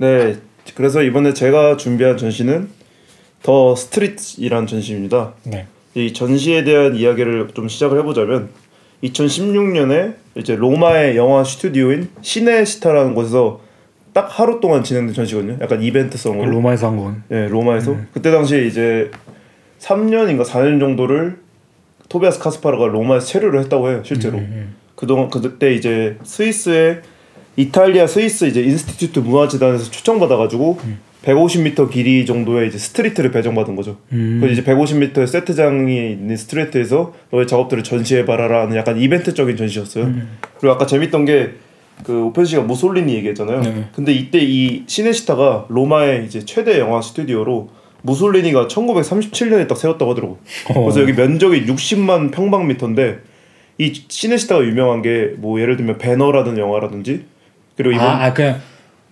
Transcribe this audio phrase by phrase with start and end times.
[0.00, 0.36] 네,
[0.74, 2.70] 그래서 이번에 제가 준비한 전시는
[3.42, 5.34] 더 스트릿이라는 전시입니다.
[5.44, 5.66] 네.
[5.94, 8.48] 이 전시에 대한 이야기를 좀 시작을 해보자면
[9.04, 13.60] 2016년에 이제 로마의 영화 스튜디오인 시네시타라는 곳에서
[14.14, 15.58] 딱 하루 동안 진행된 전시거든요.
[15.60, 16.50] 약간 이벤트성으로.
[16.50, 17.22] 로마에서 한 건.
[17.28, 18.08] 네, 로마에서 음.
[18.14, 19.10] 그때 당시에 이제
[19.80, 21.40] 3년인가 4년 정도를
[22.08, 24.38] 토비아스 카스파르가 로마에서 체류를 했다고 해요, 실제로.
[24.38, 27.02] 음, 그동안 그때 이제 스위스의
[27.60, 30.78] 이탈리아 스위스 이제 institute 문화재단에서 초청받아가지고
[31.24, 33.98] 150m 길이 정도의 이제 street를 배정받은 거죠.
[34.12, 34.38] 음.
[34.40, 40.04] 그 이제 150m 세트장이 있는 street에서 너의 작업들을 전시해봐라라는 약간 이벤트적인 전시였어요.
[40.04, 40.38] 음.
[40.58, 41.70] 그리고 아까 재밌던 게
[42.04, 43.60] 그 오펜 씨가 무솔리니 얘기했잖아요.
[43.60, 43.84] 네.
[43.94, 47.68] 근데 이때 이 시네시타가 로마의 이제 최대 영화 스튜디오로
[48.02, 50.38] 무솔리니가 1937년에 딱 세웠다고 하더라고.
[50.74, 50.82] 어.
[50.84, 53.18] 그래서 여기 면적이 60만 평방미터인데
[53.78, 57.24] 이 시네시타가 유명한 게 뭐 예를 들면 배너라든 영화라든지
[57.82, 58.56] 그리고 이번 아, 아 그냥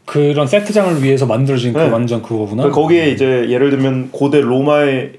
[0.04, 1.86] 그런 세트장을 위해서 만들어진 네.
[1.86, 2.64] 그 완전 그거구나.
[2.64, 5.12] 그 거기에 이제 예를 들면 고대 로마의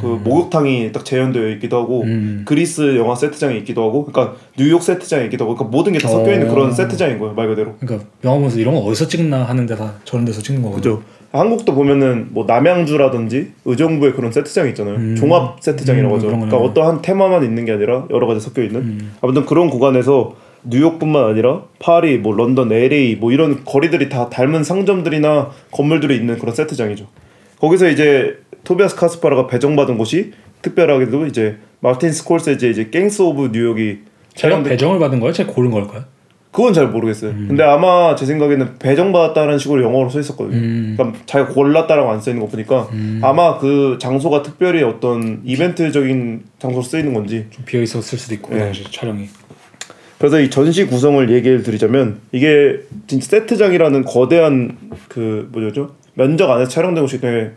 [0.00, 2.42] 그 목욕탕이 딱 재현되어 있기도 하고 음.
[2.46, 6.32] 그리스 영화 세트장이 있기도 하고 그러니까 뉴욕 세트장이 있기도 하고 그러니까 모든 게 다 섞여
[6.32, 6.54] 있는 어.
[6.54, 7.74] 그런 세트장인 거예요 말 그대로.
[7.80, 10.80] 그러니까 영화 보면서 이런 거 어디서 찍나 하는데 다 저런 데서 찍는 거거든.
[10.80, 11.02] 그죠.
[11.32, 14.94] 한국도 보면은 뭐 남양주라든지 의정부에 그런 세트장이 있잖아요.
[14.96, 15.16] 음.
[15.16, 16.26] 종합 세트장이라고 음, 하죠.
[16.28, 16.56] 그러니까.
[16.56, 18.80] 어떠한 테마만 있는 게 아니라 여러 가지 섞여 있는.
[18.80, 19.12] 음.
[19.20, 25.50] 아무튼 그런 구간에서 뉴욕뿐만 아니라 파리, 뭐 런던, LA 뭐 이런 거리들이 다 닮은 상점들이나
[25.70, 27.06] 건물들이 있는 그런 세트장이죠.
[27.60, 33.98] 거기서 이제 토비아스 카스파가 배정받은 곳이 특별하게도 이제 마틴 스콜세지 이제 Gangs of New York이
[34.34, 35.32] 제가 촬영된- 배정을 받은 거예요?
[35.32, 36.04] 제가 고른 걸까요?
[36.52, 37.30] 그건 잘 모르겠어요.
[37.30, 37.44] 음.
[37.48, 40.56] 근데 아마 제 생각에는 배정받았다는 식으로 영어로 써 있었거든요.
[40.58, 40.94] 음.
[40.98, 42.88] 그러니까 자기가 골랐다라고 안 써 있는 거 보니까
[43.22, 47.46] 아마 그 장소가 특별히 어떤 이벤트적인 장소로 쓰이는 건지.
[47.50, 48.72] 좀 비어 있었을 수도 있고 그 네.
[48.90, 49.28] 촬영이.
[50.20, 54.76] 그래서 이 전시 구성을 얘기를 드리자면 이게 진짜 세트장이라는 거대한
[55.08, 57.52] 그 뭐죠 면적 안에 촬영된 곳이기 때문에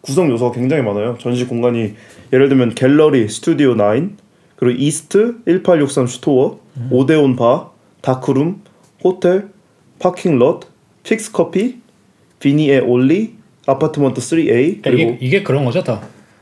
[0.00, 1.18] 구성 요소가 굉장히 많아요.
[1.20, 1.96] 전시 공간이
[2.32, 4.12] 예를 들면 갤러리, 스튜디오 9,
[4.56, 6.58] 그리고 East 1863 Store,
[6.90, 7.68] Odeon Bar,
[8.00, 8.62] darkroom,
[9.04, 9.48] 호텔,
[9.98, 10.62] parking lot,
[11.02, 11.76] 픽스 커피,
[12.40, 13.34] 비니에 올리,
[13.66, 16.00] Apartment 3A 그러니까 그리고 이게, 이게 그런 거죠, 다.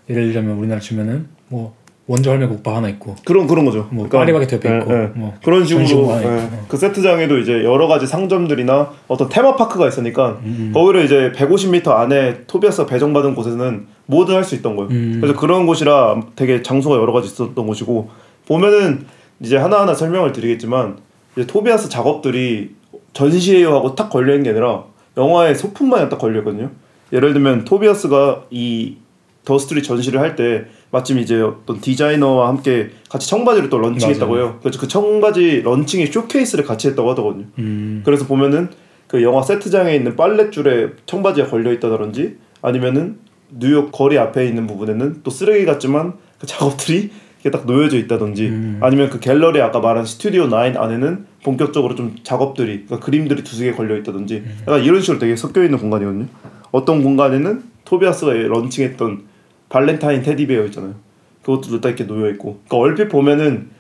[0.09, 1.75] 예를 들면 우리나라 치면은 뭐
[2.09, 3.89] 원조 할매 국밥 하나 있고 그런 그런 거죠.
[3.91, 6.21] 뭐 파리바게트 옆에 있고, 뭐 그런 식으로 예.
[6.21, 6.65] 있고.
[6.69, 10.71] 그 세트장에도 이제 여러 가지 상점들이나 어떤 테마 파크가 있으니까 음.
[10.73, 14.91] 거기를 이제 150m 안에 토비아스가 배정받은 곳에서는 뭐든 할수 있던 거예요.
[14.91, 15.19] 음.
[15.21, 18.09] 그래서 그런 곳이라 되게 장소가 여러 가지 있었던 곳이고
[18.47, 19.07] 보면은
[19.41, 20.99] 이제 하나하나 설명을 드리겠지만
[21.37, 22.77] 이제 토비아스 작업들이
[23.15, 24.85] 전시회요 하고 딱 걸려 있는 게 아니라
[25.17, 26.71] 영화의 소품만에 딱 걸려 있거든요.
[27.13, 28.99] 예를 들면 토비아스가 이
[29.45, 34.45] The Street 전시를 할때 마침 이제 어떤 디자이너와 함께 같이 청바지를 또 런칭했다고 맞아요.
[34.45, 34.59] 해요.
[34.63, 37.47] 그래서 그 청바지 런칭의 쇼케이스를 같이 했다고 하더거든요.
[37.59, 38.03] 음.
[38.05, 38.71] 그래서 보면은
[39.07, 43.19] 그 영화 세트장에 있는 빨랫줄에 청바지가 걸려 있다든지 아니면은
[43.51, 47.11] 뉴욕 거리 앞에 있는 부분에는 또 쓰레기 같지만 그 작업들이
[47.43, 48.79] 이렇게 딱 놓여져 있다든지 음.
[48.83, 53.73] 아니면 그 갤러리 아까 말한 스튜디오 9 안에는 본격적으로 좀 작업들이 그러니까 그림들이 두세 개
[53.73, 54.59] 걸려 있다든지 음.
[54.63, 56.27] 약간 이런 식으로 되게 섞여 있는 공간이거든요.
[56.73, 59.23] 어떤 공간에는 토비아스가 런칭했던
[59.69, 60.95] 발렌타인 테디베어 있잖아요.
[61.43, 62.61] 그것도 딱 이렇게 놓여 있고.
[62.67, 63.71] 그러니까 얼핏 보면은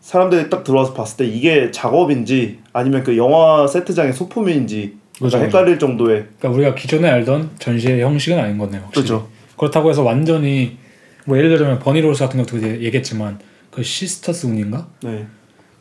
[0.00, 6.26] 사람들이 딱 들어와서 봤을 때 이게 작업인지 아니면 그 영화 세트장의 소품인지 약간 헷갈릴 정도의
[6.38, 8.82] 그러니까 우리가 기존에 알던 전시의 형식은 아닌 거네요.
[8.82, 9.06] 확실히.
[9.06, 9.28] 그렇죠.
[9.56, 10.78] 그렇다고 해서 완전히
[11.26, 13.38] 뭐 예를 들면 버니 로저스 같은 것도 얘기했지만
[13.70, 14.86] 그 Sister Unn's인가?
[15.02, 15.26] 네.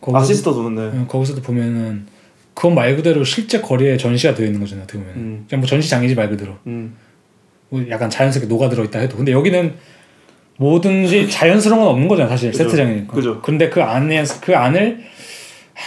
[0.01, 0.81] 거기서도- 아시스터도 네.
[0.81, 2.05] 어, 거기서도 보면은
[2.53, 4.83] 그건 말 그대로 실제 거리에 전시가 되어 있는 거잖아요.
[4.83, 5.45] 어떻게 보면 음.
[5.47, 6.95] 그냥 뭐 전시장이지 말 그대로 음.
[7.69, 9.73] 뭐 약간 자연스럽게 녹아 들어 있다 해도 근데 여기는
[10.57, 12.29] 뭐든지 자연스러운 건 없는 거잖아요.
[12.29, 12.63] 사실 그죠.
[12.63, 13.13] 세트장이니까.
[13.13, 13.41] 그죠.
[13.41, 14.99] 근데 그 안에 그 안을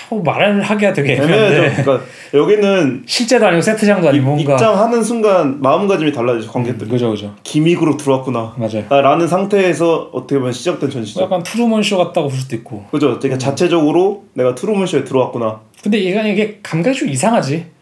[0.08, 1.14] 뭐 말을 하기가 되게.
[1.14, 6.86] 애매한데 그러니까 여기는 실제도 아니고 세트장도 아니고 뭔가 입장하는 순간 마음가짐이 달라지죠 관객들.
[6.86, 8.54] 이 그죠 그죠 기믹으로 들어왔구나.
[8.56, 8.84] 맞아요.
[8.90, 11.22] 아, 라는 상태에서 어떻게 보면 시작된 전시죠.
[11.22, 12.84] 약간 트루먼 쇼 같다고 볼 수도 있고.
[12.92, 13.18] 그죠.
[13.18, 15.62] 그러니까 자체적으로 내가 트루먼 쇼에 들어왔구나.
[15.82, 17.79] 근데 이게 이게 감각이 좀 이상하지.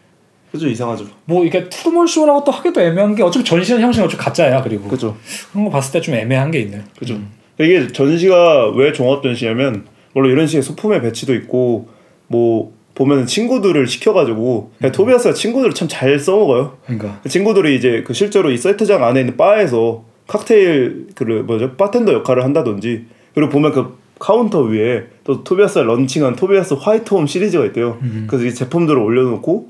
[0.51, 1.05] 그죠 이상하죠.
[1.25, 5.15] 뭐 이게 트루먼 쇼라고 또 하기도 애매한 게 어차피 전시는 형식은 어차피 가짜야 그리고 그죠.
[5.51, 6.81] 그런 거 봤을 때 좀 애매한 게 있네.
[6.97, 7.19] 그죠.
[7.59, 11.89] 이게 전시가 왜 종합 전시냐면 물론 이런 식의 소품의 배치도 있고
[12.27, 16.77] 뭐 보면은 친구들을 시켜가지고 그냥 토비아스가 친구들을 참 잘 써먹어요.
[16.85, 22.13] 그러니까 그 친구들이 이제 그 실제로 이 세트장 안에 있는 바에서 칵테일 그 뭐죠 바텐더
[22.13, 27.99] 역할을 한다든지 그리고 보면 그 카운터 위에 또 토비아스가 런칭한 토비아스 화이트홈 시리즈가 있대요.
[28.27, 29.69] 그래서 이 제품들을 올려놓고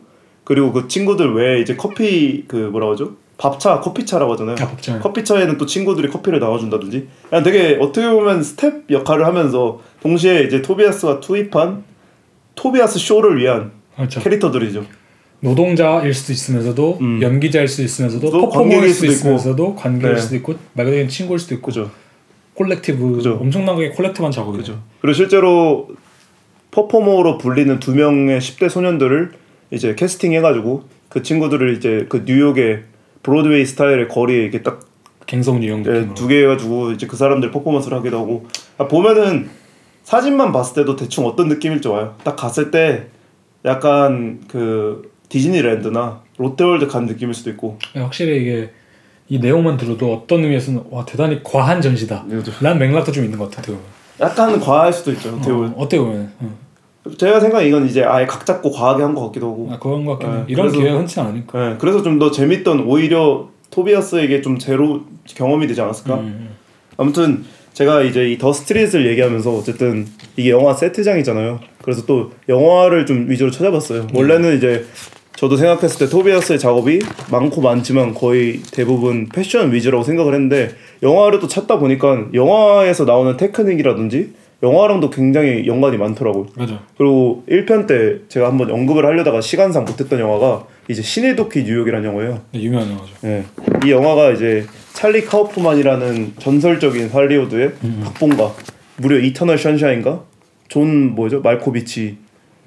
[0.49, 3.11] 그리고 그 친구들 외에 이제 커피 그 뭐라고 하죠?
[3.37, 4.55] 밥차, 커피차라고 하잖아요.
[4.59, 4.97] 아, 밥차.
[4.97, 11.19] 커피차에는 또 친구들이 커피를 나눠준다든지 그냥 되게 어떻게 보면 스텝 역할을 하면서 동시에 이제 토비아스가
[11.19, 11.83] 투입한
[12.55, 14.21] 토비아스 쇼를 위한 그렇죠.
[14.21, 14.85] 캐릭터들이죠.
[15.41, 17.21] 노동자일 수도 있으면서도 음.
[17.21, 19.05] 연기자일 수도 있으면서도 또 퍼포머일 수도.
[19.05, 20.19] 있으면서도 관객일 네.
[20.19, 21.91] 수도 있고 말 그대로 친구일 수도 있고 그죠.
[22.55, 23.37] collective 그죠.
[23.39, 24.81] 엄청나게 collective한 작업이죠.
[24.99, 25.89] 그리고 실제로
[26.71, 29.33] 퍼포머로 불리는 두 명의 10대 소년들을
[29.71, 32.83] 이제 캐스팅 해가지고 그 친구들을 이제 그 뉴욕의
[33.23, 34.81] 브로드웨이 스타일의 거리에 이렇게 딱
[35.25, 36.15] 갱성 유형 네, 느낌으로.
[36.15, 39.49] 두개 해가지고 이제 그 사람들 퍼포먼스를 하기도 하고 아, 보면은
[40.03, 42.15] 사진만 봤을 때도 대충 어떤 느낌일지 와요.
[42.23, 43.07] 딱 갔을 때
[43.65, 47.77] 약간 그 디즈니랜드나 롯데월드 간 느낌일 수도 있고.
[47.93, 48.71] 네, 확실히 이게
[49.27, 52.25] 이 내용만 들어도 어떤 의미에서는 와 대단히 과한 전시다.
[52.61, 53.59] 란 맥락도 좀 있는 것 같아.
[53.61, 53.85] 어떻게 보면.
[54.21, 55.29] 약간 과할 수도 있죠.
[55.35, 55.71] 어떻게 보면.
[55.71, 56.33] 어, 어떻게 보면.
[56.39, 56.57] 어.
[57.17, 59.69] 제가 생각에 이건 이제 아예 각 잡고 과하게 한 것 같기도 하고.
[59.71, 60.37] 아, 그런 것 같긴 해.
[60.39, 61.69] 네, 이런 기회가 흔치 않으니까.
[61.69, 66.15] 네, 그래서 좀 더 재밌던 오히려 토비아스에게 좀 제로 경험이 되지 않았을까.
[66.15, 66.49] 음,
[66.97, 71.59] 아무튼 제가 이제 이 더 스트릿을 얘기하면서 어쨌든 이게 영화 세트장이잖아요.
[71.81, 74.07] 그래서 또 영화를 좀 위주로 찾아봤어요.
[74.13, 74.85] 원래는 이제
[75.35, 76.99] 저도 생각했을 때 토비아스의 작업이
[77.31, 80.71] 많고 많지만 거의 대부분 패션 위주라고 생각을 했는데
[81.01, 86.47] 영화를 또 찾다 보니까 영화에서 나오는 테크닉이라든지 영화랑도 굉장히 연관이 많더라고요.
[86.55, 86.81] 맞아.
[86.97, 92.41] 그리고 1편 때 제가 한번 언급을 하려다가 시간상 못했던 영화가 이제 시네도키 뉴욕이라는 영화예요.
[92.51, 93.13] 네, 유명한 영화죠.
[93.23, 93.43] 예.
[93.85, 97.71] 이 영화가 이제 찰리 카우프만이라는 전설적인 할리우드의
[98.03, 98.53] 각본가
[98.97, 100.23] 무려 이터널 션샤인가
[100.67, 102.17] 존 뭐죠 말코비치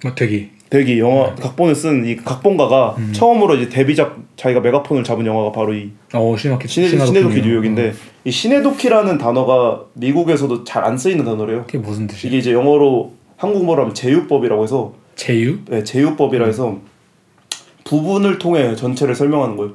[0.02, 0.50] 뭐 되기.
[0.72, 5.90] 대기 영화 각본을 쓴 이 각본가가 처음으로 이제 데뷔작 자기가 메가폰을 잡은 영화가 바로 이
[6.14, 7.92] 어 시네마키 시네, 시네도키 뉴욕인데
[8.24, 11.64] 이 synecdoche라는 단어가 미국에서도 잘 안 쓰이는 단어래요.
[11.66, 12.28] 그게 무슨 뜻이야?
[12.30, 15.58] 이게 이제 영어로 한국말로 하면 제유법이라고 해서 제유?
[15.68, 16.78] 네, 제유법이라 해서
[17.84, 19.72] 부분을 통해 전체를 설명하는 거예요.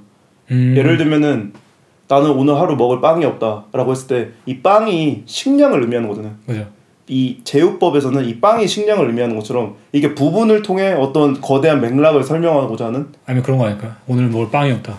[0.51, 0.73] 음.
[0.75, 1.53] 예를 들면은
[2.07, 6.33] 나는 오늘 하루 먹을 빵이 없다라고 했을 때 이 빵이 식량을 의미하는 거잖아요.
[6.47, 6.65] 그죠.
[7.09, 13.07] 이 제휴법에서는 이 빵이 식량을 의미하는 것처럼 이게 부분을 통해 어떤 거대한 맥락을 설명하고자 하는
[13.25, 13.95] 아니면 그런 거 아닐까?
[14.07, 14.97] 오늘 먹을 빵이 없다.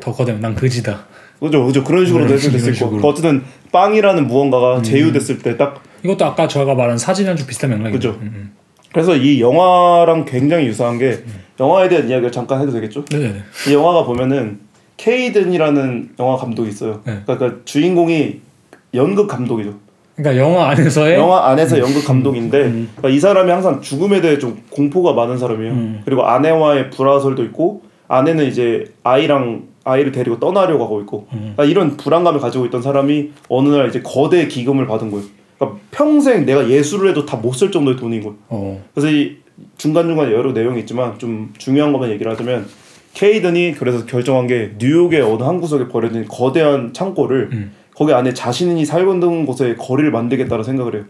[0.00, 1.06] 더 거대면 난 그지다.
[1.40, 3.00] 그죠 그죠 그런 식으로 이런 해석될 수 이런 있고 식으로.
[3.00, 3.04] 음.
[3.10, 8.12] 어쨌든 빵이라는 무언가가 제휴됐을 때 딱 이것도 아까 저가 말한 사진이랑 좀 비슷한 맥락이죠.
[8.12, 8.20] 그죠.
[8.22, 8.52] 음, 음.
[8.92, 11.18] 그래서 이 영화랑 굉장히 유사한 게
[11.60, 13.04] 영화에 대한 이야기를 잠깐 해도 되겠죠?
[13.10, 13.42] 네네네.
[13.68, 14.60] 이 영화가 보면은
[14.96, 17.00] 케이든이라는 영화 감독이 있어요.
[17.04, 17.20] 네.
[17.26, 18.40] 그러니까 주인공이
[18.94, 19.74] 연극 감독이죠.
[20.18, 22.58] 그러니까 영화 안에서의 영화 안에서 연극 감독인데
[22.96, 25.72] 그러니까 이 사람이 항상 죽음에 대해 좀 공포가 많은 사람이에요.
[25.72, 26.02] 음.
[26.04, 31.54] 그리고 아내와의 불화설도 있고 아내는 이제 아이랑 아이를 데리고 떠나려고 하고 있고 음.
[31.56, 35.24] 그러니까 이런 불안감을 가지고 있던 사람이 어느 날 이제 거대 기금을 받은 거예요.
[35.58, 38.34] 그러니까 평생 내가 예술을 해도 다 못 쓸 정도의 돈인 거예요.
[38.48, 38.82] 어.
[38.94, 39.36] 그래서 이
[39.76, 42.66] 중간중간 여러 내용이 있지만 좀 중요한 것만 얘기를 하자면
[43.14, 47.72] 케이든이 그래서 결정한 게 뉴욕의 어느 한 구석에 버려진 거대한 창고를 음.
[47.98, 51.04] 거기 안에 자신이 살고 있는 곳에 거리를 만들겠다는 생각을 해요.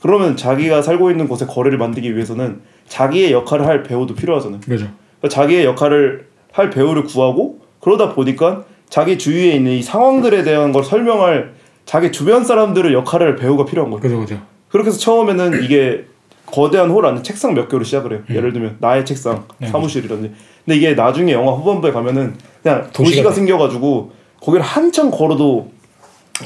[0.00, 4.60] 그러면 자기가 살고 있는 곳에 거리를 만들기 위해서는 자기의 역할을 할 배우도 필요하잖아요.
[4.60, 4.86] 그죠.
[5.20, 10.82] 그러니까 자기의 역할을 할 배우를 구하고 그러다 보니까 자기 주위에 있는 이 상황들에 대한 걸
[10.82, 11.52] 설명할
[11.84, 14.00] 자기 주변 사람들의 역할을 할 배우가 필요한 거예요.
[14.00, 14.40] 그죠 그죠.
[14.70, 16.06] 그렇게 해서 처음에는 이게
[16.46, 18.20] 거대한 홀 안에 책상 몇 개로 시작을 해요.
[18.30, 19.42] 예를 들면 나의 책상, 음.
[19.58, 20.32] 네, 사무실이라든지.
[20.64, 23.34] 근데 이게 나중에 영화 후반부에 가면은 그냥 도시가 도시가 돼.
[23.36, 25.70] 생겨가지고 거기를 한참 걸어도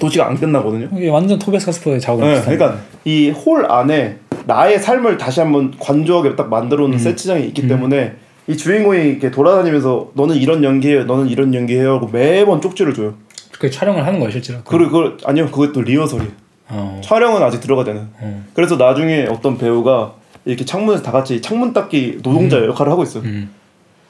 [0.00, 0.88] 도시가 안 끝나거든요.
[0.97, 6.37] 이게 완전 토베스 카스퍼의 작업이 네, 그러니까 이 홀 안에 나의 삶을 다시 한번 관조하게
[6.37, 6.90] 딱 만들어 음.
[6.90, 8.14] 놓은 세트장이 있기 때문에
[8.49, 13.14] 이 주인공이 이렇게 돌아다니면서 너는 이런 연기해요, 너는 이런 연기해요 하고 매번 쪽지를 줘요.
[13.59, 14.61] 그 촬영을 하는 거예요 실제로.
[14.64, 16.31] 그리고 그걸 아니요, 그것도 리허설이에요.
[16.69, 17.00] 어.
[17.02, 18.07] 촬영은 아직 들어가지 않아요.
[18.21, 18.45] 어.
[18.55, 20.14] 그래서 나중에 어떤 배우가
[20.45, 23.23] 이렇게 창문에서 다 같이 창문 닦기 노동자 역할을 하고 있어요.
[23.25, 23.50] 음.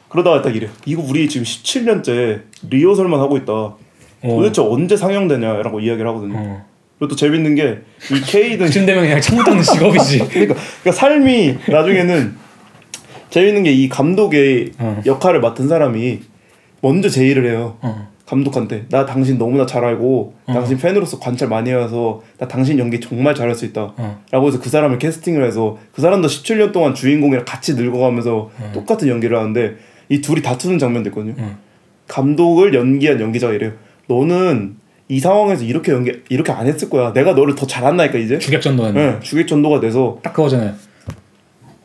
[0.09, 0.69] 그러다가 딱 이래.
[0.85, 3.75] 이거 우리 지금 17년째 리허설만 하고 있다.
[4.29, 6.35] 도대체 언제 상영되냐라고 이야기를 하거든요.
[6.37, 6.65] 어.
[6.99, 10.19] 그리고 또 재밌는 게이 케이든 그쯤 되면 그냥 창문 닦는 직업이지.
[10.19, 12.35] 그러니까, 그러니까 삶이 나중에는
[13.31, 15.03] 재밌는 게 이 감독의 어.
[15.05, 16.21] 역할을 맡은 사람이
[16.81, 17.77] 먼저 제의를 해요.
[17.83, 18.09] 어.
[18.27, 20.53] 감독한테 나 당신 너무나 잘 알고 어.
[20.53, 24.21] 당신 팬으로서 관찰 많이 해와서 나 당신 연기 정말 잘할 수 있다 어.
[24.33, 29.39] 라고 해서 그 사람을 캐스팅을 해서 그 사람도 17년 동안 주인공이랑 같이 늙어가면서 똑같은 연기를
[29.39, 29.77] 하는데
[30.09, 31.57] 이 둘이 다투는 장면도 있거든요 어.
[32.09, 33.73] 감독을 연기한 연기자가 이래요
[34.09, 34.77] 너는
[35.09, 39.21] 이 상황에서 이렇게 연기 이렇게 안 했을 거야 내가 너를 더 잘한다니까 이제 주객전도는 네,
[39.21, 40.75] 주객 전도가 돼서 딱 그거잖아요.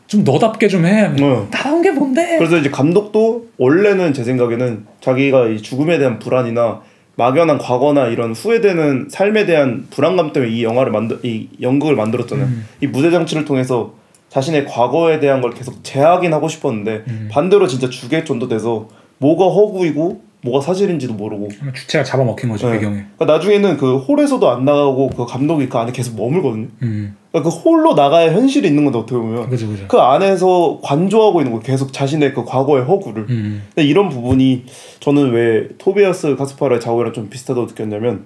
[0.07, 1.05] 좀 너답게 좀 해.
[1.21, 1.47] 어.
[1.51, 2.37] 나온 게 뭔데?
[2.37, 6.81] 그래서 이제 감독도 원래는 제 생각에는 자기가 이 죽음에 대한 불안이나
[7.15, 12.47] 막연한 과거나 이런 후회되는 삶에 대한 불안감 때문에 이 영화를 만들 이 연극을 만들었잖아요.
[12.81, 13.93] 이 무대 장치를 통해서
[14.29, 18.87] 자신의 과거에 대한 걸 계속 재확인하고 싶었는데 반대로 진짜 주객 전도 돼서
[19.19, 22.77] 뭐가 허구이고 뭐가 사실인지도 모르고 주체가 잡아먹힌 거죠 네.
[22.77, 23.05] 배경에.
[23.15, 26.67] 그러니까 나중에는 그 홀에서도 안 나가고 그 감독이 그 안에 계속 머물거든요.
[26.81, 27.15] 음.
[27.31, 29.85] 그러니까 그 홀로 나가야 현실이 있는 건데 어떻게 보면 그죠 그죠.
[29.87, 33.63] 그 안에서 관조하고 있는 거 계속 자신의 그 과거의 허구를 음.
[33.75, 34.65] 근데 이런 부분이
[34.99, 38.25] 저는 왜 토비아스 카스파라의 작업이랑 좀 비슷하다고 느꼈냐면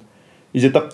[0.54, 0.90] 이제 딱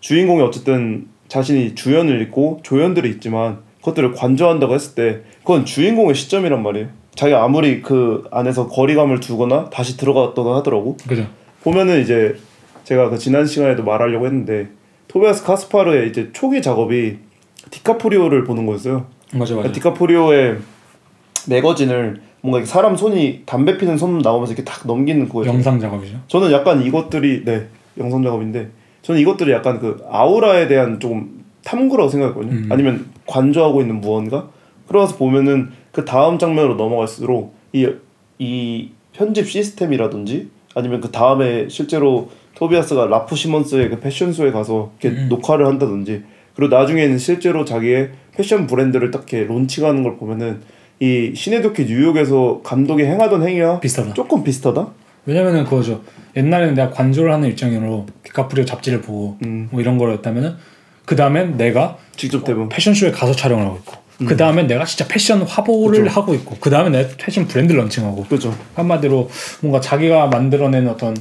[0.00, 6.88] 주인공이 어쨌든 자신이 주연을 있고 조연들이 있지만 그것들을 관조한다고 했을 때 그건 주인공의 시점이란 말이에요.
[7.14, 10.96] 자기가 아무리 그 안에서 거리감을 두거나 다시 들어갔다고 하더라고.
[11.06, 11.26] 그죠.
[11.62, 12.36] 보면은 이제
[12.84, 14.68] 제가 그 지난 시간에도 말하려고 했는데
[15.08, 17.18] 토비아스 카스파르의 이제 초기 작업이
[17.70, 19.06] 디카프리오를 보는 거였어요.
[19.32, 19.54] 맞아 맞아.
[19.54, 20.58] 그러니까 디카프리오의
[21.48, 25.52] 매거진을 뭔가 사람 손이 담배 피는 손 나오면서 이렇게 딱 넘기는 거예요.
[25.52, 26.18] 영상 작업이죠.
[26.28, 27.66] 저는 약간 이것들이 네
[27.98, 28.70] 영상 작업인데
[29.02, 32.52] 저는 이것들이 약간 그 아우라에 대한 조금 탐구라고 생각했거든요.
[32.52, 32.68] 음.
[32.70, 34.48] 아니면 관조하고 있는 무언가.
[34.88, 37.86] 그러면서 보면은 그 다음 장면으로 넘어갈수록 이
[38.40, 45.28] 이 편집 시스템이라든지 아니면 그 다음에 실제로 토비아스가 라프 시먼스의 그 패션쇼에 가서 이렇게 음.
[45.28, 46.22] 녹화를 한다든지
[46.56, 50.60] 그리고 나중에는 실제로 자기의 패션 브랜드를 딱 이렇게 론칭하는 걸 보면은
[51.00, 54.14] 이 시네도키 뉴욕에서 감독이 행하던 행위와 비슷하다.
[54.14, 54.88] 조금 비슷하다.
[55.26, 56.02] 왜냐면은 그거죠.
[56.36, 59.68] 옛날에는 내가 관조를 하는 입장으로 디카프리오 잡지를 보고 음.
[59.70, 60.54] 뭐 이런 거였다면은
[61.04, 62.70] 그 다음엔 내가 직접 대본.
[62.70, 63.94] 패션쇼에 가서 촬영을 하고 있고
[64.26, 66.14] 그 다음엔 내가 진짜 패션 화보를 그죠.
[66.20, 68.54] 하고 있고 그 다음에 내가 패션 브랜드 런칭하고 그죠.
[68.74, 69.28] 한마디로
[69.60, 71.16] 뭔가 자기가 만들어낸 어떤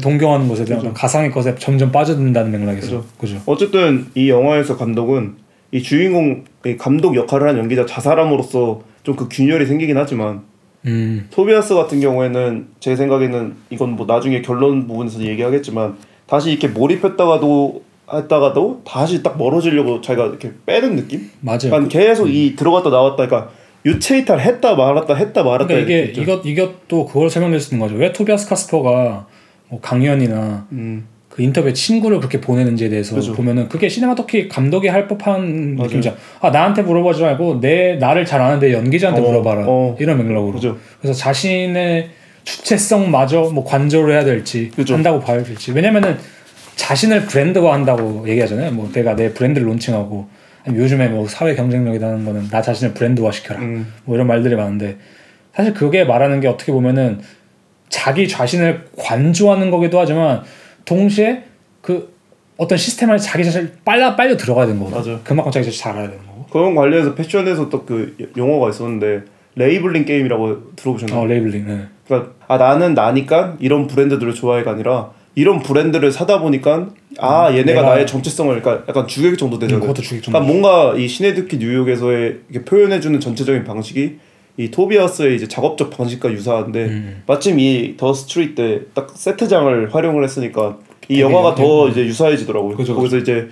[0.00, 3.04] 동경하는 것에 대한 어떤 가상의 것에 점점 빠져든다는 맥락에서 그죠.
[3.18, 3.40] 그죠.
[3.46, 5.34] 어쨌든 이 영화에서 감독은
[5.72, 10.42] 이 주인공 이 감독 역할을 한 연기자 자사람으로서 좀 그 균열이 생기긴 하지만
[10.86, 15.96] 음 토비아스 같은 경우에는 제 생각에는 이건 뭐 나중에 결론 부분에서 얘기하겠지만
[16.26, 21.30] 다시 이렇게 몰입했다가도 했다가도 다시 딱 멀어지려고 자기가 이렇게 빼는 느낌?
[21.40, 21.58] 맞아요.
[21.70, 23.50] 그러니까 계속 이 들어갔다 나왔다 그러니까
[23.84, 26.20] 유체 이탈 했다 말았다 했다 말았다 그러니까 이게.
[26.20, 27.98] 이것 이것도 그걸 설명될 수 있는 거죠.
[27.98, 29.26] 왜 토비아스 카스퍼가
[29.68, 33.32] 뭐 강연이나 음, 그 인터뷰에 친구를 그렇게 보내는지에 대해서 그죠.
[33.32, 35.86] 보면은 그게 시네마토키 감독이 할 법한 맞아요.
[35.88, 36.14] 느낌이죠.
[36.40, 39.96] 아 나한테 물어보지 말고 내 나를 잘 아는데 연기자한테 어, 물어봐라 어.
[39.98, 40.52] 이런 맥락으로.
[40.52, 40.76] 그죠.
[41.00, 42.10] 그래서 자신의
[42.44, 44.94] 주체성마저 뭐 관조를 해야 될지 그죠.
[44.94, 46.16] 한다고 봐야 될지 왜냐면은
[46.82, 48.72] 자신을 브랜드화 한다고 얘기하잖아요.
[48.72, 50.26] 뭐 내가 내 브랜드를 론칭하고
[50.66, 54.96] 요즘에 뭐 사회 경쟁력이라는 거는 나 자신을 브랜드화 시켜라 음, 뭐 이런 말들이 많은데
[55.54, 57.20] 사실 그게 말하는 게 어떻게 보면은
[57.88, 60.42] 자기 자신을 관조하는 거기도 하지만
[60.84, 61.44] 동시에
[61.82, 62.12] 그
[62.56, 65.02] 어떤 시스템 안에 자기 자신을 빨라 빨려 들어가야 되는 거거든.
[65.12, 65.20] 맞아요.
[65.24, 66.46] 그만큼 자기 자신 잘 알아야 되는 거고.
[66.50, 69.22] 그런 관련해서 패션에서 또 그 용어가 있었는데
[69.54, 71.20] labeling game이라고 들어보셨나요?
[71.20, 71.64] 어 labeling.
[71.66, 71.82] 네.
[72.06, 77.94] 그러니까 아 나는 나니까 이런 브랜드들을 좋아해가 아니라 이런 브랜드를 사다 보니까 아 얘네가 내가-
[77.94, 79.80] 나의 정체성을 그러니까 약간 주객전도 음, 되잖아요.
[79.80, 80.38] 그것도 주객전도.
[80.38, 84.18] 그러니까 뭔가 이 시네도키 뉴욕에서의 이렇게 표현해주는 전체적인 방식이
[84.58, 87.22] 이 토비아스의 이제 작업적 방식과 유사한데 음.
[87.26, 91.90] 마침 이 The Street 때 딱 세트장을 활용을 했으니까 이 영화가 더 음.
[91.90, 92.76] 이제 유사해지더라고요.
[92.76, 93.48] 그죠, 거기서 이제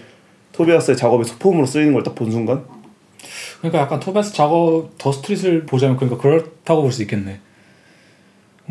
[0.52, 2.62] 토비아스의 작업이 소품으로 쓰이는 걸 딱 본 순간
[3.60, 7.40] 그러니까 약간 토베스 작업 더 스트릿을 보자면 그러니까 그렇다고 볼 수 있겠네.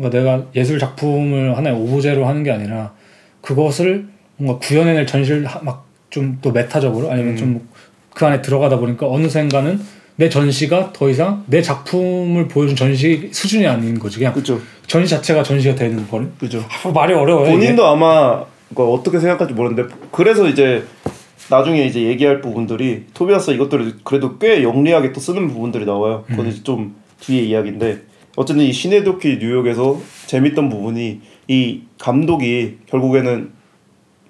[0.00, 2.92] 그러니까 내가 예술 작품을 하나의 오브제로 하는 게 아니라
[3.40, 7.36] 그것을 뭔가 구현해낼 전시를 막 좀 또 메타적으로 아니면 음.
[7.36, 9.80] 좀그 안에 들어가다 보니까 어느샌가는
[10.16, 15.42] 내 전시가 더 이상 내 작품을 보여준 전시 수준이 아닌 거지 그냥 그죠, 전시 자체가
[15.42, 16.62] 전시가 되는 거는 그죠.
[16.84, 17.54] 아, 말이 어려워요 이게.
[17.56, 20.84] 본인도 아마 그거 어떻게 생각할지 모르는데 그래서 이제
[21.48, 26.24] 나중에 이제 얘기할 부분들이 토비아스 이것들을 그래도 꽤 영리하게 또 쓰는 부분들이 나와요.
[26.28, 28.02] 그건 이제 좀 뒤에 이야기인데
[28.40, 33.50] 어쨌든 이 시네도키 뉴욕에서 재밌던 부분이 이 감독이 결국에는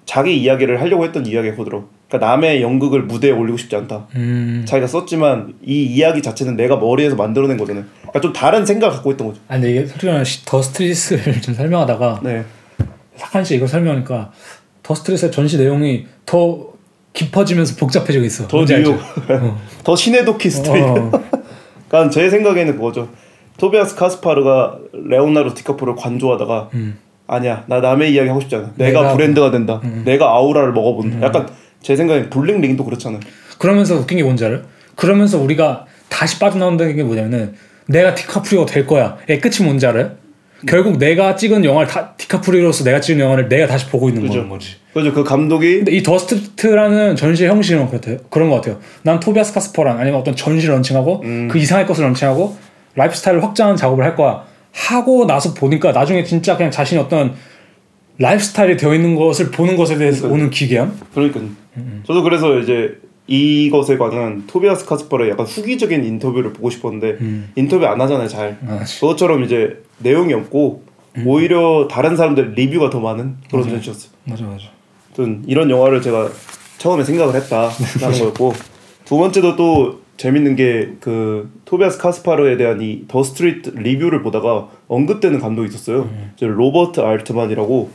[0.05, 1.87] 자기 이야기를 하려고 했던 이야기가 그거더라고.
[2.09, 4.07] 그러니까 남의 연극을 무대에 올리고 싶지 않다.
[4.15, 4.65] 음.
[4.67, 7.85] 자기가 썼지만 이 이야기 자체는 내가 머리에서 만들어낸 거잖아요.
[8.01, 9.39] 그러니까 좀 다른 생각을 갖고 있던 거죠.
[9.47, 12.43] 아 근데 이게 솔직히 말하면 시- The Street을 좀 설명하다가 네.
[13.15, 14.33] 사칸 씨 이걸 설명하니까
[14.83, 16.67] The Street의 전시 내용이 더
[17.13, 18.45] 깊어지면서 복잡해지고 있어.
[18.49, 18.99] The 뉴욕,
[19.29, 19.57] 알죠?
[19.85, 20.85] The Synecdoche Street.
[20.85, 21.11] 어.
[21.87, 23.07] 그러니까 제 생각에는 그거죠.
[23.61, 26.97] 토비아스 카스파르가 레오나르도 디카프를 관조하다가 음.
[27.27, 28.71] 아니야 나 남의 이야기 하고 싶지 않아.
[28.75, 29.79] 내가, 내가- 브랜드가 된다.
[29.83, 30.01] 음.
[30.03, 31.21] 내가 아우라를 먹어본다.
[31.21, 31.47] 약간
[31.79, 33.19] 제 생각엔 블링링도 그렇잖아요.
[33.59, 34.61] 그러면서 웃긴 게 뭔지 알아요?
[34.95, 37.53] 그러면서 우리가 다시 빠져나온다는 게 뭐냐면은
[37.87, 39.17] 내가 디카프리오가 될 거야.
[39.27, 40.11] 의 끝이 뭔지 알아요?
[40.67, 44.49] 결국 내가 찍은 영화를 다 디카프리오로서 내가 찍은 영화를 내가 다시 보고 있는 그죠.
[44.49, 44.75] 거지.
[44.93, 48.17] 그죠 그 감독이 근데 이 The Street라는 전시의 형식은 그렇대요.
[48.31, 48.79] 그런 것 같아요.
[49.03, 51.47] 난 토비아스 카스퍼랑 아니면 어떤 전시를 런칭하고 음.
[51.51, 54.43] 그 이상의 것을 런칭하고 라이프스타일을 확장하는 작업을 할 거야.
[54.73, 57.33] 하고 나서 보니까 나중에 진짜 그냥 자신이 어떤
[58.17, 60.35] 라이프스타일이 되어 있는 것을 보는 것에 대해서 그러니까.
[60.35, 60.99] 오는 기괴함?
[61.13, 61.39] 그러니까
[62.05, 67.51] 저도 그래서 이제 이것에 관한 토비아스 카스파르의 약간 후기적인 인터뷰를 보고 싶었는데 음.
[67.55, 68.57] 인터뷰 안 하잖아요 잘.
[68.67, 70.83] 아, 그것처럼 이제 내용이 없고
[71.25, 73.69] 오히려 다른 사람들 리뷰가 더 많은 그런 음.
[73.71, 74.11] 전시였어요.
[74.25, 74.65] 맞아 맞아.
[75.07, 76.29] 아무튼 이런 영화를 제가
[76.77, 77.73] 처음에 생각을 했다라는
[78.19, 78.53] 거였고
[79.05, 85.39] 두 번째도 또 재밌는 게 그 토비아스 카스파르에 대한 이 The Street 리뷰를 보다가 언급되는
[85.39, 86.09] 감독이 있었어요.
[86.35, 87.89] 저 로버트 알트만이라고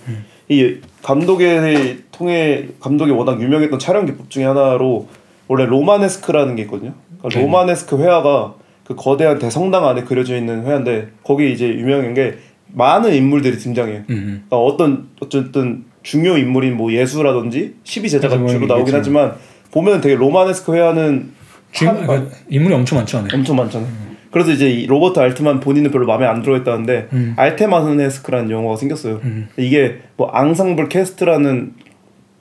[0.49, 5.07] 이 감독의 통해 감독이 워낙 유명했던 촬영 기법 중에 하나로
[5.47, 6.95] 원래 로마네스크라는 게 있거든요.
[7.19, 7.45] 그러니까 네.
[7.47, 8.55] 로마네스크 회화가
[8.85, 12.39] 그 거대한 대성당 안에 그려져 있는 회화인데 거기 이제 유명한 게
[12.73, 14.03] 많은 인물들이 등장해요.
[14.11, 14.43] 음.
[14.49, 18.97] 그러니까 어떤 어쨌든 중요 인물인 뭐 예수라든지 12제자가 그렇죠, 주로 뭐 나오긴 있겠죠.
[18.97, 19.35] 하지만
[19.71, 21.36] 보면 되게 로마네스크 회화는
[21.73, 23.29] 주인 한- 그러니까 인물이 엄청 안에.
[23.33, 24.07] 엄청 많잖아요.
[24.31, 27.35] 그래서 이제 이 로버트 알트만 본인은 별로 마음에 안 들어했다는데 음.
[27.37, 29.21] Altmanesque라는 용어가 생겼어요.
[29.25, 29.49] 음.
[29.57, 31.73] 이게 뭐 ensemble cast라는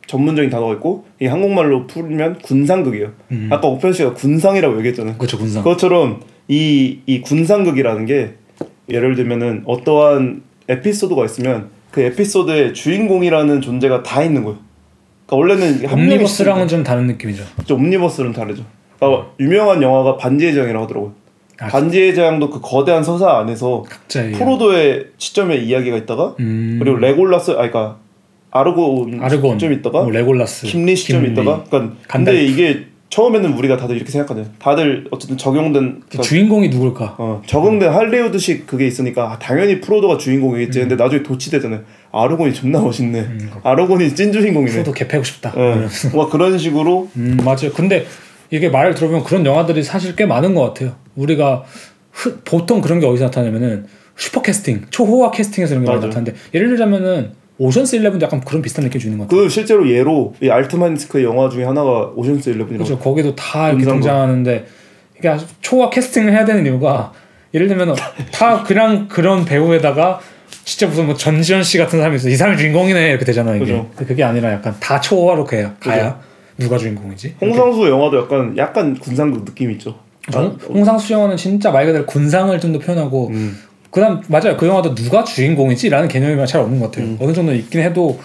[0.07, 3.11] 전문적인 단어가 있고 이 한국말로 풀면 군상극이에요.
[3.31, 3.47] 음.
[3.51, 5.15] 아까 오펜 씨가 군상이라고 얘기했잖아요.
[5.17, 5.63] 그렇죠 군상.
[5.63, 8.33] 그것처럼 이, 이 군상극이라는 게
[8.89, 14.59] 예를 들면은 어떠한 에피소드가 있으면 그 에피소드의 주인공이라는 존재가 다 있는 거예요.
[15.27, 17.43] 그러니까 원래는 옴니버스랑은 좀 다른 느낌이죠.
[17.65, 18.63] 좀 옴니버스는 다르죠.
[18.99, 21.11] 그러니까 유명한 영화가 반지의 제왕이라고 하더라고요.
[21.59, 26.77] 아, 반지의 제왕도 그 거대한 서사 안에서 각자의 프로도의 시점의 이야기가 있다가 음.
[26.81, 27.97] 그리고 레골라스 아니 그러니까
[28.51, 31.33] 아르곤, 아르곤 시점이 있다가 뭐 레골라스 김리 시점이 김리.
[31.41, 32.39] 있다가 그러니까 간달프.
[32.39, 34.51] 근데 이게 처음에는 우리가 다들 이렇게 생각하잖아요.
[34.59, 37.15] 다들 어쨌든 적용된 그 주인공이 누굴까?
[37.17, 40.79] 어, 적응된 할리우드식 그게 있으니까 아, 당연히 프로도가 주인공이겠지.
[40.79, 41.81] 근데 나중에 도치되잖아요.
[42.11, 43.19] 아르곤이 존나 멋있네.
[43.19, 43.51] 음.
[43.63, 44.71] 아르곤이 찐 주인공이네.
[44.71, 45.53] 프로도 개패고 싶다.
[45.55, 45.87] 예.
[46.11, 47.71] 뭔가 그런 식으로 음 맞아요.
[47.73, 48.05] 근데
[48.51, 50.95] 이게 말을 들어보면 그런 영화들이 사실 꽤 많은 것 같아요.
[51.15, 51.63] 우리가
[52.11, 53.85] 흔- 보통 그런 게 어디서 나타나냐면은
[54.17, 55.91] 슈퍼 캐스팅, 초호화 캐스팅에서 이런 게.
[55.91, 59.41] 나타나는데 예를 들자면은 오션스 11도 약간 그런 비슷한 느낌 주는 것 같아요.
[59.41, 62.67] 그 실제로 예로 이 Altmanesque 영화 중에 하나가 오션스 11이라고.
[62.77, 62.99] 그렇죠.
[62.99, 63.85] 거기도 다 이렇게.
[63.85, 64.65] 등장하는데
[65.17, 67.13] 이게 아주 초호화 캐스팅을 해야 되는 이유가
[67.53, 67.95] 예를 들면
[68.33, 70.19] 다 그냥 그런 배우에다가
[70.65, 73.87] 진짜 무슨 뭐 전지현 씨 같은 사람이 있어 이 사람이 주인공이네 이렇게 되잖아요 이게 그죠.
[73.95, 76.19] 근데 그게 아니라 약간 다 초호화로 가야 가야
[76.57, 79.95] 누가 주인공이지 홍상수 영화도 약간 약간 군상극 느낌이 있죠.
[80.31, 83.57] 정- 홍상수 영화는 진짜 말 그대로 군상을 좀 더 표현하고 음.
[83.91, 87.17] 그다음 맞아요 그 영화도 누가 주인공이지라는 개념이 잘 없는 것 같아요 음.
[87.21, 88.19] 어느 정도 있긴 해도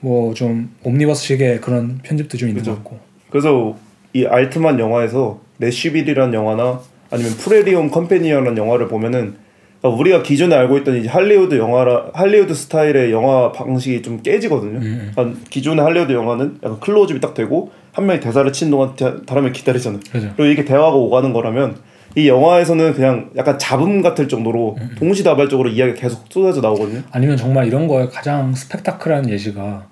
[0.00, 2.72] 뭐 좀 옴니버스식의 그런 편집도 좀 있는 그죠.
[2.72, 2.98] 것 같고
[3.30, 3.76] 그래서
[4.12, 9.36] 이 알트만 영화에서 내쉬빌이라는 영화나 아니면 Prairie Home Companion이라는 영화를 보면은
[9.88, 14.78] 우리가 기존에 알고 있던 이제 할리우드 영화라 할리우드 스타일의 영화 방식이 좀 깨지거든요.
[14.78, 19.16] 음, 그러니까 기존의 할리우드 영화는 약간 클로즈업이 딱 되고 한 명이 대사를 치는 동안 다-
[19.26, 20.00] 다른 명이 기다리잖아요.
[20.10, 21.76] 그죠 그리고 이게 대화가 오가는 거라면
[22.14, 27.02] 이 영화에서는 그냥 약간 잡음 같을 정도로 음, 동시다발적으로 이야기가 계속 쏟아져 나오거든요.
[27.10, 29.86] 아니면 정말 이런 거에 가장 스펙타클한 예시가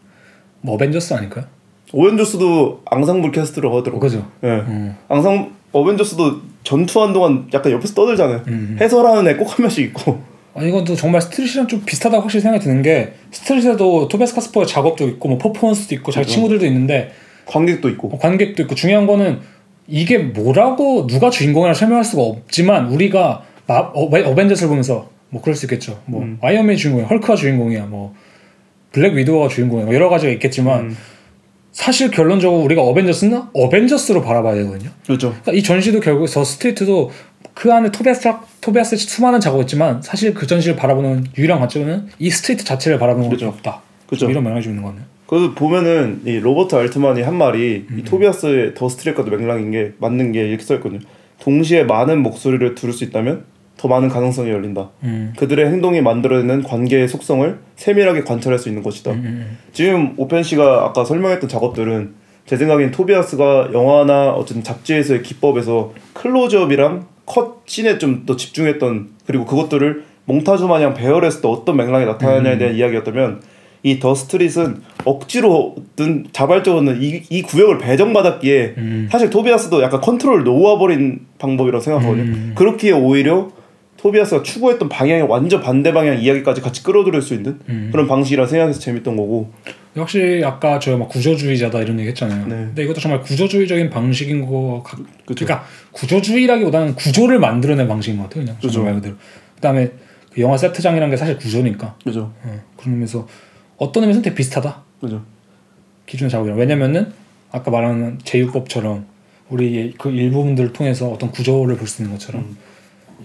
[0.62, 1.44] 뭐 어벤져스 아닐까요?
[1.92, 4.00] 어벤져스도 앙상블 캐스트라고 하더라고요.
[4.00, 4.26] 그죠.
[4.42, 4.48] 예.
[4.48, 4.96] 음.
[5.08, 8.42] 앙상 어벤져스도 전투하는 동안 약간 옆에서 떠들잖아요.
[8.48, 8.78] 음.
[8.80, 10.18] 해설하는 애 꼭 한 명씩 있고.
[10.54, 15.28] 아 이것도 정말 Street이랑 좀 비슷하다고 확실히 생각이 드는 게 Street에도 토비아스 카스퍼의 작업도 있고
[15.28, 16.28] 뭐 퍼포먼스도 있고 자기.
[16.28, 17.12] 친구들도 있는데
[17.46, 18.08] 관객도 있고.
[18.08, 19.40] 뭐 관객도 있고 중요한 거는
[19.88, 25.66] 이게 뭐라고 누가 주인공이라 설명할 수가 없지만 우리가 마, 어, 어벤져스를 보면서 뭐 그럴 수
[25.66, 26.00] 있겠죠.
[26.06, 26.38] 뭐 음.
[26.40, 28.14] 아이언맨이 주인공이야, 헐크가 주인공이야, 뭐
[28.92, 30.96] 블랙 위도우가 주인공이야, 뭐 여러 가지가 있겠지만 음.
[31.74, 34.90] 사실 결론적으로 우리가 어벤져스는 어벤져스로 바라봐야 되거든요.
[35.04, 35.30] 그렇죠.
[35.30, 37.10] 그러니까 이 전시도 결국 The Street도
[37.52, 42.64] 그 안에 토비아스 토비아스의 수많은 작업이 있지만 사실 그 전시를 바라보는 유일한 관점은 이 Street
[42.64, 43.48] 자체를 바라보는 그죠.
[43.48, 43.82] 없다.
[44.06, 44.30] 그죠.
[44.30, 45.02] 이런 명령이 주는 거네요.
[45.26, 47.98] 그 보면은 이 로버트 알트만이 한 말이 음.
[47.98, 51.00] 이 토비아스의 The Street과도 맥락인 게 맞는 게 이렇게 써 있거든요.
[51.40, 53.44] 동시에 많은 목소리를 들을 수 있다면
[53.84, 54.88] 더 많은 가능성이 열린다.
[55.02, 55.34] 음.
[55.36, 59.10] 그들의 행동이 만들어내는 관계의 속성을 세밀하게 관찰할 수 있는 것이다.
[59.10, 62.14] 음, 음, 지금 오펜 씨가 아까 설명했던 작업들은
[62.46, 70.04] 제 생각엔 토비아스가 영화나 어쨌든 잡지에서의 기법에서 클로즈업이랑 cut scene에 좀 더 집중했던 그리고 그것들을
[70.24, 73.42] 몽타주 마냥 배열했을 때 어떤 맥락이 나타나냐에 대한 이야기였다면
[73.82, 79.08] 이 더 스트릿은 억지로든 자발적으로는 이, 이 구역을 배정받았기에 음.
[79.12, 82.32] 사실 토비아스도 약간 컨트롤을 놓아버린 방법이라고 생각하거든요.
[82.32, 82.52] 음.
[82.54, 83.50] 그렇기에 오히려
[84.04, 87.88] 토비아스가 추구했던 방향이 완전 반대 방향 이야기까지 같이 끌어들일 수 있는 음.
[87.90, 89.50] 그런 방식이라 생각해서 재밌던 거고
[89.96, 92.46] 역시 아까 저 막 구조주의자다 이런 얘기 했잖아요.
[92.46, 92.54] 네.
[92.54, 95.46] 근데 이것도 정말 구조주의적인 방식인 거 같, 그쵸.
[95.46, 98.44] 그러니까 구조주의라기보다는 구조를 만들어낸 방식인 것 같아요.
[98.44, 98.60] 그냥.
[98.70, 99.16] 정말 말 그대로.
[99.54, 99.90] 그다음에
[100.34, 103.26] 그 영화 세트장이라는 게 사실 구조니까 그죠 어, 그런 의미에서
[103.78, 104.82] 어떤 의미에서는 되게 비슷하다.
[105.00, 105.22] 그죠
[106.04, 107.10] 기존의 작업이랑 왜냐면은
[107.50, 109.06] 아까 말하는 제휴법처럼
[109.48, 112.56] 우리 그 일부분들을 통해서 어떤 구조를 볼 수 있는 것처럼 음.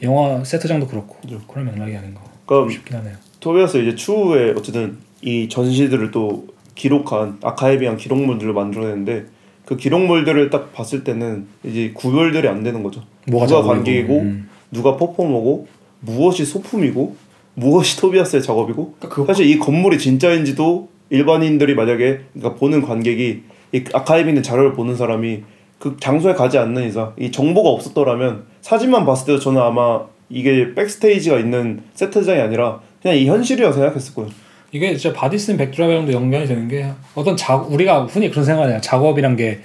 [0.03, 1.39] 영화 세트장도 그렇고 그죠.
[1.47, 3.15] 그런 맥락이 아닌가 그럼 싶긴 하네요.
[3.39, 9.25] 토비아스 이제 추후에 어쨌든 이 전시들을 또 기록한 아카이비한 기록물들을 만들어냈는데
[9.65, 13.03] 그 기록물들을 딱 봤을 때는 이제 구별들이 안 되는 거죠.
[13.27, 14.49] 뭐가 누가 관객이고 음.
[14.71, 15.67] 누가 퍼포머고
[15.99, 17.15] 무엇이 소품이고
[17.53, 23.83] 무엇이 토비아스의 작업이고 그러니까 그 사실 이 건물이 진짜인지도 일반인들이 만약에 그러니까 보는 관객이 이
[23.93, 25.43] 아카이브 있는 자료를 보는 사람이
[25.77, 31.39] 그 장소에 가지 않는 이상 이 정보가 없었더라면 사진만 봤을 때도 저는 아마 이게 백스테이지가
[31.39, 34.30] 있는 세트장이 아니라 그냥 이 현실이라고 생각했을 거예요.
[34.72, 39.62] 이게 진짜 바디슨 백드랍이랑도 연관이 되는 게 어떤 자 우리가 흔히 그런 생각을 작업이란 게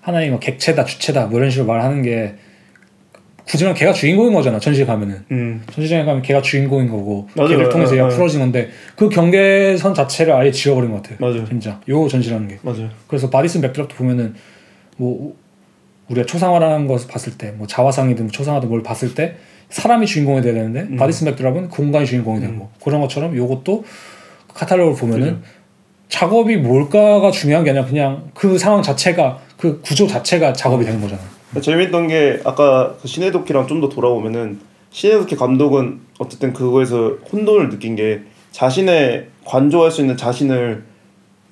[0.00, 2.34] 하나의 뭐 객체다 주체다 뭐 이런 식으로 말하는 게
[3.44, 5.62] 굳이 말하면 걔가 주인공인 거잖아 전시에 가면은 음.
[5.70, 7.50] 전시장에 가면 걔가 주인공인 거고 맞아요.
[7.50, 8.16] 걔를 통해서 얘가 네, 네.
[8.16, 11.46] 풀어진 건데 그 경계선 자체를 아예 지워버린 것 같아요 맞아요.
[11.48, 12.90] 진짜 요 전시라는 게 맞아요.
[13.06, 14.34] 그래서 Bodies in Backdrop도 보면은
[14.96, 15.36] 뭐
[16.08, 19.36] 우리가 초상화라는 것을 봤을 때 뭐 자화상이든 초상화든 뭘 봤을 때
[19.70, 20.96] 사람이 주인공이 돼야 되는데 음.
[20.96, 23.84] Bodies in Backdrop은 공간이 주인공이 되고 그런 것처럼 요것도
[24.54, 25.42] 카탈로그를 보면은
[26.08, 31.20] 작업이 뭘까가 중요한 게 아니라 그냥 그 상황 자체가 그 구조 자체가 작업이 되는 거잖아.
[31.60, 38.20] 재밌던 게 아까 그 시네도키랑 좀 더 돌아오면은 시네도키 감독은 어쨌든 그거에서 혼돈을 느낀 게
[38.52, 40.84] 자신의 관조할 수 있는 자신을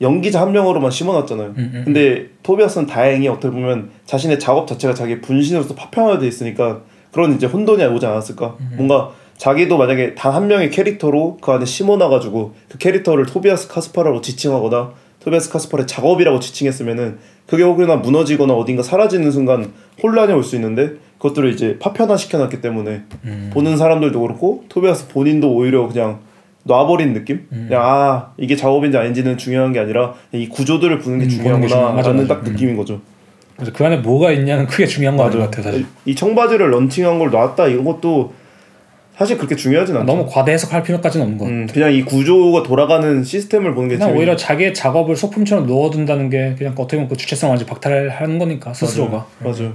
[0.05, 1.49] 연기자 한 명으로만 심어놨잖아요.
[1.57, 1.83] 음, 음.
[1.85, 7.85] 근데 토비아스는 다행히 어떻게 보면 자신의 작업 자체가 자기 분신으로서 파편화돼 있으니까 그런 이제 혼돈이
[7.85, 8.57] 오지 않았을까.
[8.61, 14.21] 음, 뭔가 자기도 만약에 단 한 명의 캐릭터로 그 안에 심어놔가지고 그 캐릭터를 토비아스 카스파라고
[14.21, 20.93] 지칭하거나 토비아스 카스파의 작업이라고 지칭했으면은 그게 혹여나 무너지거나 어딘가 사라지는 순간 혼란이 올 수 있는데
[21.19, 23.51] 그것들을 이제 파편화 시켜놨기 때문에 음.
[23.55, 26.21] 보는 사람들도 그렇고 토비아스 본인도 오히려 그냥
[26.65, 27.47] 놔버린 느낌?
[27.53, 27.67] 음.
[27.69, 31.67] 그냥 아 이게 작업인지 아닌지는 중요한 게 아니라 이 구조들을 보는 게 음, 보는 게
[31.67, 32.35] 중요하- 중요하구나 맞아, 라는 맞아.
[32.41, 33.01] 딱 느낌인 거죠.
[33.57, 35.63] 그래서 그 안에 뭐가 있냐는 크게 중요한 거 아닌 것 같아요.
[35.63, 35.87] 사실.
[36.07, 38.33] 이 청바지를 런칭한 걸 놨다 이런 것도
[39.17, 40.07] 사실 그렇게 중요하진 않죠.
[40.07, 41.61] 너무 과대 해석할 필요까지는 없는 것 같아요.
[41.61, 46.31] 음, 그냥 이 구조가 돌아가는 시스템을 보는 게 그냥 재밌- 오히려 자기의 작업을 소품처럼 넣어둔다는
[46.31, 49.25] 게 그냥 어떻게 보면 그 주체성 완전 박탈하는 거니까 스스로가.
[49.39, 49.73] 맞아요.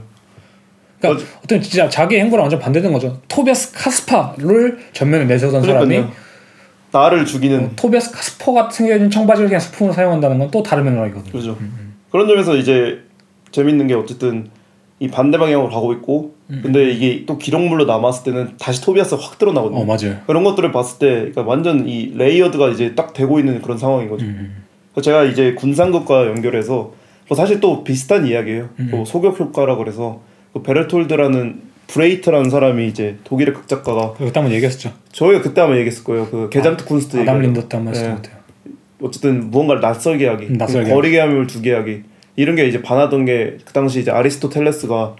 [1.00, 3.22] 그러니까 어떤 진짜 자기의 행보랑 완전 반대된 거죠.
[3.30, 6.14] 토비아스 카스파를 전면에 내세우던 사람이 그러니까요.
[6.92, 11.32] 나를 죽이는 토비아스 카스퍼가 새겨진 청바지를 그냥 소품으로 사용한다는 건 또 다른 맥락이거든요.
[11.32, 11.58] 그렇죠.
[12.12, 13.00] 그런 점에서 이제
[13.52, 14.50] 재밌는 게 어쨌든
[15.00, 19.80] 이 반대 방향으로 가고 있고 근데 이게 또 기록물로 남았을 때는 다시 토비아스가 확 드러나거든요.
[19.82, 20.18] 어 맞아요.
[20.26, 24.26] 그런 것들을 봤을 때 그러니까 완전 이 layered가 이제 딱 되고 있는 그런 상황인 거죠.
[24.26, 24.64] 음.
[24.94, 26.92] 그래서 제가 이제 군상극과 연결해서
[27.30, 28.70] 뭐 사실 또 비슷한 이야기예요.
[28.80, 28.88] 음.
[28.90, 30.22] 또 소격 효과라 그래서
[30.54, 34.94] 그 베르톨트라는 브레히트라는 사람이 이제 독일의 극작가가 그때 한번 얘기했었죠.
[35.12, 36.28] 저희가 그때 한번 얘기했을 거예요.
[36.30, 38.22] 그 Gesamtkunst 아담 얘기하는 린더 때 한번 했었던 네.
[38.22, 38.44] 것 같아요.
[39.02, 42.04] 어쨌든 무언가를 낯설게 하기, 음, 낯설게 거리게 함을 두게 하기
[42.36, 45.16] 이런 게 이제 반하던 게 그 당시 이제 아리스토텔레스가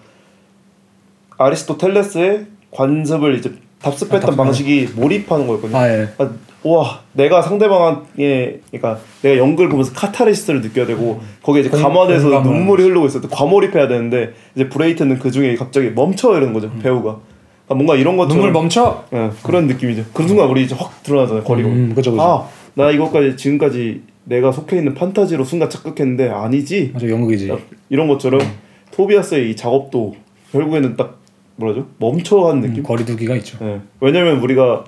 [1.38, 5.78] 아리스토텔레스의 관습을 이제 답습했던 답습, 방식이 몰입하는 거였거든요.
[5.78, 6.08] 아 예.
[6.18, 6.30] 아,
[6.64, 12.42] 와 내가 상대방의 그러니까 내가 연극을 보면서 카타르시스를 느껴야 되고 거기에 이제 공- 감화돼서.
[12.42, 17.20] 눈물이 흐르고 있을 때 과몰입해야 되는데 이제 브레히트는 그 중에 갑자기 멈춰 이러는 거죠 배우가
[17.66, 19.06] 그러니까 뭔가 이런 것처럼 눈물 멈춰.
[19.14, 22.48] 예, 그런 느낌이죠 그 순간 우리 이제 확 드러나잖아요 거리가 음, 그죠 그죠.
[22.76, 27.52] 아나 이것까지 지금까지 내가 속해 있는 판타지로 순간 착각했는데 아니지 맞아 연극이지.
[27.90, 28.42] 이런 것처럼
[28.92, 30.16] 토비아스의 이 작업도
[30.52, 31.18] 결국에는 딱
[31.60, 33.58] 뭐라죠 멈춰하는 느낌 음, 거리두기가 있죠.
[33.62, 33.80] 예.
[34.00, 34.86] 왜냐면 우리가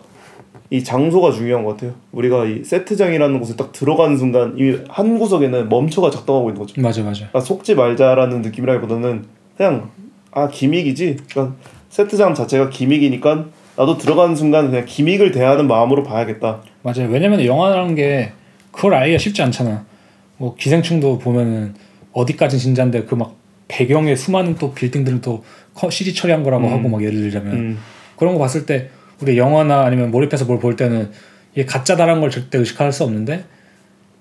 [0.69, 1.93] 이 장소가 중요한 것 같아요.
[2.13, 6.79] 우리가 이 세트장이라는 곳에 딱 들어가는 순간 이 한 구석에는 멈춰가 작동하고 있는 거죠.
[6.81, 7.19] 맞아 맞아.
[7.27, 9.25] 그러니까 속지 말자라는 느낌이라기보다는
[9.57, 9.89] 그냥
[10.31, 11.17] 아 기믹이지.
[11.29, 11.55] 그러니까
[11.89, 16.61] 세트장 자체가 기믹이니까 나도 들어가는 순간 그냥 기믹을 대하는 마음으로 봐야겠다.
[16.83, 17.09] 맞아요.
[17.09, 18.31] 왜냐면 영화라는 게
[18.71, 19.83] 그걸 알기가 쉽지 않잖아.
[20.37, 21.73] 뭐 기생충도 보면은
[22.13, 23.35] 어디까지 진짜인데 그 막
[23.71, 26.73] 배경에 수많은 또 빌딩들을 또 커- CG 처리한 거라고 음.
[26.73, 27.77] 하고 막 예를 들자면 음.
[28.17, 28.89] 그런 거 봤을 때
[29.21, 31.09] 우리 영화나 아니면 몰입해서 뭘 볼 때는
[31.53, 33.45] 이게 가짜다라는 걸 절대 의식할 수 없는데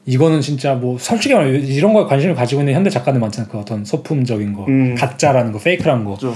[0.06, 3.50] 이거는 진짜 뭐 솔직히 말하면 이런 거에 관심을 가지고 있는 현대 작가들 많잖아요.
[3.50, 4.94] 그 어떤 소품적인 거, 음.
[4.94, 6.14] 가짜라는 거, 페이크라는 거.
[6.14, 6.34] 그죠.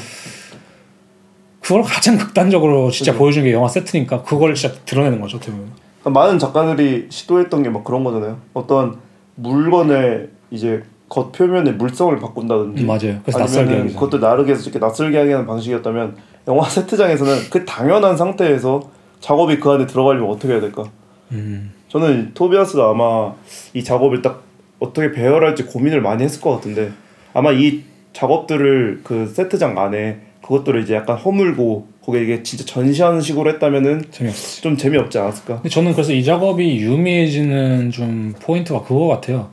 [1.60, 3.18] 그걸 가장 극단적으로 진짜 그죠.
[3.20, 5.38] 보여주는 게 영화 세트니까 그걸 진짜 드러내는 거죠.
[5.38, 5.70] 어떻게 보면.
[6.04, 8.38] 많은 작가들이 시도했던 게 막 그런 거잖아요.
[8.52, 8.98] 어떤
[9.36, 10.82] 물건의 이제
[11.14, 13.20] 겉 표면의 물성을 바꾼다든지 음, 맞아요.
[13.22, 16.16] 그래서 낯설게 하기 그것도 나르게 해서 이렇게 낯설게 하게 하는 방식이었다면
[16.48, 20.90] 영화 세트장에서는 그 당연한 상태에서 작업이 그 안에 들어가려면 어떻게 해야 될까?
[21.30, 21.72] 음.
[21.88, 23.32] 저는 토비아스가 아마
[23.74, 24.42] 이 작업을 딱
[24.80, 26.90] 어떻게 배열할지 고민을 많이 했을 것 같은데
[27.32, 33.50] 아마 이 작업들을 그 세트장 안에 그것들을 이제 약간 허물고 거기에 이게 진짜 전시하는 식으로
[33.50, 34.62] 했다면은 재미없었어요.
[34.62, 35.54] 좀 재미없지 않았을까?
[35.58, 39.50] 근데 저는 그래서 이 작업이 유미해지는 좀 포인트가 그거 같아요.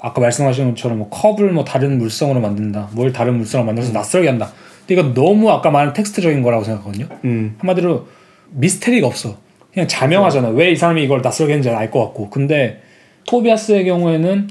[0.00, 4.50] 아까 말씀하신 것처럼 뭐 컵을 뭐 다른 물성으로 만든다, 뭘 다른 물성으로 만들어서 낯설게 한다.
[4.86, 7.06] 근데 이거 너무 아까 말한 텍스트적인 거라고 생각하거든요.
[7.24, 7.56] 음.
[7.58, 8.06] 한마디로
[8.50, 9.36] 미스테리가 없어.
[9.72, 10.48] 그냥 자명하잖아.
[10.48, 12.30] 왜 이 사람이 이걸 낯설게 했는지 알 것 같고.
[12.30, 12.80] 근데
[13.26, 14.48] 토비아스의 경우에는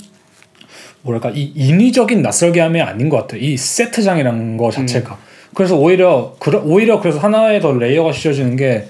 [1.01, 3.41] 뭐랄까 이 인위적인 낯설게 함이 아닌 것 같아요.
[3.41, 5.17] 이 세트장이라는 거 자체가.
[5.55, 8.85] 그래서 오히려 그러, 오히려 그래서 하나의 더 layer가 씌워지는 게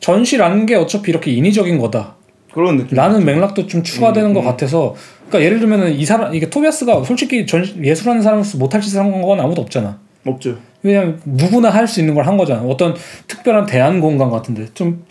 [0.00, 2.14] 전시라는 게 어차피 이렇게 인위적인 거다.
[2.58, 2.96] 그런 느낌.
[2.96, 4.46] 라는 맥락도 좀 추가되는 음, 것 음.
[4.46, 4.94] 같아서
[5.28, 9.40] 그러니까 예를 들면은 이 사람 이게 토비아스가 솔직히 전 예술하는 사람으로서 못할 짓을 한 건
[9.40, 9.98] 아무도 없잖아.
[10.26, 10.56] 없죠.
[10.82, 12.62] 왜냐면 누구나 할 수 있는 걸 한 거잖아.
[12.62, 12.94] 어떤
[13.28, 15.04] 특별한 대안 공간 같은데 좀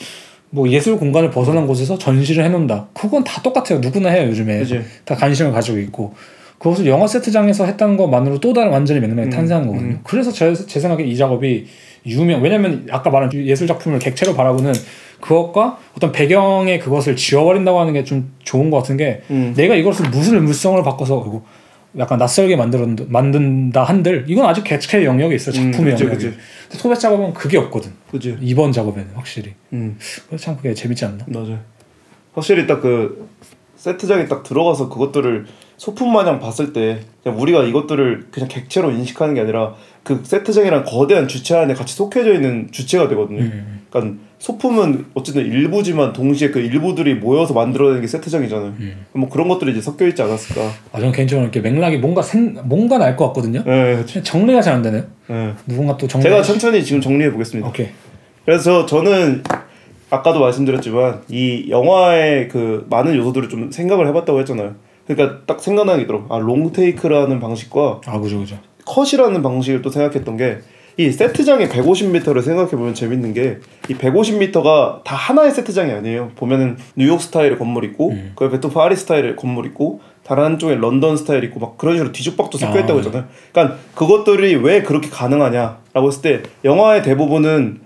[0.49, 2.87] 뭐 예술 공간을 벗어난 곳에서 전시를 해놓는다.
[2.93, 3.79] 그건 다 똑같아요.
[3.79, 4.59] 누구나 해요 요즘에.
[4.59, 4.81] 그지.
[5.03, 6.13] 다 관심을 가지고 있고
[6.57, 9.91] 그것을 영화 세트장에서 했다는 것만으로 또 다른 완전히 맥락이 음, 탄생하는 거거든요.
[9.95, 9.99] 음.
[10.03, 11.67] 그래서 제, 제 생각에 이 작업이
[12.05, 14.73] 유명 왜냐면 아까 말한 예술 작품을 객체로 바라보는
[15.21, 19.53] 그것과 어떤 배경의 그것을 지워버린다고 하는 게 좀 좋은 것 같은 게 음.
[19.55, 21.43] 내가 이것을 무슨 물성을 바꿔서 그리고
[21.97, 26.23] 약간 낯설게 만들 만든다 한들 이건 아직 객체의 영역에 있어 음, 작품의 그치, 영역이.
[26.25, 26.37] 그치.
[26.69, 27.91] 근데 소벳 작업은 그게 없거든.
[28.11, 28.37] 그지.
[28.41, 29.53] 이번 작업에는 확실히.
[29.73, 29.97] 음.
[30.27, 31.25] 그래서 참 그게 재밌지 않나?
[31.27, 31.59] 맞아요.
[32.33, 33.27] 확실히 딱 그
[33.77, 35.45] 세트장에 딱 들어가서 그것들을
[35.77, 41.27] 소품 마냥 봤을 때 그냥 우리가 이것들을 그냥 객체로 인식하는 게 아니라 그 세트장이란 거대한
[41.27, 43.41] 주체 안에 같이 속해져 있는 주체가 되거든요.
[43.41, 43.81] 음.
[43.89, 48.73] 그러니까 소품은 어쨌든 일부지만 동시에 그 일부들이 모여서 만들어내는 게 세트장이잖아요.
[48.79, 49.05] 음.
[49.13, 50.61] 뭐 그런 것들이 이제 섞여 있지 않았을까.
[50.91, 53.63] 아 저는 개인적으로 이렇게 맥락이 뭔가 생 뭔가 날 것 같거든요.
[53.65, 54.21] 네, 그렇죠.
[54.21, 55.03] 정리가 잘 안 되네요.
[55.27, 55.53] 네.
[55.65, 56.23] 누군가 또 정리.
[56.23, 57.67] 제가 천천히 지금 정리해 보겠습니다.
[57.67, 57.87] 오케이.
[58.45, 59.43] 그래서 저는
[60.09, 64.75] 아까도 말씀드렸지만 이 영화의 그 많은 요소들을 좀 생각을 해봤다고 했잖아요.
[65.07, 65.59] 그러니까 딱
[66.01, 66.33] 있더라고.
[66.33, 68.57] 아 롱테이크라는 방식과 아 그죠 그죠.
[68.85, 70.59] 컷이라는 방식을 또 생각했던 게
[70.97, 76.31] 이 세트장의 150m를 생각해 보면 재밌는 게 이 150m가 다 하나의 세트장이 아니에요.
[76.35, 78.33] 보면은 뉴욕 스타일의 건물 있고 음.
[78.35, 82.11] 그 옆에 또 파리 스타일의 건물 있고 다른 한쪽에 런던 스타일 있고 막 그런 식으로
[82.11, 83.05] 뒤죽박죽 섞여 아, 있다고 네.
[83.05, 83.29] 했잖아요.
[83.53, 87.79] 그러니까 그것들이 왜 그렇게 가능하냐라고 했을 때 영화의 대부분은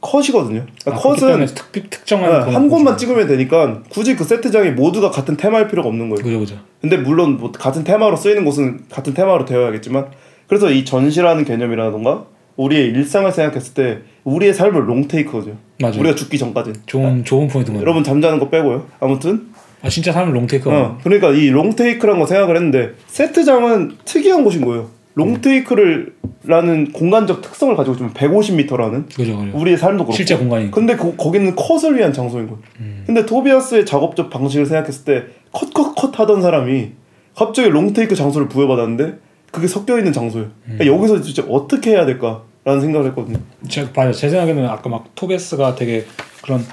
[0.00, 0.64] 컷이거든요.
[0.82, 2.96] 그러니까 아, 컷은 특, 특정한 네, 한 곳만.
[2.96, 6.22] 찍으면 되니까 굳이 그 세트장이 모두가 같은 테마일 필요가 없는 거예요.
[6.24, 6.54] 그죠 그죠.
[6.80, 10.06] 근데 물론 뭐 같은 테마로 쓰이는 곳은 같은 테마로 되어야겠지만
[10.46, 12.24] 그래서 이 전시라는 개념이라던가
[12.60, 15.54] 우리의 일상을 생각했을 때 우리의 삶을 롱테이크거든요.
[15.80, 15.98] 맞아요.
[16.00, 16.72] 우리가 죽기 전까지.
[16.86, 17.80] 좋은 좋은 포인트인 거예요.
[17.82, 18.86] 여러분 잠자는 거 빼고요.
[19.00, 19.46] 아무튼
[19.82, 24.88] 아 진짜 사람 롱테이크가 어, 그러니까 이 롱테이크라는 거 생각을 했는데 세트장은 특이한 곳인 거예요.
[25.14, 26.12] 롱테이크를
[26.44, 29.50] 라는 공간적 특성을 가지고 있으면 150m라는 그죠 그죠.
[29.58, 30.70] 우리의 삶도 그렇고 실제 공간이.
[30.70, 32.60] 근데 그, 거기는 컷을 위한 장소인 거예요.
[32.80, 33.02] 음.
[33.06, 36.92] 근데 토비아스의 작업적 방식을 생각했을 때 컷 컷 컷 하던 사람이
[37.34, 39.14] 갑자기 롱테이크 장소를 부여받았는데
[39.50, 40.46] 그게 섞여 있는 장소예요.
[40.66, 40.76] 음.
[40.78, 43.38] 그러니까 여기서 진짜 어떻게 해야 될까 라는 생각을 했거든요.
[43.68, 44.12] 제, 맞아요.
[44.12, 46.04] 제 생각에는 아까 막 토비아스가 되게
[46.42, 46.64] 그런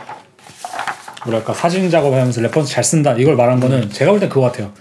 [1.26, 4.72] 뭐랄까 사진 작업하면서 reference 잘 쓴다 이걸 말한 거는 제가 볼 땐 그거 같아요.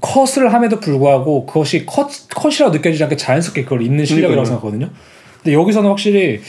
[0.00, 4.44] 컷을 함에도 불구하고 그것이 컷 컷이라고 느껴지지 않게 자연스럽게 그걸 읽는 실력이라고.
[4.46, 4.90] 생각하거든요.
[5.42, 6.40] 근데 여기서는 확실히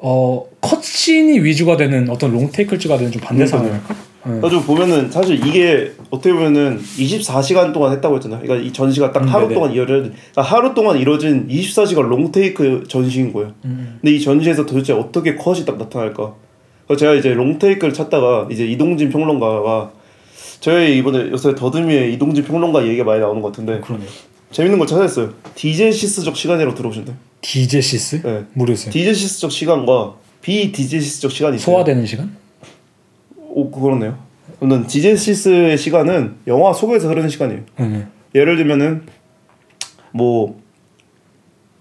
[0.00, 3.94] 어 컷신이 위주가 되는 어떤 롱테이크일지가 되는 좀 반대 상황이랄까.
[4.26, 4.40] 응.
[4.40, 8.40] 그래서 보면은 사실 이게 어떻게 보면은 24시간 동안 했다고 했잖아요.
[8.40, 9.54] 그러니까 이 전시가 딱 음, 하루 네네.
[9.54, 13.52] 동안 이어진 그러니까 하루 동안 이뤄진 24시간 롱테이크 전시인 거예요.
[13.64, 13.98] 음.
[14.00, 16.34] 근데 이 전시에서 도대체 어떻게 컷이 딱 나타날까?
[16.86, 19.90] 그래서 제가 이제 롱테이크를 찾다가 이제 이동진 평론가가
[20.60, 24.08] 저희 이번에 요새 더듬이에 이동진 평론가 얘기가 많이 나오는 것 같은데 그러네요.
[24.52, 25.30] 재밌는 걸 찾았어요.
[25.54, 27.16] diegesis적 시간이라고 들어보셨나요?
[27.40, 28.22] diegesis?
[28.22, 28.44] 네.
[28.52, 28.92] 모르겠어요.
[28.92, 31.64] diegesis적 시간과 비diegesis적 시간이 있어요.
[31.74, 32.36] 소화되는 시간?
[33.54, 34.16] 오 그렇네요.
[34.60, 37.60] 저는 diegesis의 시간은 영화 속에서 흐르는 시간이에요.
[37.80, 38.06] 응.
[38.34, 39.02] 예를 들면은
[40.12, 40.60] 뭐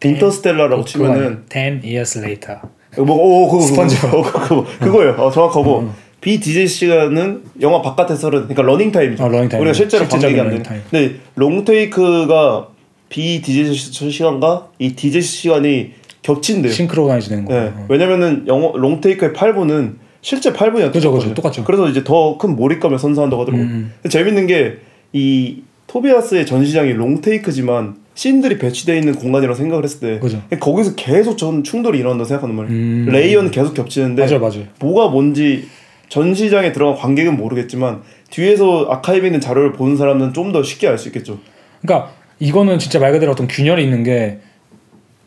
[0.03, 2.59] 인터스텔라라고 치면은 10 years later.
[2.97, 4.11] 뭐오 그거 스펀지밥.
[4.11, 5.11] 그거 그거, 그거 그거예요.
[5.13, 9.23] 어, 정확하고 비diegesis 시간은 영화 바깥에서 흐르는 그러니까 러닝 타임이죠.
[9.23, 9.61] 아, 러닝 타임.
[9.61, 10.63] 우리가 실제로 관객이 안 되는.
[10.63, 10.81] 타임.
[10.89, 12.67] 근데 롱 테이크가
[13.09, 16.71] 비diegesis 시간과 이 diegesis 시간이 겹친대요.
[16.71, 17.53] synchronize 되는 네.
[17.53, 17.85] 거예요.
[17.89, 20.93] 왜냐면은 영화 롱 테이크의 8분은 실제 8분이었죠.
[20.93, 21.33] 그죠, 그죠.
[21.33, 21.63] 똑같죠.
[21.63, 23.67] 그래서 이제 더 큰 몰입감을 선사한다고 하더라고요.
[23.67, 23.93] 음.
[24.09, 24.77] 재밌는 게
[25.13, 30.41] 이 토비아스의 전시장이 롱테이크지만 씬들이 배치되어 있는 공간이라고 생각을 했을 때 그죠.
[30.59, 32.77] 거기서 계속 전 충돌이 일어난다고 생각하는 말이에요.
[32.79, 33.05] 음.
[33.11, 34.63] layer는 계속 겹치는데 맞아요, 맞아요.
[34.79, 35.67] 뭐가 뭔지
[36.07, 41.09] 전시장에 들어간 관객은 모르겠지만 뒤에서 아카이브에 있는 자료를 보는 사람은 좀 더 쉽게 알 수
[41.09, 41.39] 있겠죠.
[41.81, 44.39] 그러니까 이거는 진짜 말 그대로 어떤 균열이 있는 게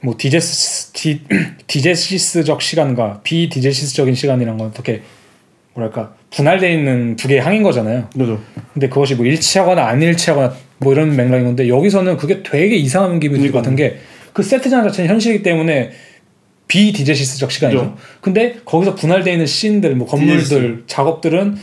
[0.04, 1.22] 뭐 디제스 디,
[1.66, 5.02] 디제시스적 시간과 비디제시스적인 시간이란 건 어떻게
[5.74, 8.08] 뭐랄까 분할돼 있는 두 개의 항인 거잖아요.
[8.16, 8.40] 그죠.
[8.72, 13.40] 근데 그것이 뭐 일치하거나 안 일치하거나 뭐 이런 맥락인 건데 여기서는 그게 되게 이상한 기분이
[13.42, 13.98] 들것 같은 게
[14.34, 15.92] 그 세트장 자체는 현실이기 때문에
[16.66, 17.80] 비diegesis적 시간이죠.
[17.80, 17.96] 그죠.
[18.20, 20.82] 근데 거기서 분할되어 있는 씬들, 뭐 건물들, diegesis.
[20.88, 21.56] 작업들은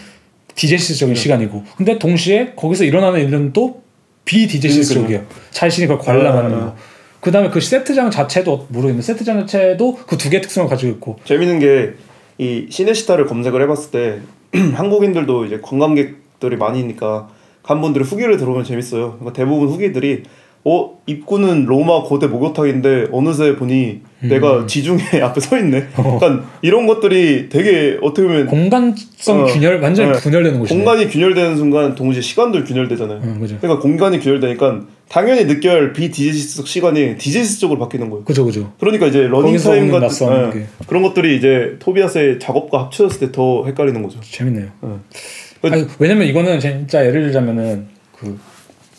[0.55, 1.21] diegesis적인 그죠.
[1.21, 3.83] 시간이고, 근데 동시에 거기서 일어나는 일은 또
[4.25, 5.25] 비diegesis적이에요.
[5.51, 6.59] 자신이 그걸 관람하는 아.
[6.59, 6.75] 거.
[7.21, 11.59] 그 다음에 그 세트장 자체도 모르겠는데 세트장 자체도 그 두 개의 특성을 가지고 있고 재밌는
[11.59, 14.19] 게 이 시네시타를 검색을 해봤을 때
[14.73, 17.29] 한국인들도 이제 관광객들이 많으니까
[17.61, 19.17] 간 분들이 후기를 들어보면 재밌어요.
[19.19, 20.23] 그러니까 대부분 후기들이
[20.63, 24.29] 어 입구는 로마 고대 목욕탕인데 어느새 보니 음.
[24.29, 25.87] 내가 지중해 앞에 서 있네.
[25.97, 30.19] 약간 이런 것들이 되게 어떻게 보면 공간성 어, 균열 완전히 네.
[30.19, 30.77] 분열되는 곳이네.
[30.83, 33.21] 공간이 균열되는 순간 동시에 시간도 균열되잖아요.
[33.23, 33.57] 응, 그죠.
[33.59, 38.23] 그러니까 공간이 균열되니까 당연히 느껴야 할 비diegesis적 시간이 diegesis적으로 바뀌는 거예요.
[38.23, 38.71] 그죠, 그죠.
[38.79, 40.65] 그러니까 이제 러닝 타임 같은 예, 게.
[40.85, 44.19] 그런 것들이 이제 토비아스의 작업과 합쳐졌을 때 더 헷갈리는 거죠.
[44.21, 44.67] 재밌네요.
[44.79, 48.37] 그- 아니, 왜냐면 이거는 진짜 예를 들자면은 그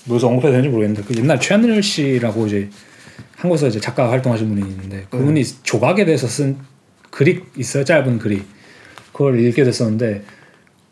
[0.07, 2.69] 뭐에서 언급해도 되는지 모르겠는데 그 옛날 최하늘 씨라고 이제
[3.37, 6.57] 한국에서 이제 작가 활동하신 분이 있는데 그분이 조각에 대해서 쓴
[7.11, 8.43] 글이 있어요 짧은 글이
[9.13, 10.23] 그걸 읽게 됐었는데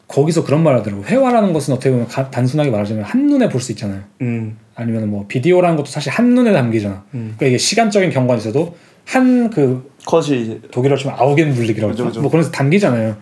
[0.08, 4.02] 거기서 그런 말 하더라고 회화라는 것은 어떻게 보면 가- 단순하게 말하자면 한눈에 볼 수 있잖아요
[4.22, 7.34] 음, 아니면 뭐 비디오라는 것도 사실 한눈에 담기잖아 음.
[7.36, 12.08] 그러니까 이게 시간적인 경관이 있어도 한 그 컷이 이제 독일어로 치면 아우겐 물리기라고 그죠, 그러죠.
[12.08, 12.20] 그죠.
[12.22, 13.16] 뭐 그래서 담기잖아요.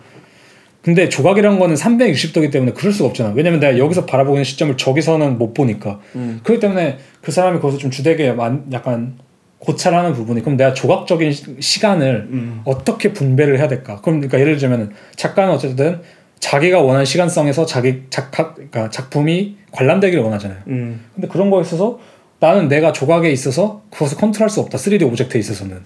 [0.81, 3.31] 근데 조각이란 거는 360도기 때문에 그럴 수가 없잖아.
[3.35, 5.99] 왜냐면 내가 여기서 바라보고 있는 시점을 저기서는 못 보니까.
[6.15, 6.39] 음.
[6.43, 9.15] 그렇기 때문에 그 사람이 거기서 좀 주되게 만- 약간
[9.59, 12.61] 고찰하는 부분이 그럼 내가 조각적인 시- 시간을 음.
[12.63, 13.99] 어떻게 분배를 해야 될까?
[14.01, 15.99] 그럼 그러니까 예를 들자면 작가는 어쨌든
[16.39, 20.59] 자기가 원하는 시간성에서 자기 작가 그러니까 작품이 관람되기를 원하잖아요.
[20.67, 21.99] 음, 근데 그런 거에 있어서
[22.39, 24.77] 나는 내가 조각에 있어서 그것을 컨트롤할 수 없다.
[24.77, 25.81] 3D object에 있어서는.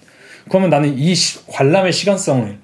[0.48, 2.56] 그러면 나는 이 시- 관람의 시간성을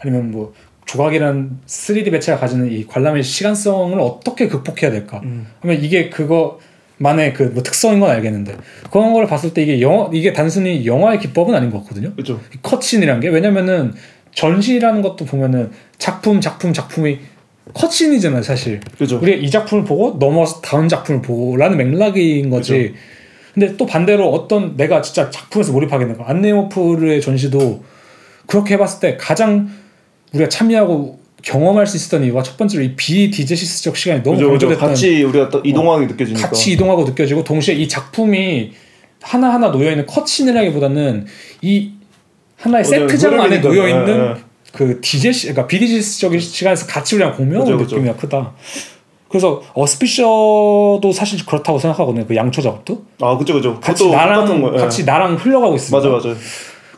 [0.00, 0.52] 아니면 뭐
[0.86, 5.20] 조각이라는 3D 매체가 가지는 이 관람의 시간성을 어떻게 극복해야 될까?
[5.24, 5.46] 음.
[5.60, 8.56] 그러면 이게 그거만의 그 뭐 특성인 건 알겠는데
[8.90, 12.12] 그런 걸 봤을 때 이게 영화 이게 단순히 영화의 기법은 아닌 것 같거든요.
[12.12, 12.40] 그렇죠.
[12.54, 13.92] 이 컷신이라는 게 왜냐면은
[14.34, 17.18] 전시라는 것도 보면은 작품 작품 작품이
[17.74, 18.80] 컷신이잖아요, 사실.
[18.94, 19.18] 그렇죠.
[19.18, 22.94] 우리가 이 작품을 보고 넘어와서 다음 작품을 보고라는 맥락인 거지.
[23.54, 26.24] 근데 또 반대로 어떤 내가 진짜 작품에서 몰입하겠는 거.
[26.24, 27.82] 안네오프의 전시도
[28.46, 29.68] 그렇게 해봤을 때 가장
[30.32, 35.48] 우리가 참여하고 경험할 수 있었던 이유가 첫 번째로 이 비디제시스적 시간이 너무 그죠, 같이 우리가
[35.48, 36.48] 또 이동하게 느껴지니까.
[36.48, 38.72] 같이 이동하고 느껴지고 동시에 이 작품이
[39.22, 41.26] 하나 하나 놓여 있는 컷신이라기보다는
[41.62, 41.92] 이
[42.58, 43.60] 하나의 어떤 세트장 안에.
[43.60, 44.34] 놓여 있는 예, 예.
[44.72, 47.76] 그 디제시 그러니까 비디제시적인 시간에서 같이 우리랑 그죠.
[47.76, 48.52] 느낌이 크다.
[49.28, 52.26] 그래서 어스피셔도 사실 그렇다고 생각하거든요.
[52.26, 53.78] 그 양초 작업도 아, 그죠, 그죠.
[53.80, 54.72] 같이 나랑.
[54.74, 54.78] 예.
[54.78, 56.08] 같이 나랑 흘러가고 있습니다.
[56.08, 56.40] 맞아, 맞아.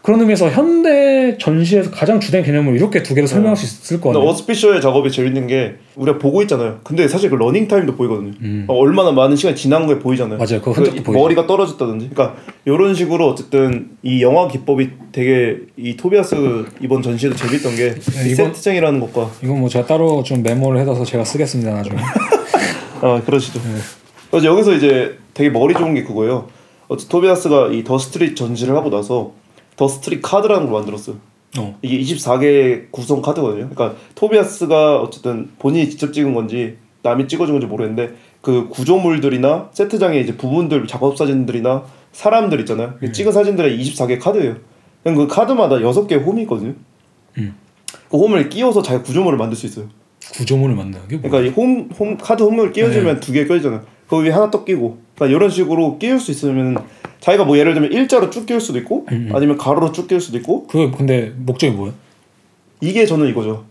[0.03, 4.29] 그런 의미에서 현대 전시에서 가장 주된 개념을 이렇게 두 개로 설명할 수 있을 것 같아요.
[4.31, 6.79] 어스피셔의 작업이 재밌는 게 우리가 보고 있잖아요.
[6.85, 8.33] 근데 사실 그 러닝 타임도 보이거든요.
[8.41, 8.65] 음.
[8.69, 10.39] 어, 얼마나 많은 시간이 지난 거에 보이잖아요.
[10.39, 10.63] 맞아요.
[10.63, 11.13] 그 흔적도 보이죠.
[11.21, 12.11] 머리가 떨어졌다든지.
[12.11, 18.31] 그러니까 이런 식으로 어쨌든 이 영화 기법이 되게 이 토비아스 이번 전시에도 재밌던 게이 네,
[18.31, 21.97] 이번- 세트장이라는 것과 이건 뭐 제가 따로 좀 메모를 해둬서 제가 쓰겠습니다 나중에.
[23.03, 23.59] 아 그러시죠.
[23.61, 23.75] 네.
[24.31, 26.49] 그래서 여기서 이제 되게 머리 좋은 게 그거예요.
[26.89, 29.33] 어쨌든 토비아스가 이 The Street 전시를 하고 나서
[29.79, 31.17] The Street 카드라는 걸 만들었어요.
[31.57, 31.79] 어.
[31.81, 33.71] 이게 24개 구성 카드거든요.
[33.71, 40.37] 그러니까 토비아스가 어쨌든 본인이 직접 찍은 건지 남이 찍어준 건지 모르겠는데 그 구조물들이나 세트장의 이제
[40.37, 42.95] 부분들 작업 사진들이나 사람들 있잖아요.
[42.99, 44.57] 그 찍은 사진들의 24개 카드예요.
[45.05, 46.75] 그냥 그 카드마다 6개 홈이 있거든요.
[47.39, 47.55] 음.
[48.11, 49.87] 그 홈을 끼워서 자기 구조물을 만들 수 있어요.
[50.33, 51.31] 구조물을 만드는 게 뭐?
[51.31, 53.83] 그러니까 이 홈, 홈 카드 홈을 끼워주면 두개 껴지잖아요.
[54.09, 54.99] 그 위에 하나 더 끼고.
[55.15, 56.77] 그러니까 이런 식으로 끼울 수 있으면
[57.21, 59.37] 자기가 뭐 예를 들면 일자로 쭉 끼울 수도 있고 음, 음.
[59.37, 61.95] 아니면 가로로 쭉 끼울 수도 있고 그 근데 목적이 뭐예요?
[62.81, 63.65] 이게 저는 이거죠.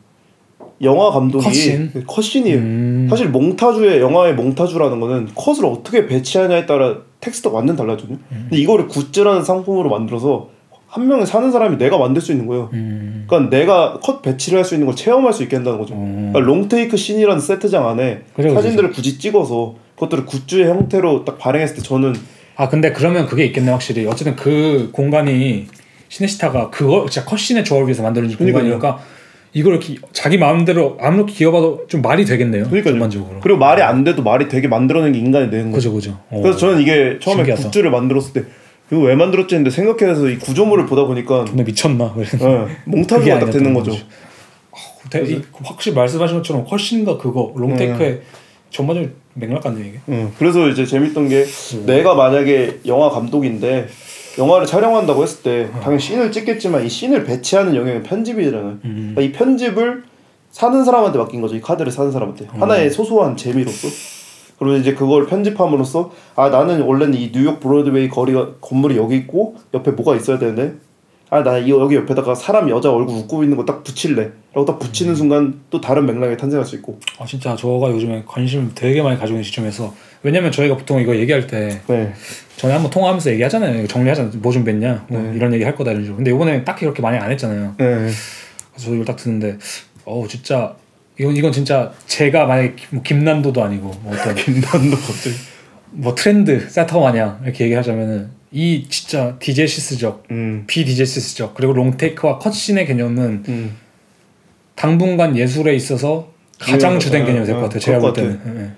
[0.84, 2.04] 영화 감독이 cut scene?
[2.06, 2.58] cut scene이에요.
[2.58, 3.08] 음.
[3.10, 8.20] 사실 몽타주의 영화의 몽타주라는 거는 컷을 어떻게 배치하냐에 따라 텍스트가 완전 달라지거든요.
[8.32, 8.48] 음.
[8.50, 10.50] 근데 이거를 굿즈라는 상품으로 만들어서
[10.88, 12.70] 한 명에 사는 사람이 내가 만들 수 있는 거예요.
[12.74, 13.26] 음.
[13.28, 15.96] 그러니까 내가 컷 배치를 할 수 있는 걸 체험할 수 있게 한다는 거죠.
[15.96, 16.30] 어.
[16.32, 18.54] 그러니까 롱테이크 씬이라는 세트장 안에 그죠.
[18.54, 22.14] 사진들을 굳이 찍어서 그것들을 굿즈의 형태로 딱 발행했을 때 저는
[22.58, 24.06] 아 근데 그러면 그게 있겠네 확실히.
[24.08, 25.68] 어쨌든 그 공간이
[26.10, 28.38] 시네시타가 그거 진짜 cut scene의 조합을 위해서 만들어진.
[28.38, 29.00] 공간이니까
[29.54, 32.66] 이걸 이렇게 자기 마음대로 아무렇게 끼워봐도 좀 말이 되겠네요.
[32.84, 33.40] 전반적으로.
[33.42, 35.92] 그리고 말이 안 돼도 말이 되게 만들어내는 게 인간이 되는 거죠.
[35.94, 36.20] 그죠 그죠.
[36.30, 36.42] 어.
[36.42, 37.64] 그래서 저는 이게 처음에 신기하다.
[37.70, 38.44] 굿즈를 만들었을 때
[38.92, 42.14] 이거 왜 만들었지 했는데 생각해서 이 구조물을 보다 보니까 근데 미쳤나?
[42.14, 42.26] 그게
[42.86, 43.92] 몽타주가 딱 되는 거죠.
[45.10, 48.22] 대- 이- 확실히 말씀하신 것처럼 컷신과 그거 롱테이크의
[48.70, 50.00] 전반적인 맥락 같네요 이게.
[50.10, 51.86] 음, 그래서 이제 재밌던 게 음.
[51.86, 53.88] 내가 만약에 영화 감독인데
[54.38, 58.80] 영화를 촬영한다고 했을 때 당연히 씬을 찍겠지만 이 씬을 배치하는 영역은 편집이잖아요.
[58.86, 59.14] 음.
[59.16, 60.04] 그러니까 이 편집을
[60.52, 61.56] 사는 사람한테 맡긴 거죠.
[61.56, 62.62] 이 카드를 사는 사람한테 음.
[62.62, 63.88] 하나의 소소한 재미로서.
[64.58, 69.92] 그러면 이제 그걸 편집함으로써 아 나는 원래는 이 뉴욕 브로드웨이 거리가 건물이 여기 있고 옆에
[69.92, 70.74] 뭐가 있어야 되는데
[71.30, 74.30] 아 나 이 여기 옆에다가 사람 여자 얼굴 웃고 있는 거 딱 붙일래.
[74.54, 77.00] 라고 딱 붙이는 순간 또 다른 맥락이 탄생할 수 있고.
[77.20, 81.46] 아 진짜 저가 요즘에 관심 되게 많이 가지고 있는 시점에서 왜냐면 저희가 보통 이거 얘기할
[81.48, 82.14] 때 네.
[82.56, 83.86] 전에 한번 통화하면서 얘기하잖아요.
[83.88, 84.32] 정리하잖아요.
[84.38, 85.06] 뭐 준비했냐?
[85.10, 85.34] 뭐 네.
[85.36, 86.16] 이런 얘기 할 거다 이런 식으로.
[86.18, 87.76] 근데 이번에 딱히 그렇게 많이 안 했잖아요.
[87.78, 87.86] 네.
[87.86, 88.16] 그래서
[88.78, 89.58] 저 이걸 딱 듣는데
[90.06, 90.76] 어우 진짜
[91.20, 95.36] 이건 이건 진짜 제가 만약에 김- 뭐 김난도도 아니고 뭐 어떤 김난도 갑자기.
[95.92, 100.64] 뭐 트렌드 세터 마냥 이렇게 얘기하자면은 이 진짜 디제시스적 음.
[100.68, 103.76] 비디제시스적 그리고 롱테이크와 컷신의 개념은 음.
[104.76, 107.80] 당분간 예술에 있어서 가장 주된 거- 개념이 될것 어, 같아요.
[107.80, 108.40] 제가 볼 때는.
[108.48, 108.70] 예, 예.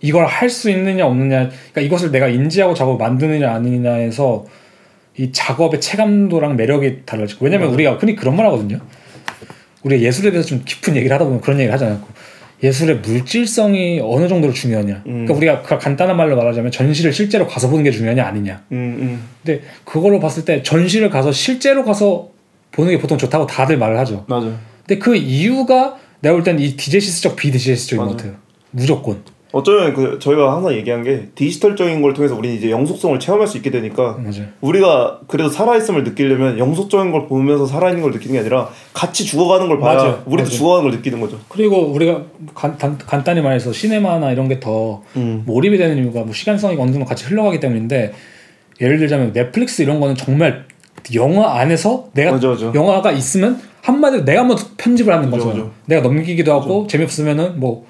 [0.00, 4.44] 이걸 할 수 있느냐 없느냐, 그러니까 이것을 내가 인지하고 작업 만드느냐 아니냐에서
[5.16, 7.44] 이 작업의 체감도랑 매력이 달라지고.
[7.44, 7.74] 왜냐면 맞아.
[7.74, 8.80] 우리가 흔히 그런 말 하거든요.
[9.84, 12.06] 우리가 예술에 대해서 좀 깊은 얘기를 하다 보면 그런 얘기를 하지 않고
[12.62, 15.02] 예술의 물질성이 어느 정도로 중요하냐.
[15.06, 15.26] 음.
[15.26, 18.62] 그러니까 우리가 그 간단한 말로 말하자면 전시를 실제로 가서 보는 게 중요하냐 아니냐.
[18.72, 19.24] 음, 음.
[19.44, 22.28] 근데 그걸로 봤을 때 전시를 가서 실제로 가서
[22.70, 24.24] 보는 게 보통 좋다고 다들 말을 하죠.
[24.28, 24.56] 맞아요.
[24.86, 28.16] 근데 그 이유가 내가 볼 때는 이 디제시스적 비디제시스적인 것 맞아.
[28.16, 28.40] 같아요.
[28.70, 29.22] 무조건.
[29.52, 33.70] 어쩌면 그 저희가 항상 얘기한 게 디지털적인 걸 통해서 우리는 이제 영속성을 체험할 수 있게
[33.70, 34.46] 되니까 맞아요.
[34.62, 39.78] 우리가 그래도 살아있음을 느끼려면 영속적인 걸 보면서 살아있는 걸 느끼는 게 아니라 같이 죽어가는 걸
[39.78, 40.22] 봐야 맞아요.
[40.24, 40.48] 우리도 맞아요.
[40.48, 41.38] 죽어가는 걸 느끼는 거죠.
[41.48, 42.22] 그리고 우리가
[42.54, 45.42] 간, 단, 간단히 말해서 시네마나 이런 게더 음.
[45.44, 48.12] 몰입이 되는 이유가 뭐 시간성이 어느 정도 같이 흘러가기 때문인데
[48.80, 50.64] 예를 들자면 넷플릭스 이런 거는 정말
[51.14, 52.72] 영화 안에서 내가 맞아, 맞아.
[52.74, 55.58] 영화가 있으면 한마디로 내가 한번 편집을 하는 맞아, 거죠.
[55.58, 55.70] 맞아.
[55.86, 57.84] 내가 넘기기도 하고 재미없으면은 뭐,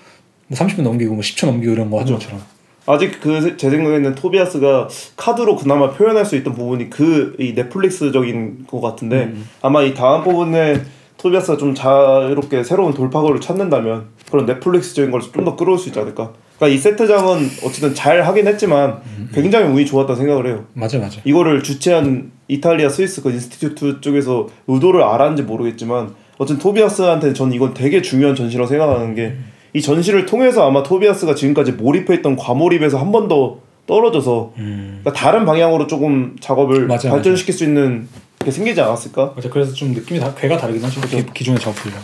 [0.53, 2.25] 뭐 30분 넘기고 뭐 10초 넘기고 이런 거 하는 맞아.
[2.27, 2.43] 것처럼.
[2.87, 8.81] 아직 그 제 생각에는 토비아스가 카드로 그나마 표현할 수 있던 부분이 그 이 넷플릭스적인 것
[8.81, 9.49] 같은데 음.
[9.63, 10.83] 아마 이 다음 부분에
[11.17, 16.33] 토비아스가 좀 자유롭게 새로운 돌파구를 찾는다면 그런 넷플릭스적인 걸 좀 더 끌어올 수 있지 않을까.
[16.59, 19.31] 그러니까 이 세트장은 어쨌든 잘 하긴 했지만 음.
[19.33, 20.65] 굉장히 운이 좋았다 생각을 해요.
[20.75, 21.21] 맞아 맞아.
[21.25, 28.03] 이거를 주최한 이탈리아 스위스 그 institute 쪽에서 의도를 알았는지 모르겠지만 어쨌든 토비아스한테 저는 이건 되게
[28.03, 29.37] 중요한 전시라고 생각하는 게
[29.75, 35.01] 이 전시를 통해서 아마 토비아스가 지금까지 몰입했던 과몰입에서 한 번 더 떨어져서 음.
[35.03, 38.07] 그러니까 다른 방향으로 조금 작업을 맞아요, 발전시킬 수 있는
[38.45, 39.33] 게 생기지 않았을까?
[39.35, 39.49] 맞아.
[39.51, 41.01] 그래서 좀 느낌이 다 괴가 다르긴 하죠.
[41.09, 42.01] 기, 기존의 작품이랑.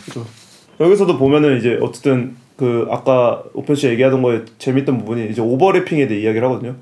[0.81, 6.21] 여기서도 보면은 이제 어쨌든 그 아까 오편 씨 얘기하던 거에 재밌던 부분이 이제 오버래핑에 대해
[6.23, 6.75] 이야기를 하거든요.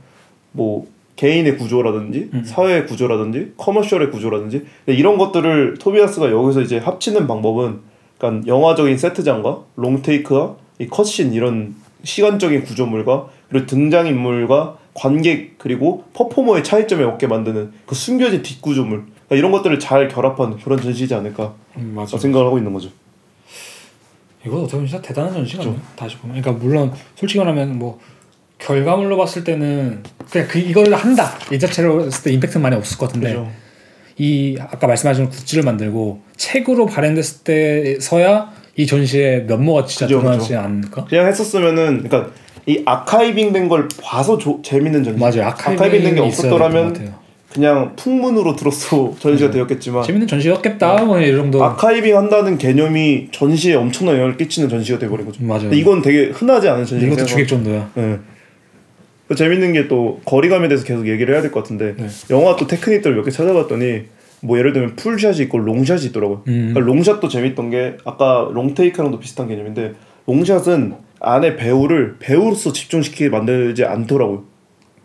[0.53, 2.45] 뭐 개인의 구조라든지 음.
[2.45, 7.81] 사회의 구조라든지 커머셜의 구조라든지 이런 것들을 토비아스가 여기서 이제 합치는 방법은
[8.19, 11.75] 그러니까 영화적인 세트장과 롱테이크와 이 컷신 이런
[12.05, 19.37] 시간적인 구조물과 그리고 등장 인물과 관객 그리고 퍼포머의 차이점에 얻게 만드는 그 숨겨진 뒷구조물 그러니까
[19.37, 22.17] 이런 것들을 잘 결합한 그런 전시지 않을까 음, 맞아.
[22.17, 22.91] 생각을 하고 있는 거죠.
[24.45, 25.77] 이거 어떻게 보면 진짜 대단한 전시 같네요.
[25.97, 26.41] 다시 보면.
[26.41, 27.99] 그러니까 물론 솔직히 말하면 뭐
[28.59, 33.07] 결과물로 봤을 때는 그냥 그 이걸 한다 이 자체로 했을 때 임팩트는 많이 없을 것
[33.07, 33.51] 같은데 그죠.
[34.19, 40.61] 이 아까 말씀하신 굿즈를 만들고 책으로 발행됐을 때서야 이 전시의 면모가 진짜 그죠, 드러나지 그죠.
[40.61, 41.05] 않을까?
[41.07, 42.31] 그냥 했었으면은 그러니까
[42.67, 45.19] 이 아카이빙 된 걸 봐서 조, 재밌는 전시.
[45.21, 45.45] 맞아요.
[45.51, 47.27] 아카이빙 된게 없었더라면.
[47.53, 51.65] 그냥 풍문으로 들었어 전시가 되었겠지만 재밌는 전시였겠다 뭐이 정도.
[51.65, 55.43] 아카이빙 한다는 개념이 전시에 엄청난 영향을 끼치는 전시가 돼버린 거죠.
[55.43, 55.71] 맞아요.
[55.73, 57.91] 이건 되게 흔하지 않은 전시가 이것도 주객 정도야.
[57.95, 58.19] 네.
[59.29, 62.07] 그 재밌는 게 또 거리감에 대해서 계속 얘기를 해야 될 것 같은데 네.
[62.31, 64.03] 영화 또 테크닉들을 몇개 찾아봤더니
[64.43, 66.43] 뭐 예를 들면 풀샷이 있고 롱샷이 있더라고요.
[66.49, 66.73] 음.
[66.75, 69.95] 그러니까 롱샷도 재밌던 게 아까 롱테이크랑도 비슷한 개념인데
[70.27, 74.45] 롱샷은 안에 배우를 배우로서 집중시키게 만들지 않더라고요.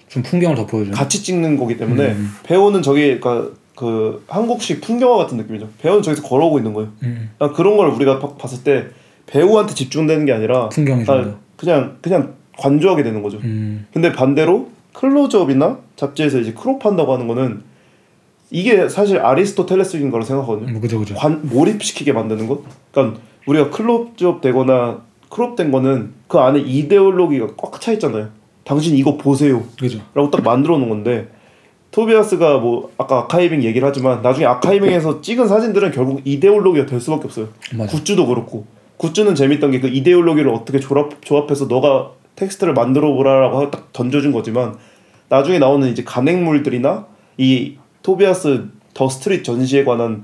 [0.10, 0.92] 좀 풍경을 더 보여줘.
[0.92, 2.32] 같이 찍는 거기 때문에 음.
[2.44, 5.70] 배우는 저기 그러니까 그 한국식 풍경화 같은 느낌이죠.
[5.82, 6.92] 배우는 저기서 걸어오고 있는 거예요.
[7.04, 7.30] 음.
[7.38, 8.88] 그러니까 그런 걸 우리가 바- 봤을 때
[9.28, 11.36] 배우한테 집중되는 게 아니라 풍경이 더.
[11.56, 13.38] 그냥 그냥 관조하게 되는 거죠.
[13.44, 13.86] 음.
[13.94, 17.62] 근데 반대로 클로즈업이나 잡지에서 이제 crop한다고 하는 거는
[18.52, 20.76] 이게 사실 아리스토텔레스인 거라 생각하거든요.
[20.76, 21.16] 음, 그죠 그죠.
[21.16, 22.60] 관, 몰입시키게 만드는 것.
[22.91, 28.30] 그러니까 우리가 클로즈업 되거나 crop된 거는 그 안에 이데올로기가 꽉 차 있잖아요.
[28.66, 29.64] 당신 이거 보세요.
[29.80, 29.99] 그죠.
[30.14, 31.30] 라고 딱 만들어 놓은 건데
[31.91, 37.47] 토비아스가 뭐 아까 archiving 얘기를 하지만 나중에 archiving에서 찍은 사진들은 결국 이데올로기가 될 수밖에 없어요.
[37.76, 37.97] 맞아.
[37.97, 38.66] 굿즈도 그렇고
[38.97, 44.76] 굿즈는 재밌던 게 그 이데올로기를 어떻게 조합, 조합해서 너가 텍스트를 만들어 보라라고 딱 던져준 거지만
[45.30, 50.24] 나중에 나오는 이제 간행물들이나 이 토비아스 The Street 전시에 관한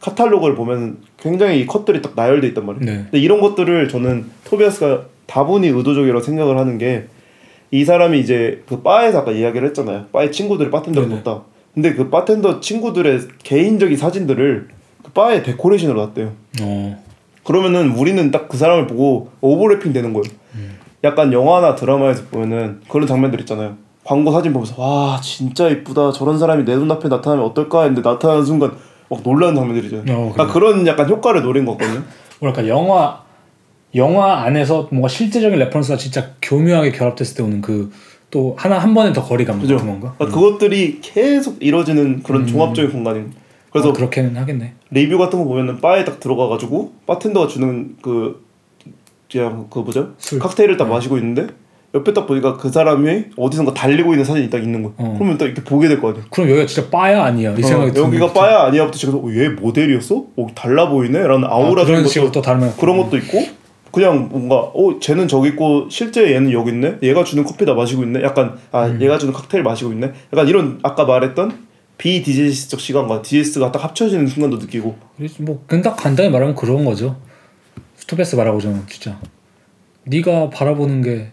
[0.00, 2.84] 카탈로그를 보면 굉장히 이 컷들이 딱 나열돼 있단 말이에요.
[2.84, 3.02] 네.
[3.04, 7.06] 근데 이런 것들을 저는 토비아스가 다분히 의도적이라고 생각을 하는 게
[7.74, 10.06] 이 사람이 이제 그 바에서 아까 이야기를 했잖아요.
[10.12, 11.08] 바에 친구들이 바텐더를.
[11.08, 11.42] 뒀다.
[11.74, 14.68] 근데 그 바텐더 친구들의 개인적인 사진들을
[15.02, 16.32] 그 바에 데코레이션으로 놨대요.
[16.62, 17.04] 어.
[17.42, 20.22] 그러면은 우리는 딱 그 사람을 보고 overlapping 되는 거예요.
[21.02, 23.76] 약간 영화나 드라마에서 보면은 그런 장면들 있잖아요.
[24.04, 28.72] 광고 사진 보면서 와 진짜 이쁘다 저런 사람이 내 눈앞에 나타나면 어떨까 했는데 나타나는 순간
[29.08, 29.98] 막 놀라는 장면들이죠.
[29.98, 32.02] 어, 그러니까 그런 약간 효과를 노린 거거든요.
[32.40, 33.22] 뭐랄까 영화
[33.94, 37.90] 영화 안에서 뭔가 실제적인 reference가 진짜 교묘하게 결합됐을 때 오는 그
[38.34, 39.76] 또 하나 한 번에 더 거리감 그죠?
[39.76, 40.12] 같은 건가?
[40.18, 43.32] 그러니까 그것들이 계속 이루어지는 그런 종합적인 공간인.
[43.70, 44.74] 그래서 어, 그렇게는 하겠네.
[44.90, 48.44] 리뷰 같은 거 보면은 바에 딱 들어가가지고 바텐더가 주는 그
[49.30, 50.14] 그냥 그 뭐죠?
[50.18, 50.40] 술.
[50.40, 51.46] 칵테일을 딱 마시고 있는데
[51.94, 54.92] 옆에 딱 보니까 그 사람이 어디선가 달리고 있는 사진이 딱 있는 거야.
[54.96, 55.14] 어.
[55.16, 56.24] 그러면 딱 이렇게 보게 될 거 아니야.
[56.30, 58.32] 그럼 여기가 진짜 빠야 아니야 이 생각이 어, 드는 여기가.
[58.32, 60.24] 빠야 아니야부터 시작해서 어, 얘 모델이었어?
[60.36, 61.20] 어, 달라 보이네?
[61.26, 63.42] 라는 아, 아우라 그런 같은 식으로 것도 또 다르면 그런 것도 있고
[63.92, 68.02] 그냥 뭔가 어 쟤는 저기 있고 실제 얘는 여기 있네 얘가 주는 커피 다 마시고
[68.02, 69.00] 있네 약간 아 음.
[69.00, 71.56] 얘가 주는 칵테일 마시고 있네 약간 이런 아까 말했던
[71.96, 74.96] 비diegesis적 시간과 diegesis가 딱 합쳐지는 순간도 느끼고
[75.38, 77.14] 뭐 그냥 딱 간단히 말하면 그런 거죠.
[77.94, 79.20] 토비아스 말하고자는 진짜
[80.06, 81.28] 네가 바라보는 게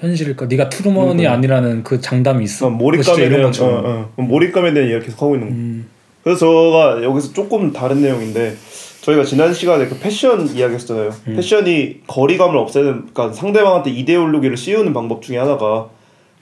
[0.00, 0.46] 현실일까?
[0.46, 1.30] 네가 트루먼이 그러니까요.
[1.36, 2.66] 아니라는 그 장담이 있어.
[2.66, 3.52] 어, 뭐 몰입감에 대한.
[3.60, 4.22] 어, 어.
[4.22, 5.86] 몰입감에 대한 이야기 계속 하고 있는 거 음,
[6.24, 8.56] 그래서 저가 여기서 조금 다른 내용인데
[9.02, 11.10] 저희가 지난 시간에 그 패션 이야기했잖아요.
[11.28, 11.36] 음.
[11.36, 15.88] 패션이 거리감을 없애는 그러니까 상대방한테 이데올로기를 씌우는 방법 중에 하나가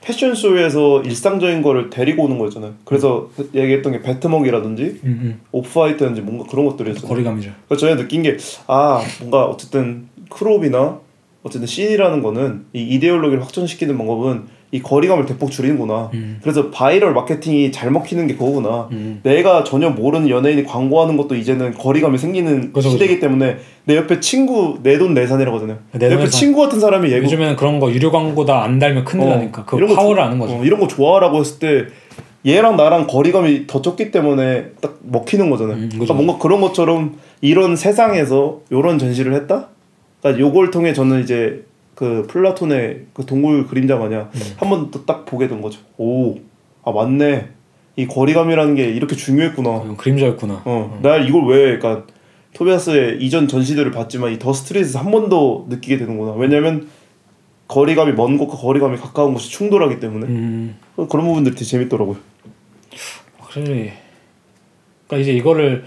[0.01, 2.73] 패션쇼에서 일상적인 거를 데리고 오는 거였잖아요.
[2.85, 5.39] 그래서 얘기했던 게 Vetements이라든지 음, 음.
[5.51, 7.07] Off-White든지 뭔가 그런 것들이었어요.
[7.07, 7.51] 거리감이죠.
[7.67, 8.37] 그래서 저희가 느낀 게
[8.67, 10.99] 아 뭔가 어쨌든 crop이나
[11.43, 16.11] 어쨌든 scene이라는 거는 이 이데올로기를 확장시키는 방법은 이 거리감을 대폭 줄이는구나.
[16.13, 16.37] 음.
[16.43, 18.87] 그래서 바이럴 마케팅이 잘 먹히는 게 그거구나.
[18.91, 19.19] 음.
[19.23, 24.77] 내가 전혀 모르는 연예인이 광고하는 것도 이제는 거리감이 생기는 그죠, 시대이기 때문에 내 옆에 친구
[24.83, 25.77] 내돈내산이라거든요.
[25.93, 26.29] 내내돈 옆에.
[26.29, 29.65] 친구 같은 사람이 얘기 요즘에는 그런 거 유료 광고 다 안 달면 큰일 어, 나니까
[29.65, 30.53] 그 이런 거 파워를 좋- 아는 거죠.
[30.55, 31.85] 어, 이런 거 좋아라고 했을 때
[32.45, 35.75] 얘랑 나랑 거리감이 더 적기 때문에 딱 먹히는 거잖아요.
[35.77, 36.13] 음, 그러니까 그죠.
[36.13, 39.69] 뭔가 그런 것처럼 이런 세상에서 이런 전시를 했다.
[40.21, 41.65] 그러니까 요걸 통해 저는 이제
[41.95, 44.41] 그 플라톤의 그 동물 그림자 마냥 음.
[44.57, 45.79] 한번또딱 보게 된 거죠.
[45.97, 46.35] 오,
[46.83, 47.49] 아 맞네.
[47.95, 49.81] 이 거리감이라는 게 이렇게 중요했구나.
[49.83, 50.61] 이건 그림자였구나.
[50.65, 52.05] 어, 나 이걸 왜, 그러니까
[52.53, 56.33] 토비아스의 이전 전시들을 봤지만 이 더 스트릿에서 한 번 더 느끼게 되는구나.
[56.33, 56.87] 왜냐면
[57.67, 62.17] 거리감이 먼 곳과 거리감이 가까운 곳이 충돌하기 때문에 음, 그런 부분들이 되게 재밌더라고요.
[63.37, 63.91] 확실히.
[65.07, 65.83] 그러니까 이제 이거를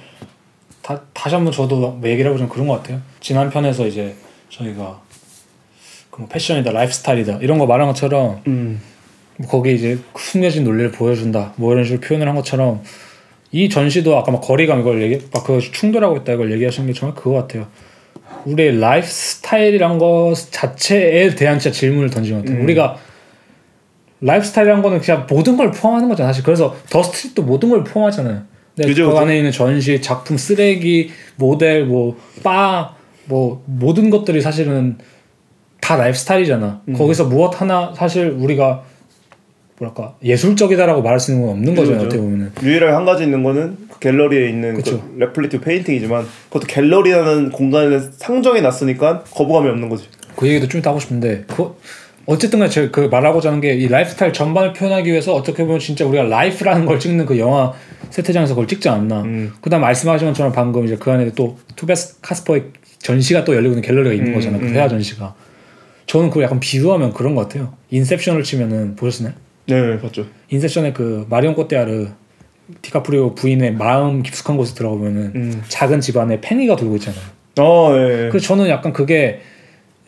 [0.83, 3.01] 다, 다시 한번 저도 뭐 얘기를 해보자면 그런 것 같아요.
[3.21, 4.15] 지난 편에서 이제
[4.53, 5.01] 저희가
[6.11, 8.81] 그뭐 패션이다, 라이프스타일이다 이런 거 말한 것처럼 음,
[9.39, 12.83] 뭐 거기 이제 숨겨진 논리를 보여준다 뭐 이런 식으로 표현을 한 것처럼
[13.51, 17.15] 이 전시도 아까 막 거리감 이걸 얘기 막 그거 충돌하고 있다 이걸 얘기하신 게 정말
[17.17, 17.67] 그거 같아요.
[18.45, 22.59] 우리의 lifestyle이란 것 자체에 대한 진짜 질문을 던진 것 같아요.
[22.59, 22.65] 음.
[22.65, 22.97] 우리가
[24.21, 26.29] lifestyle이란 거는 그냥 모든 걸 포함하는 거잖아.
[26.29, 28.43] 사실 그래서 The Street도 모든 걸 포함하잖아요.
[28.75, 29.19] 근데 그죠, 그.
[29.19, 32.95] 안에 있는 전시, 작품, 쓰레기, 모델, 뭐 바,
[33.27, 34.97] 뭐 모든 것들이 사실은
[35.81, 36.83] 다 lifestyle이잖아.
[36.89, 36.93] 음.
[36.95, 38.83] 거기서 무엇 하나 사실 우리가
[39.79, 42.05] 뭐랄까 예술적이다라고 말할 수 있는 건 없는 거잖아요.
[42.05, 42.07] 그죠.
[42.07, 42.53] 어떻게 보면은.
[42.63, 45.03] 유일하게 한 가지 있는 거는 그 갤러리에 있는 그 그쵸.
[45.17, 50.07] repetitive painting이지만 그것도 갤러리라는 공간에 상정해 놨으니까 거부감이 없는 거지.
[50.37, 51.75] 그 얘기도 좀 이따 하고 싶은데 그
[52.27, 56.07] 어쨌든 간에 제가 그 말하고자 하는 게 이 라이프스타일 전반을 표현하기 위해서 어떻게 보면 진짜
[56.07, 57.73] 우리가 life라는 걸 찍는 그 영화
[58.11, 59.23] 세트장에서 그걸 찍지 않나.
[59.23, 59.53] 음.
[59.61, 62.67] 그다음 말씀하신 것처럼 방금 이제 그 안에 또 토비아스 카스퍼의
[63.07, 64.59] 전시가 또 열리고 있는 갤러리가 있는 음, 거잖아.
[64.59, 64.75] 그 음.
[64.75, 65.35] 회화 전시가.
[66.07, 67.75] 저는 그걸 약간 비유하면 그런 것 같아요.
[67.91, 69.35] Inception을 치면은 보셨나요?
[69.67, 70.27] 네, 봤죠.
[70.51, 72.09] Inception의 그 마리온 꼬테아르
[72.81, 75.63] 디카프리오 부인의 마음 깊숙한 곳에 들어가보면은 음.
[75.69, 77.23] 작은 집 안에 팽이가 돌고 있잖아요.
[77.61, 78.03] 어, 예.
[78.27, 78.29] 예.
[78.31, 79.41] 그래서 저는 약간 그게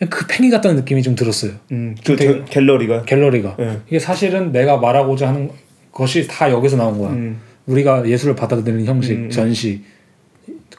[0.09, 1.51] 그 팽이 같다는 느낌이 좀 들었어요.
[1.71, 3.03] 음, 그 되게- 저- 갤러리가.
[3.03, 3.77] 갤러리가 예.
[3.87, 5.49] 이게 사실은 내가 말하고자 하는
[5.91, 7.11] 것이 다 여기서 나온 거야.
[7.11, 7.39] 음.
[7.65, 9.29] 우리가 예술을 받아들이는 형식, 음, 음.
[9.29, 9.83] 전시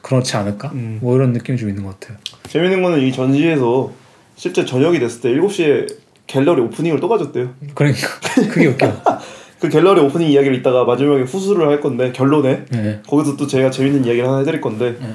[0.07, 0.69] 그렇지 않을까?
[0.73, 0.99] 음.
[1.01, 2.17] 뭐 이런 느낌이 좀 있는 것 같아요.
[2.47, 3.91] 재밌는 거는 이 전시에서
[4.37, 5.87] 실제 저녁이 됐을 때 7시에
[6.27, 7.49] 갤러리 오프닝을 또 가졌대요.
[7.75, 8.07] 그러니까
[8.49, 8.91] 그게 웃겨.
[9.59, 13.01] 그 갤러리 오프닝 이야기를 이따가 마지막에 후술을 할 건데 결론에 네.
[13.07, 15.07] 거기서 또 제가 재밌는 이야기를 하나 해드릴 건데 네.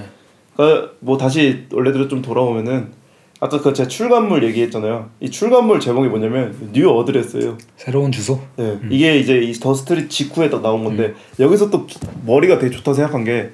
[0.56, 2.88] 그뭐 다시 원래대로 좀 돌아오면은
[3.40, 5.08] 아까 그 제 출간물 얘기했잖아요.
[5.20, 7.56] 이 출간물 제목이 뭐냐면 New Address예요.
[7.76, 8.40] 새로운 주소.
[8.56, 8.78] 네.
[8.90, 12.94] 이게 이제 이 The Street 직후에 딱 나온 건데 여기서 또 기- 머리가 되게 좋다
[12.94, 13.50] 생각한 게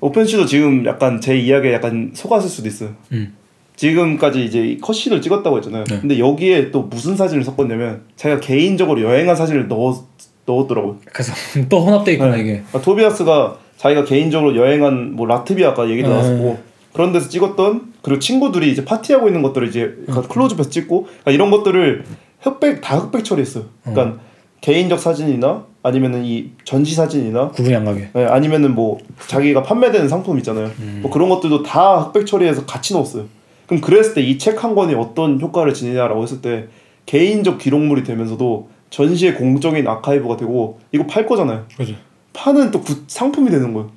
[0.00, 2.90] 오펜 씨도 지금 약간 제 이야기에 약간 속았을 수도 있어요.
[3.12, 3.34] 음.
[3.76, 5.84] 지금까지 이제 이 컷신을 찍었다고 했잖아요.
[5.84, 6.00] 네.
[6.00, 10.04] 근데 여기에 또 무슨 사진을 섞었냐면 자기가 개인적으로 여행한 사진을 넣었
[10.46, 10.98] 넣었더라고요.
[11.12, 11.32] 그래서
[11.68, 12.40] 또 혼합돼 있구나 네.
[12.40, 12.52] 이게.
[12.52, 16.14] 그러니까 토비아스가 자기가 개인적으로 여행한 뭐 라트비아 아까 얘기도 네.
[16.14, 16.58] 나왔고
[16.92, 20.04] 그런 데서 찍었던 그리고 친구들이 이제 파티하고 있는 것들을 이제 음.
[20.06, 22.04] 그러니까 클로즈업해서 찍고 그러니까 이런 것들을
[22.40, 23.64] 흑백 다 흑백 처리했어요.
[23.82, 24.20] 그러니까
[24.60, 28.08] 개인적 사진이나 아니면은 이 전시 사진이나 구분이 안 가게.
[28.14, 30.70] 네, 아니면은 뭐 자기가 판매되는 상품 있잖아요.
[30.80, 31.00] 음.
[31.02, 33.26] 뭐 그런 것들도 다 흑백 처리해서 같이 넣었어요.
[33.66, 36.68] 그럼 그랬을 때 이 책 한 권이 어떤 효과를 지니냐라고 했을 때
[37.04, 41.66] 개인적 기록물이 되면서도 전시의 공적인 아카이브가 되고 이거 팔 거잖아요.
[41.76, 41.94] 그죠.
[42.32, 43.90] 파는 또 구- 상품이 되는 거예요.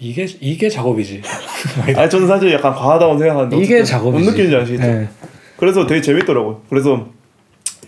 [0.00, 1.20] 이게 이게 작업이지.
[1.94, 4.10] 아니 저는 사실 약간 과하다고 생각하는데 이게 작업이지.
[4.24, 4.82] 뭔 느낌인지 아시겠죠?
[4.86, 5.08] 네.
[5.58, 6.62] 그래서 되게 재밌더라고요.
[6.70, 7.06] 그래서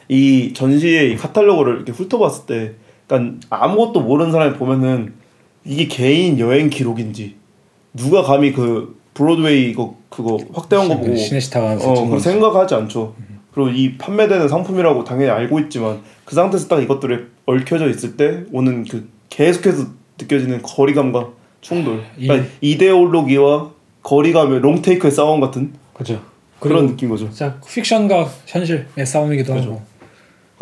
[0.08, 2.72] 이 전시의 이 카탈로그를 이렇게 훑어봤을 때,
[3.06, 5.14] 그러니까 아무것도 모르는 사람이 보면은
[5.64, 7.36] 이게 개인 여행 기록인지
[7.94, 13.14] 누가 감히 그 브로드웨이 이거 그거 확대한 거 보고 시네시타가 어, 생각하지 않죠.
[13.52, 18.84] 그리고 이 판매되는 상품이라고 당연히 알고 있지만 그 상태에서 딱 이것들이 얽혀져 있을 때 오는
[18.84, 19.86] 그 계속해서
[20.20, 21.28] 느껴지는 거리감과
[21.60, 22.02] 충돌.
[22.18, 23.70] 이- 그러니까 이 데올로기와
[24.02, 26.20] 거리감의 롱테이크의 싸움 같은 그죠.
[26.58, 27.28] 그런 그리고 느낌 거죠.
[27.30, 29.82] 진짜 픽션과 현실의 싸움이기도 하고.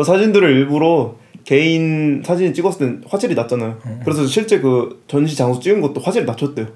[0.02, 3.78] 그 사진들을 일부러 개인 사진 찍었을 땐 화질이 낮잖아요.
[3.86, 4.00] 음.
[4.04, 6.66] 그래서 실제 그 전시 장소 찍은 것도 화질이 낮췄대요.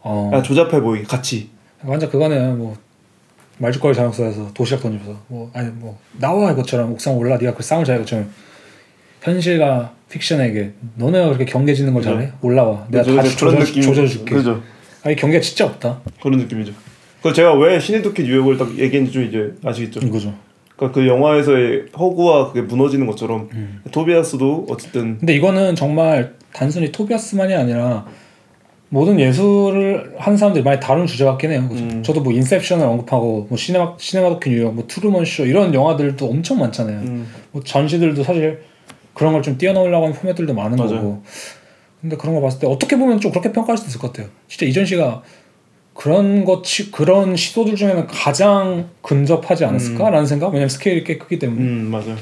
[0.00, 0.28] 어.
[0.30, 1.48] 그냥 조잡해 보이게 같이.
[1.84, 2.76] 완전 그거는 뭐
[3.58, 8.00] 말죽거리 자동차에서 도시락 던지면서 뭐 아니 뭐 나와 이것처럼 옥상 올라 네가 그 싸움을 잘해
[8.00, 8.28] 것처럼
[9.20, 13.36] 현실과 픽션에게 너네가 그렇게 경계 짓는 걸 잘해 올라와 내가 그죠, 다 그죠.
[13.38, 13.82] 그런 조져, 느낌.
[13.82, 14.62] 조져줄게 그죠.
[15.04, 16.72] 아니 경계가 진짜 없다 그런 느낌이죠.
[17.22, 20.00] 그 제가 왜 신인토끼 뉴욕을 딱 얘기했는지 좀 이제 아시겠죠?
[20.04, 20.34] 이거죠
[20.82, 23.80] 그러니까 그 영화에서의 허구와 그게 무너지는 것처럼 음.
[23.90, 28.04] 토비아스도 어쨌든 근데 이거는 정말 단순히 토비아스만이 아니라
[28.88, 31.66] 모든 예술을 하는 사람들이 많이 다룬 주제 같긴 해요.
[31.70, 32.02] 음.
[32.04, 36.58] 저도 뭐 Inception을 언급하고 뭐 시네마 Synecdoche New York, 뭐 Truman Show 이런 영화들도 엄청
[36.58, 36.98] 많잖아요.
[36.98, 38.60] 음, 뭐 전시들도 사실
[39.14, 40.96] 그런 걸 좀 뛰어넘으려고 하는 포맷들도 많은 맞아요.
[40.96, 41.22] 거고.
[42.02, 44.28] 근데 그런 거 봤을 때 어떻게 보면 좀 그렇게 평가할 수도 있을 것 같아요.
[44.48, 45.22] 진짜 이전 씨가
[45.94, 50.48] 그런 것 치- 그런 시도들 중에는 가장 근접하지 않았을까라는 생각.
[50.48, 51.60] 왜냐면 스케일이 꽤 크기 때문에.
[51.60, 52.16] 음 맞아요.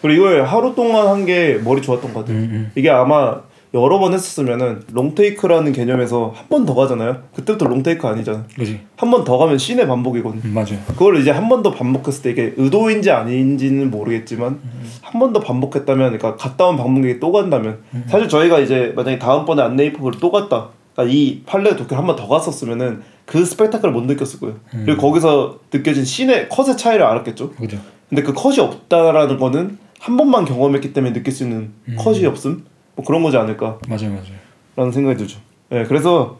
[0.00, 2.36] 그리고 이거 하루 동안 한 게 머리 좋았던 것 같아요.
[2.38, 3.40] 음, 이게 아마
[3.74, 7.18] 여러 번 했었으면은 롱테이크라는 개념에서 한 번 더 가잖아요.
[7.34, 8.44] 그때부터 롱테이크 아니잖아.
[8.56, 8.80] 그지.
[8.96, 10.40] 한 번 더 가면 씬의 반복이거든.
[10.44, 10.78] 음, 맞아요.
[10.86, 14.60] 그걸 이제 한 번 더 반복했을 때 이게 의도인지 아닌지는 모르겠지만
[15.02, 20.20] 한번 더 반복했다면 그러니까 갔다 온 방문객이 또 간다면 사실 저희가 이제 만약에 다음번에 안네이프를
[20.20, 20.68] 또 갔다
[20.98, 24.56] 그러니까 이 팔레 도쿄를 한 번 더 갔었으면은 그 spectacle을 못 느꼈을 거예요.
[24.84, 27.50] 그리고 거기서 느껴진 scene의 컷의 차이를 알았겠죠.
[27.52, 27.78] 그죠.
[28.08, 32.64] 근데 그 컷이 없다라는 거는 한 번만 경험했기 때문에 느낄 수 있는 컷이 없음
[32.96, 34.38] 뭐 그런 거지 않을까 맞아요, 맞아요.
[34.76, 35.38] 라는 생각이 들죠.
[35.70, 36.38] 네, 그래서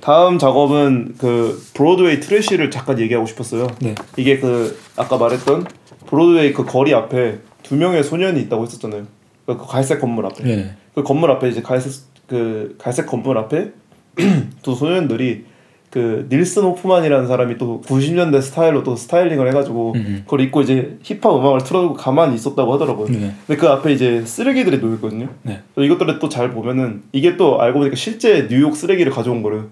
[0.00, 3.66] 다음 작업은 그 Broadway Trash를 잠깐 얘기하고 싶었어요.
[3.80, 3.94] 네.
[4.16, 5.66] 이게 그 아까 말했던
[6.06, 9.06] 브로드웨이 그 거리 앞에 두 명의 소년이 있다고 했었잖아요.
[9.44, 10.42] 그 갈색 건물 앞에.
[10.44, 10.74] 네.
[10.94, 11.92] 그 건물 앞에 이제 갈색
[12.28, 13.72] 그 갈색 건물 앞에
[14.62, 15.44] 두 소년들이
[15.90, 20.20] 그 닐슨 호프만이라는 사람이 또 90년대 스타일로 또 스타일링을 해가지고 음.
[20.24, 23.06] 그걸 입고 이제 힙합 음악을 틀어두고 가만히 있었다고 하더라고요.
[23.08, 23.32] 네.
[23.46, 25.30] 근데 그 앞에 이제 쓰레기들이 놓여 있거든요.
[25.42, 25.60] 네.
[25.78, 29.66] 이것들을 또 잘 보면은 이게 또 알고 보니까 실제 뉴욕 쓰레기를 가져온 거래요.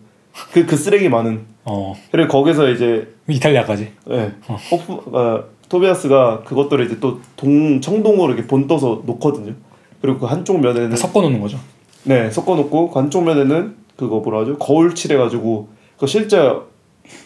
[0.52, 1.40] 그그 쓰레기 많은.
[1.66, 1.94] 어.
[2.10, 3.88] 그리고 거기서 이제 이탈리아까지.
[4.10, 4.32] 예,
[4.70, 9.52] 호프 어, 토비아스가 그것들을 이제 또 동 청동으로 이렇게 본 떠서 놓거든요.
[10.00, 11.58] 그리고 그 한쪽 면에는 섞어 놓는 거죠.
[12.06, 16.50] 네 섞어 놓고 그 한쪽 면에는 그거 뭐라 하죠 거울 칠해가지고 그 실제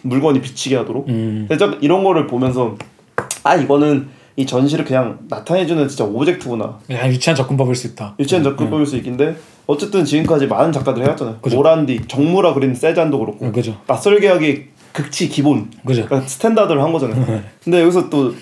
[0.03, 1.09] 물건이 비치게 하도록.
[1.09, 1.49] 음.
[1.59, 2.77] 딱 이런 거를 보면서
[3.43, 6.79] 아 이거는 이 전시를 그냥 나타내주는 진짜 object구나.
[6.87, 8.15] 그냥 유치한 접근법일 수 있다.
[8.19, 11.39] 유치한 접근법일 수 있긴데 어쨌든 지금까지 많은 작가들이 해왔잖아요.
[11.41, 11.57] 그죠.
[11.57, 13.77] 모란디, 정물화 그린 세잔도 그렇고 어, 그죠.
[14.29, 16.05] 하기 극치 기본 그죠.
[16.07, 17.43] 그러니까 standard를 한 거잖아요.
[17.65, 18.35] 근데 여기서 또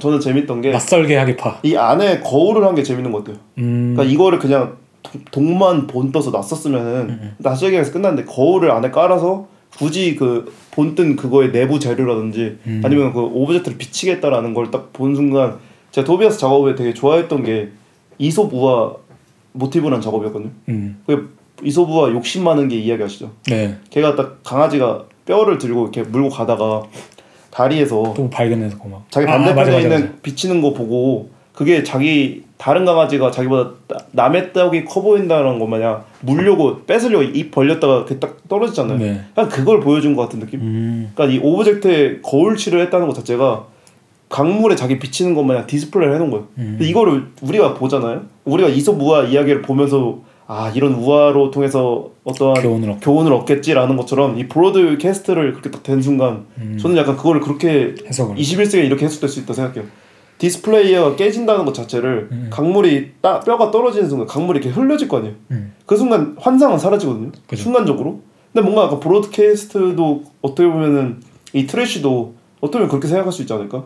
[0.00, 1.60] 저는 재밌던 게 이 낯설게 하기파.
[1.76, 3.42] 안에 거울을 한 게 재밌는 것 같아요.
[3.58, 3.94] 음.
[3.94, 9.46] 그러니까 이거를 그냥 동- 동만 본 떠서 놨었으면은 낯설게 해서 끝났는데 거울을 안에 깔아서
[9.76, 15.58] 굳이 그 본뜬 그거의 내부 재료라든지 아니면 그 object를 비치겠다라는 걸 딱 본 순간
[15.92, 17.70] 제가 토비아스 작업에 되게 좋아했던 게
[18.18, 18.94] 이솝우화
[19.52, 20.50] 모티브한 작업이었거든요.
[20.68, 21.02] 음.
[21.06, 23.30] 그 이솝우화 욕심 많은 개 이야기 아시죠?
[23.46, 23.76] 네.
[23.90, 26.82] 걔가 딱 강아지가 뼈를 들고 이렇게 물고 가다가
[27.50, 29.04] 다리에서 또 발견해서 고 막.
[29.10, 30.12] 자기 아, 반대편에 맞아, 맞아, 있는 맞아.
[30.22, 36.04] 비치는 거 보고 그게 자기 다른 강아지가 자기보다 따- 남의 떡이 커 보인다는 거 마냥
[36.20, 38.98] 물려고 뺏으려고 입 벌렸다가 이렇게 딱 떨어지잖아요.
[38.98, 39.20] 네.
[39.34, 40.60] 그냥 그걸 보여준 것 같은 느낌.
[40.60, 41.10] 음.
[41.14, 43.64] 그러니까 이 object에 거울칠을 했다는 것 자체가
[44.28, 46.46] 강물에 자기 비치는 것 마냥 디스플레이를 해놓은 거예요.
[46.58, 46.78] 음.
[46.80, 48.22] 이거를 우리가 보잖아요.
[48.44, 54.46] 우리가 이솝우화 이야기를 보면서 아 이런 우화로 통해서 어떠한 교훈을 얻- 교훈을 얻겠지라는 것처럼 이
[54.48, 56.76] broadcast를 그렇게 딱 된 순간 음.
[56.80, 58.36] 저는 약간 그거를 그렇게 해석을.
[58.36, 59.84] 21세기에 이렇게 해석될 수 있다 생각해요.
[60.40, 62.46] 디스플레이가 깨진다는 것 자체를 음.
[62.50, 65.34] 강물이 따, 뼈가 떨어지는 순간 강물이 이렇게 흘려질 거 아니에요.
[65.50, 65.74] 음.
[65.84, 67.30] 그 순간 환상은 사라지거든요.
[67.46, 67.62] 그죠.
[67.62, 68.20] 순간적으로.
[68.52, 71.20] 근데 뭔가 아까 broadcast도 어떻게 보면은
[71.52, 73.84] 이 Trash도 어떻게 보면 그렇게 생각할 수 있지 않을까?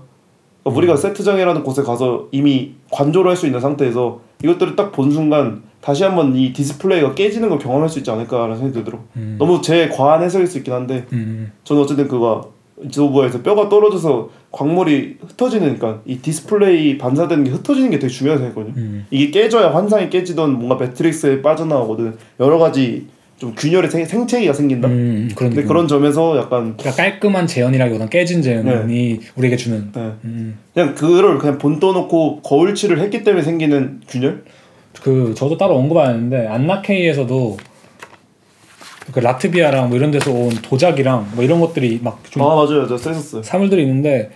[0.62, 0.76] 그러니까 음.
[0.76, 6.04] 우리가 세트장이라는 곳에 가서 이미 관조를 할 수 있는 상태에서 이것들을 딱 본 순간 다시
[6.04, 9.04] 한번 이 디스플레이가 깨지는 걸 경험할 수 있지 않을까라는 생각이 들더라고.
[9.16, 9.36] 음.
[9.38, 11.50] 너무 제 과한 해석일 수 있긴 한데 음.
[11.64, 12.53] 저는 어쨌든 그거
[12.90, 18.84] 지도부에서 뼈가 떨어져서 강물이 흩어지니까 이 디스플레이 반사되는 게 흩어지는 게 되게 중요하다고 생각했거든요.
[18.86, 19.06] 음.
[19.10, 23.06] 이게 깨져야 환상이 깨지던 뭔가 Matrix에 빠져나오거든 여러 가지
[23.36, 24.86] 좀 균열의 생, 생채기가 생긴다.
[24.88, 25.28] 음.
[25.34, 25.68] 그런 근데 느낌.
[25.68, 29.90] 그런 점에서 약간 그러니까 깔끔한 재현이라기보단 깨진 재현이 우리에게 주는.
[29.92, 30.12] 네.
[30.24, 30.56] 음.
[30.72, 34.44] 그냥 그거를 그냥 본 떠 놓고 거울칠을 했기 때문에 생기는 균열?
[35.02, 37.56] 그 저도 따로 언급 안 했는데 안나케이에서도
[39.12, 43.42] 그 라트비아랑 뭐 이런 데서 온 도자기랑 뭐 이런 것들이 막좀 아 맞아요, 저 썼었어요.
[43.42, 44.30] 사물들이 있는데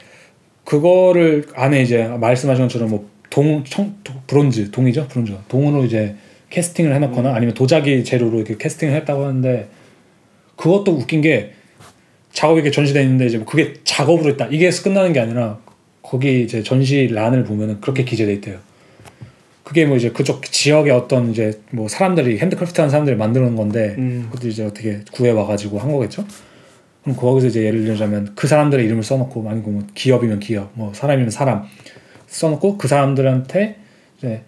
[0.64, 3.96] 그거를 안에 이제 말씀하신 것처럼 뭐 동, 청,
[4.26, 5.08] bronze, 동이죠?
[5.08, 5.32] bronze.
[5.48, 6.16] 동으로 이제
[6.50, 9.68] casting을 해놓거나 아니면 도자기 재료로 이렇게 casting을 했다고 하는데
[10.56, 11.52] 그것도 웃긴 게
[12.32, 14.48] 작업이 이렇게 전시돼 있는데 이제 뭐 그게 작업으로 있다.
[14.50, 15.58] 이게 끝나는 게 아니라
[16.02, 18.58] 거기 이제 전시란을 보면은 그렇게 기재돼 있대요.
[19.68, 24.26] 그게 뭐 이제 그쪽 지역의 어떤 이제 뭐 사람들이 handcraft 하는 사람들이 놓은 건데 음.
[24.30, 26.24] 그것도 이제 어떻게 구해 와가지고 한 거겠죠.
[27.02, 31.30] 그럼 거기서 이제 예를 들자면 그 사람들의 이름을 써놓고 아니고 뭐 기업이면 기업, 뭐 사람이면
[31.30, 31.64] 사람
[32.28, 33.76] 써놓고 그 사람들한테
[34.16, 34.40] 이제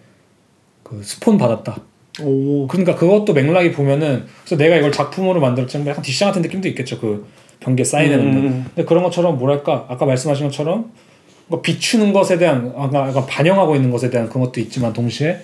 [0.81, 1.77] 그 스폰 받았다.
[2.23, 2.65] 오.
[2.65, 6.99] 그러니까 그것도 맥락이 보면은 그래서 내가 이걸 작품으로 만들었지만 약간 뒷장 같은 느낌도 있겠죠.
[6.99, 7.27] 그
[7.59, 8.37] 벽에 사인해 놓는.
[8.37, 8.65] 음.
[8.73, 10.91] 근데 그런 것처럼 뭐랄까 아까 말씀하신 것처럼 뭐
[11.59, 15.41] 비추는 것에 대한 약간 반영하고 있는 것에 대한 그런 것도 있지만 동시에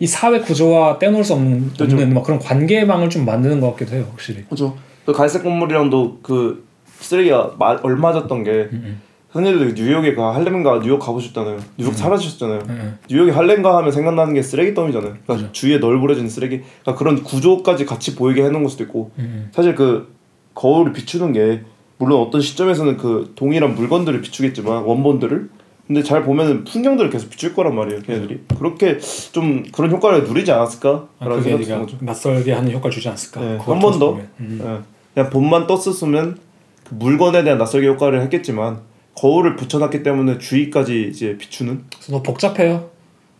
[0.00, 1.84] 이 사회 구조와 떼놓을 수 없는, 그죠.
[1.84, 4.44] 없는 막 그런 관계망을 좀 만드는 것 같기도 해요, 확실히.
[4.44, 4.76] 그죠.
[5.04, 6.66] 그 갈색 건물이랑도 그
[7.00, 9.00] 쓰레기가 마, 얼마 졌던 게 음,
[9.30, 11.58] 흔히들 뉴욕에 가 할렘인가 뉴욕 가보셨잖아요.
[11.76, 12.60] 뉴욕 살아주셨잖아요.
[12.68, 12.98] 음.
[13.10, 15.10] 뉴욕이 할렘가 하면 생각나는 게 쓰레기 더미잖아요.
[15.10, 15.52] 그러니까 그죠.
[15.52, 16.62] 주위에 널브러진 쓰레기.
[16.82, 20.14] 그러니까 그런 구조까지 같이 보이게 해놓은 걸 수도 있고 음, 사실 그
[20.54, 21.62] 거울을 비추는 게
[21.98, 25.50] 물론 어떤 시점에서는 그 동일한 물건들을 비추겠지만 원본들을
[25.86, 28.02] 근데 잘 보면은 풍경들을 계속 비출 거란 말이에요.
[28.02, 28.98] 걔네들이 그렇게
[29.32, 31.86] 좀 그런 효과를 누리지 아, 않았을까라는 그게 생각이 네가.
[32.00, 33.40] 낯설게 하는 효과를 주지 않았을까?
[33.40, 34.18] 네, 한번 더.
[34.40, 34.60] 음.
[34.62, 34.84] 예.
[35.14, 36.38] 그냥 본만 떴었으면
[36.84, 38.80] 그 물건에 대한 낯설게 효과를 했겠지만
[39.14, 42.90] 거울을 붙여놨기 때문에 주위까지 이제 비추는 그래서 너무 복잡해요.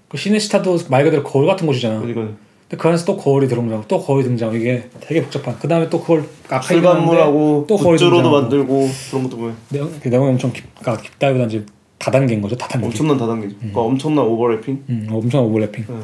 [0.08, 2.02] 그 시네시타도 말 그대로 거울 같은 곳이잖아.
[2.08, 2.38] 이건
[2.68, 4.54] 근데 그 안에서 또 거울이 등장, 또 거울이 등장.
[4.54, 5.58] 이게 되게 복잡한.
[5.58, 8.30] 그 다음에 또 그걸 아까 술간물하고 또 거울이 등장하고.
[8.30, 11.64] 만들고 그런 것도 보면 내용, 그 내용이 엄청 깊, 그러니까 깊다기보다 이제
[11.98, 12.56] 다단계인 거죠.
[12.56, 12.86] 다단계.
[12.86, 13.56] 엄청난 다단계죠.
[13.56, 14.84] 그러니까 엄청난 overlapping.
[14.90, 15.86] 음, 엄청 overlapping.
[15.88, 15.94] 예.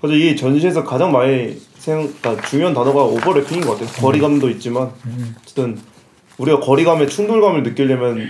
[0.00, 3.88] 그래서 이 전시에서 가장 많이 생각, 그러니까 중요한 단어가 overlapping인 것 같아요.
[4.02, 4.90] 거리감도 있지만
[5.42, 5.78] 어쨌든
[6.36, 8.20] 우리가 거리감의 충돌감을 느끼려면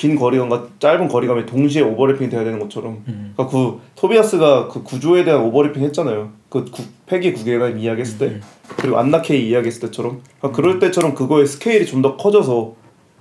[0.00, 3.02] 긴 거리감과 짧은 거리감이 동시에 overlapping이 돼야 되는 것처럼.
[3.04, 6.30] 그러니까 그 토비아스가 그 구조에 대한 overlapping 했잖아요.
[6.48, 8.40] 그 구, 폐기 구개가 이야기했을 때.
[8.78, 10.22] 그리고 안나케이 이야기했을 때처럼.
[10.38, 12.76] 그러니까 그럴 때처럼 그거의 스케일이 좀 더 커져서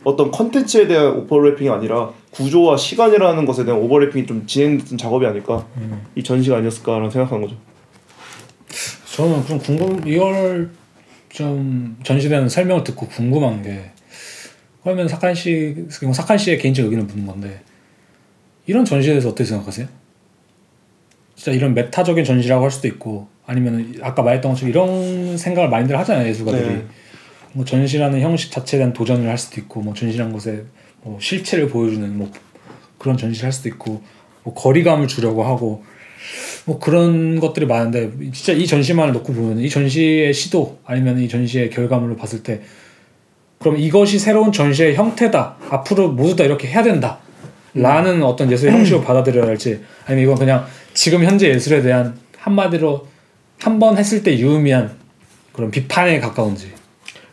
[0.06, 5.66] 어떤 컨텐츠에 대한 overlapping이 아니라 구조와 시간이라는 것에 대한 overlapping이 좀 진행됐던 작업이 아닐까?
[6.16, 7.58] 이 전시가 아니었을까라는 생각하는 거죠.
[9.18, 10.70] 저는 그럼 궁금 이걸
[11.28, 13.92] 좀 전시되는 설명을 듣고 궁금한 게
[14.90, 17.62] 그러면 사칸 씨 사칸 씨의 개인적 의견을 묻는 건데
[18.66, 19.88] 이런 전시에 대해서 어떻게 생각하세요?
[21.36, 26.28] 진짜 이런 메타적인 전시라고 할 수도 있고 아니면 아까 말했던 것처럼 이런 생각을 많이들 하잖아요
[26.28, 26.86] 예술가들이 네.
[27.54, 30.64] 뭐 전시라는 형식 자체에 대한 도전을 할 수도 있고 뭐 전시라는 것에
[31.04, 32.32] 뭐 실체를 보여주는 뭐
[32.98, 34.02] 그런 전시를 할 수도 있고
[34.44, 35.84] 뭐 거리감을 주려고 하고
[36.66, 41.70] 뭐 그런 것들이 많은데 진짜 이 전시만을 놓고 보면 이 전시의 시도 아니면 이 전시의
[41.70, 42.62] 결과물로 봤을 때
[43.60, 45.56] 그럼 이것이 새로운 전시의 형태다.
[45.70, 47.20] 앞으로 모두 다 이렇게 해야 된다.
[47.74, 53.08] 라는 어떤 예술의 형식으로 받아들여야 할지 아니면 이건 그냥 지금 현재 예술에 대한 한마디로
[53.60, 54.92] 한 번 했을 때 유의미한
[55.54, 56.72] 그런 비판에 가까운지.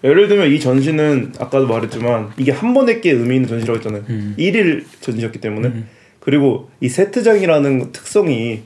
[0.04, 4.02] 예를 들면 이 전시는 아까도 말했지만 이게 한 번 했기에 의미 있는 전시라고 했잖아요.
[4.10, 4.34] 음.
[4.36, 5.84] 일 1일 전시였기 때문에.
[6.20, 8.62] 그리고 이 세트장이라는 특성이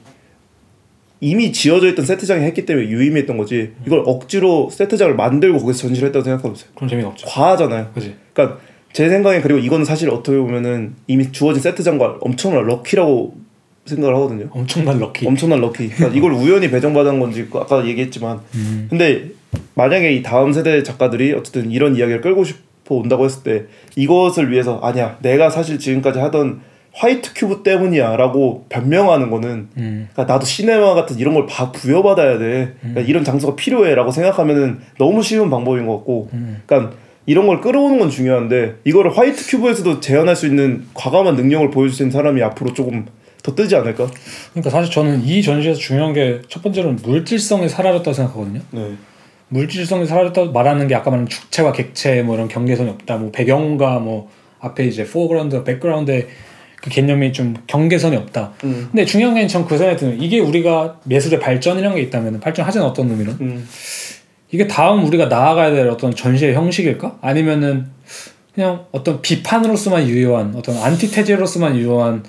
[1.20, 6.24] 이미 지어져 있던 세트장이 했기 때문에 유의미했던 거지 이걸 억지로 세트장을 만들고 거기서 전시를 했다고
[6.24, 6.70] 생각해보세요.
[6.74, 7.90] 그런 재미가 없죠 과하잖아요.
[7.94, 8.58] 그지 그러니까
[8.92, 13.34] 제 생각에 그리고 이거는 사실 어떻게 보면은 이미 주어진 세트장과 엄청난 럭키라고
[13.86, 14.48] 생각을 하거든요.
[14.50, 15.88] 엄청난 럭키 엄청난 럭키.
[15.88, 18.86] 그러니까 이걸 우연히 배정받은 건지 그 아까 얘기했지만, 음.
[18.90, 19.30] 근데
[19.74, 23.64] 만약에 이 다음 세대 작가들이 어쨌든 이런 이야기를 끌고 싶어 온다고 했을 때
[23.96, 26.60] 이것을 위해서 아니야 내가 사실 지금까지 하던
[26.92, 30.08] white cube 때문이야라고 변명하는 거는 음.
[30.12, 32.74] 그러니까 나도 시네마 같은 이런 걸 바, 부여받아야 돼.
[32.80, 36.62] 그러니까 이런 장소가 필요해라고 생각하면은 너무 쉬운 방법인 것 같고, 음.
[36.66, 36.92] 그러니까
[37.26, 42.02] 이런 걸 끌어오는 건 중요한데 이거를 white cube에서도 재현할 수 있는 과감한 능력을 보여줄 수
[42.02, 43.06] 있는 사람이 앞으로 조금
[43.42, 44.06] 더 뜨지 않을까?
[44.50, 48.60] 그러니까 사실 저는 이 전시에서 중요한 게 첫 번째로는 물질성이 사라졌다고 생각하거든요.
[48.72, 48.92] 네.
[49.48, 53.16] 물질성이 사라졌다고 말하는 게 아까 말한 주체와 객체 뭐 이런 경계선이 없다.
[53.16, 54.28] 뭐 배경과 뭐
[54.60, 56.26] 앞에 이제 foreground, background의
[56.80, 58.52] 그 개념이 좀 경계선이 없다.
[58.64, 58.88] 음.
[58.90, 63.32] 근데 중요한 게 전그 생각이 드는 이게 우리가 예술의 발전이라는 게 있다면 발전하자는 어떤 의미로
[63.40, 63.66] 음.
[64.50, 67.18] 이게 다음 우리가 나아가야 될 어떤 전시의 형식일까?
[67.20, 67.86] 아니면은
[68.54, 72.24] 그냥 어떤 비판으로서만 유효한 어떤 안티테제로서만 유효한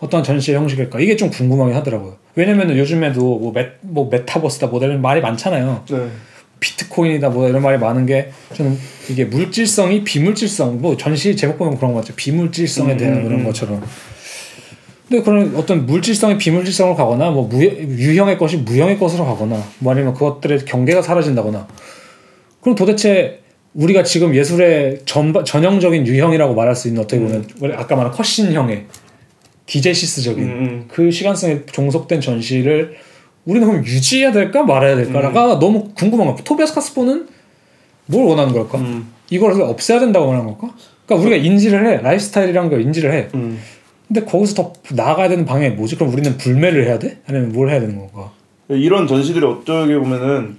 [0.00, 0.98] 어떤 전시의 형식일까?
[1.00, 2.16] 이게 좀 궁금하긴 하더라고요.
[2.34, 5.84] 왜냐면은 요즘에도 뭐, 메, 뭐 메타버스다 뭐 이런 말이 많잖아요.
[5.88, 6.08] 네.
[6.60, 11.92] 비트코인이다 뭐 이런 말이 많은 게 저는 이게 물질성이 비물질성 뭐 전시 제목 보면 그런
[11.92, 12.14] 거 같죠.
[12.14, 13.44] 비물질성에 대한 음, 그런 음.
[13.44, 13.82] 것처럼.
[15.08, 20.14] 근데 그런 어떤 물질성이 비물질성으로 가거나 뭐 무, 유형의 것이 무형의 것으로 가거나 뭐 아니면
[20.14, 21.66] 그것들의 경계가 사라진다거나
[22.60, 23.40] 그럼 도대체
[23.74, 28.86] 우리가 지금 예술의 전 전형적인 유형이라고 말할 수 있는 어떻게 보면 우리 아까 말한 컷신형의
[29.66, 32.96] 디제시스적인 음, 그 시간성에 종속된 전시를
[33.44, 36.36] 우리는 그럼 유지해야 될까 말아야 될까가 너무 궁금한 거야.
[36.44, 37.26] 토비아스 카스퍼는
[38.06, 38.78] 뭘 원하는 걸까?
[38.78, 40.74] 음, 이걸 없애야 된다고 말하는 걸까?
[41.06, 43.28] 그러니까 우리가 인지를 해 라이프스타일이라는 걸 인지를 해.
[43.34, 43.58] 음.
[44.08, 45.94] 근데 거기서 더 나아가야 되는 방향이 뭐지?
[45.96, 47.18] 그럼 우리는 불매를 해야 돼?
[47.28, 48.32] 아니면 뭘 해야 되는 건가?
[48.68, 50.56] 이런 전시들이 어떻게 보면은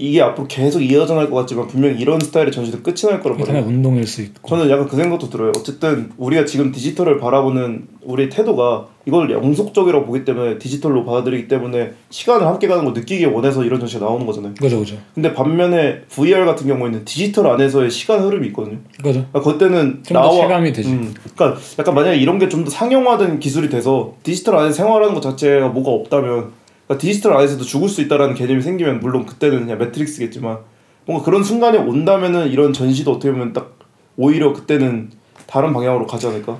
[0.00, 3.44] 이게 앞으로 계속 이어져 나갈 것 같지만 분명히 이런 스타일의 전시도 끝이 날 거란 말이에요.
[3.46, 4.48] 하나의 운동일 수 있고.
[4.48, 5.50] 저는 약간 그 생각도 들어요.
[5.56, 12.46] 어쨌든 우리가 지금 디지털을 바라보는 우리의 태도가 이걸 영속적이라고 보기 때문에 디지털로 받아들이기 때문에 시간을
[12.46, 14.54] 함께 가는 걸 느끼기 원해서 이런 전시가 나오는 거잖아요.
[14.54, 18.78] 그죠, 그죠, 근데 반면에 VR 같은 경우에는 디지털 안에서의 시간 흐름이 있거든요.
[19.02, 19.24] 그죠.
[19.32, 20.90] 그러니까 그때는 좀더 체감이 되지.
[20.90, 25.20] 음, 그러니까 약간 만약에 이런 게 좀 더 상용화된 기술이 돼서 디지털 안에 생활하는 것
[25.20, 26.57] 자체가 뭐가 없다면
[26.88, 30.58] 그러니까 디지털 안에서도 죽을 수 있다라는 개념이 생기면 물론 그때는 그냥 매트릭스겠지만
[31.04, 33.78] 뭔가 그런 순간이 온다면은 이런 전시도 어떻게 보면 딱
[34.16, 35.10] 오히려 그때는
[35.46, 36.58] 다른 방향으로 가지 않을까?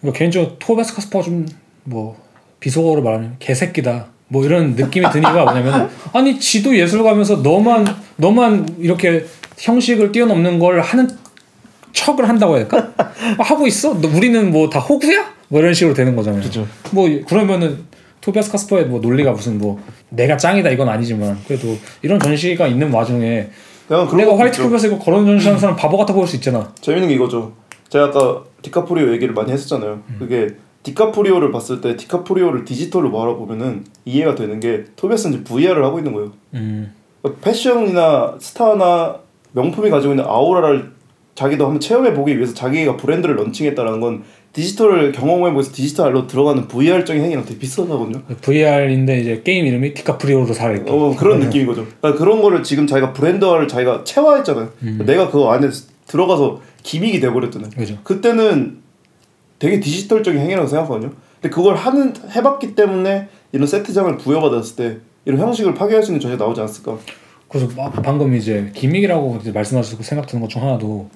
[0.00, 2.16] 그러니까 개인적으로 토베스 카스퍼가 좀뭐
[2.58, 4.06] 비속어로 말하면 개새끼다.
[4.28, 9.24] 뭐 이런 느낌이 든 이유가 뭐냐면 아니 지도 예술 가면서 너만 너만 이렇게
[9.58, 11.08] 형식을 뛰어넘는 걸 하는
[11.92, 12.92] 척을 한다고 해야 될까?
[13.38, 14.00] 아, 하고 있어?
[14.00, 15.32] 너, 우리는 뭐 다 호구야?
[15.48, 16.42] 뭐 이런 식으로 되는 거잖아요.
[16.42, 16.66] 그죠.
[16.92, 17.84] 뭐 그러면은
[18.30, 23.50] 토비아스 카스퍼의 뭐 논리가 무슨 뭐 내가 짱이다 이건 아니지만 그래도 이런 전시가 있는 와중에
[23.88, 24.62] 그런 내가 white.
[24.62, 26.72] cube에서 이거 걸어 전시하는 사람 바보 같아 보일 수 있잖아.
[26.80, 27.52] 재밌는 게 이거죠.
[27.88, 30.00] 제가 아까 디카프리오 얘기를 많이 했었잖아요.
[30.20, 30.54] 그게
[30.84, 36.32] 디카프리오를 봤을 때 디카프리오를 디지털로 바라보면은 이해가 되는 게 토비아스는 이제 VR을 하고 있는 거예요.
[36.54, 36.94] 음.
[37.20, 39.16] 그러니까 패션이나 스타나
[39.52, 40.92] 명품이 가지고 있는 아우라를
[41.34, 44.22] 자기도 한번 체험해 보기 위해서 자기가 브랜드를 런칭했다라는 건
[44.52, 48.22] 디지털을 경험해 보면서 디지털로 들어가는 VR적인 행위랑 되게 비슷하거든요.
[48.40, 51.86] VR인데 이제 게임 이름이 디카프리오로 살아있고 어 그런 느낌인 거죠.
[52.00, 54.70] 그러니까 그런 거를 지금 자기가 브랜드화를 자기가 체화했잖아요.
[55.06, 55.68] 내가 그거 안에
[56.08, 57.70] 들어가서 gimmick이 돼버렸잖아요.
[57.76, 57.98] 그죠.
[58.02, 58.78] 그때는
[59.60, 61.12] 되게 디지털적인 행위라고 생각하거든요.
[61.40, 64.96] 근데 그걸 하는 해봤기 때문에 이런 세트장을 부여받았을 때
[65.26, 66.98] 이런 형식을 파괴할 수 있는 전시가 나오지 않았을까?
[67.48, 71.08] 그래서 막 방금 이제 gimmick이라고 이제 말씀하시고 생각 드는 것 중 하나도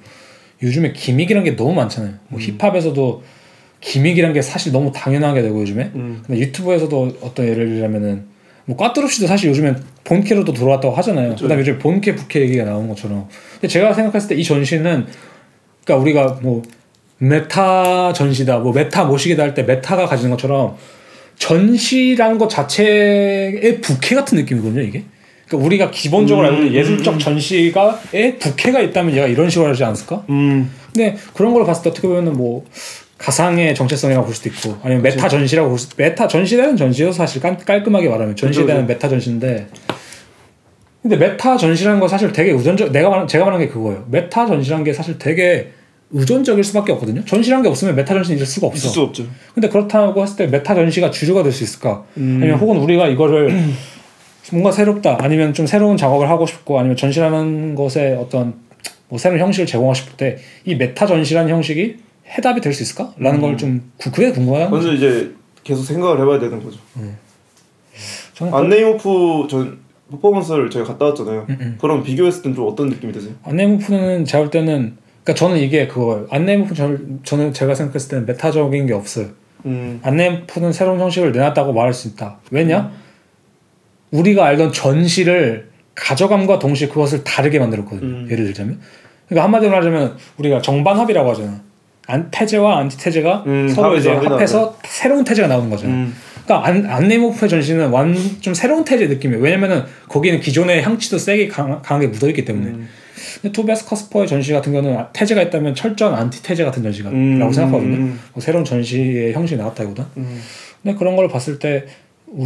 [0.64, 2.14] 요즘에 gimmick이란 게 너무 많잖아요.
[2.28, 3.22] 뭐 힙합에서도
[3.80, 6.22] gimmick이란 게 사실 너무 당연하게 되고 요즘에 음.
[6.26, 8.24] 근데 유튜브에서도 어떤 예를 들자면은
[8.64, 11.30] 뭐 과나, 뚜룹씨도 사실 요즘엔 본캐로도 돌아왔다고 하잖아요.
[11.30, 11.44] 그쵸.
[11.44, 13.28] 그다음에 요즘 본캐 부캐 얘기가 나오는 것처럼.
[13.54, 15.06] 근데 제가 생각했을 때 이 전시는
[15.84, 16.62] 그러니까 우리가 뭐
[17.18, 20.76] meta 전시다, 뭐 meta 모시기다 할 때 meta가 가지는 것처럼
[21.38, 25.04] 전시라는 것 자체의 부캐 같은 느낌이거든요, 이게.
[25.48, 30.24] 그러니까 우리가 기본적으로 알고 있는 음, 예술적 전시가에 부캐가 있다면 얘가 이런 식으로 하지 않았을까?
[30.30, 30.70] 음.
[30.92, 32.64] 근데 그런 걸 봤을 때 어떻게 보면은 뭐
[33.18, 37.40] 가상의 정체성이라고 볼 수도 있고 아니면 meta 전시라고 볼 수, meta 전시 대 전시여서 사실
[37.40, 39.68] 깔, 깔끔하게 말하면 전시대는 meta 전시인데
[41.02, 44.06] 근데 meta 전시라는 건 사실 되게 의존적 내가 말한 제가 말한 게 그거예요.
[44.10, 45.70] meta 전시라는 게 사실 되게
[46.10, 47.22] 의존적일 수밖에 없거든요.
[47.24, 48.78] 전시라는 게 없으면 meta 전시는 있을 수가 없어.
[48.78, 49.24] 있을 수 없죠.
[49.54, 52.04] 근데 그렇다고 했을 때 meta 전시가 주류가 될 수 있을까?
[52.16, 52.38] 음.
[52.40, 53.54] 아니면 혹은 우리가 이거를
[54.52, 58.54] 뭔가 새롭다 아니면 좀 새로운 작업을 하고 싶고 아니면 전시라는 것에 어떤
[59.08, 63.92] 뭐 새로운 형식을 제공하고 싶을 때 이 meta 전시라는 형식이 해답이 될 수 있을까?라는 걸좀
[63.98, 64.68] 그게 궁금해요.
[64.70, 65.32] 먼저 이제
[65.62, 66.78] 계속 생각을 해봐야 되는 거죠.
[68.38, 69.78] 그 안네 임호프 전
[70.10, 71.46] 퍼포먼스를 저희가 갔다 왔잖아요.
[71.48, 71.78] 음, 음.
[71.80, 73.32] 그럼 비교했을 땐 좀 어떤 느낌이 드세요?
[73.44, 76.26] 안네 임호프는 제가 볼 때는 그러니까 저는 이게 그거예요.
[76.30, 79.28] 안내무프 저는, 저는 제가 생각했을 때는 메타적인 게 없어요.
[79.66, 80.00] 음.
[80.02, 82.38] 안내무프는 새로운 형식을 내놨다고 말할 수 있다.
[82.50, 82.90] 왜냐?
[84.14, 88.06] 우리가 알던 전시를 가져감과 동시에 그것을 다르게 만들었거든요.
[88.06, 88.28] 음.
[88.30, 88.80] 예를 들자면.
[89.28, 91.60] 그러니까 한마디로 말하자면 우리가 정반합이라고 하잖아.
[92.06, 94.10] 안 태제와 안티태제가 음, 서로 이제.
[94.10, 95.96] 합해서 새로운 태제가 나오는 거잖아요.
[95.96, 96.14] 음.
[96.44, 99.42] 그러니까 안, 안내모프의 전시는 완 좀 새로운 태제 느낌이에요.
[99.42, 102.66] 왜냐면은 거기는 기존의 향치도 세게 강, 강하게 묻어 있기 때문에.
[102.68, 102.88] 음.
[103.40, 107.38] 근데 토비아스 카스퍼의 전시 같은 경우는 테제가 있다면 철저한 안티테제 같은 전시라고 음.
[107.52, 107.96] 생각하거든요.
[107.96, 108.20] 음.
[108.34, 110.04] 뭐 새로운 전시의 형식이 나왔다 이거든.
[110.18, 110.40] 음.
[110.82, 111.88] 근데 그런 걸 봤을 때 우-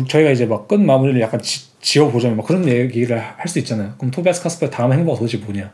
[0.09, 3.93] 저희가 이제 막 끝 마무리를 약간 지, 어보자면막 그런 얘기를 할 수 있잖아요.
[3.99, 5.71] 그럼 토비아스 카스퍼의 다음 행보가 도대체 뭐냐?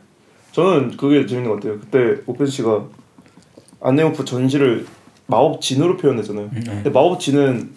[0.51, 1.79] 저는 그게 재밌는 것 같아요.
[1.79, 2.85] 그때 오펜 씨가
[3.81, 4.85] 안네 임호프 전시를
[5.27, 6.45] 마법 진으로 표현했잖아요.
[6.45, 6.71] 음, 네.
[6.75, 7.71] 근데 마법 진은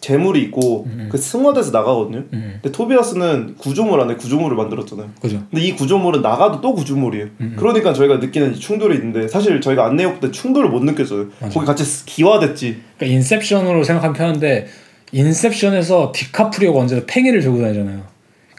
[0.00, 2.18] 제물이 있고 그 승화돼서 나가거든요.
[2.32, 5.10] 음, 근데 토비아스는 구조물 안에 구조물을 만들었잖아요.
[5.20, 5.42] 그죠?
[5.50, 7.26] 근데 이 구조물은 나가도 또 구조물이에요.
[7.40, 11.26] 음, 그러니까 저희가 느끼는 이 충돌이 있는데 사실 저희가 안네 임호프 때 충돌을 못 느꼈어요.
[11.40, 11.52] 맞아.
[11.52, 12.80] 거기 같이 기화됐지.
[12.96, 14.68] 그러니까 인셉션으로 생각하면 편한데
[15.12, 18.02] 인셉션에서 디카프리오가 언제나 팽이를 들고 다니잖아요.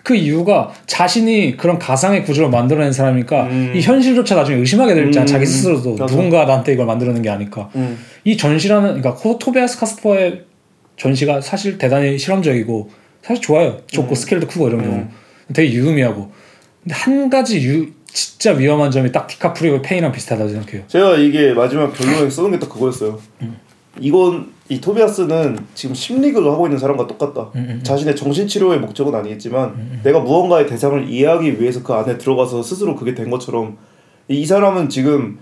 [0.03, 3.73] 그 이유가 자신이 그런 가상의 구조를 만들어낸 사람이니까 음.
[3.75, 6.05] 이 현실조차 나중에 의심하게 될잖아 음, 자기 스스로도 맞아.
[6.07, 7.69] 누군가 나한테 이걸 만들어낸 게 아닐까.
[7.75, 7.99] 음.
[8.23, 10.43] 이 전시라는 그러니까 코- 토비아스 카스퍼의
[10.97, 12.89] 전시가 사실 대단히 실험적이고
[13.21, 13.77] 사실 좋아요.
[13.87, 15.05] 좋고 스케일도 크고 이런 경우
[15.53, 16.31] 되게 유의미하고
[16.83, 20.83] 근데 한 가지 유, 진짜 위험한 점이 딱 디카프리오의 팽이랑 비슷하다고 생각해요.
[20.87, 23.19] 제가 이게 마지막 결론에 써놓은 게 딱 그거였어요.
[23.99, 24.03] 음.
[24.03, 27.49] 이건 이 토비아스는 지금 심리극을 하고 있는 사람과 똑같다.
[27.55, 33.15] 음, 자신의 정신치료의 목적은 아니겠지만 내가 무언가의 대상을 이해하기 위해서 그 안에 들어가서 스스로 그게
[33.15, 33.77] 된 것처럼
[34.27, 35.39] 이 사람은 지금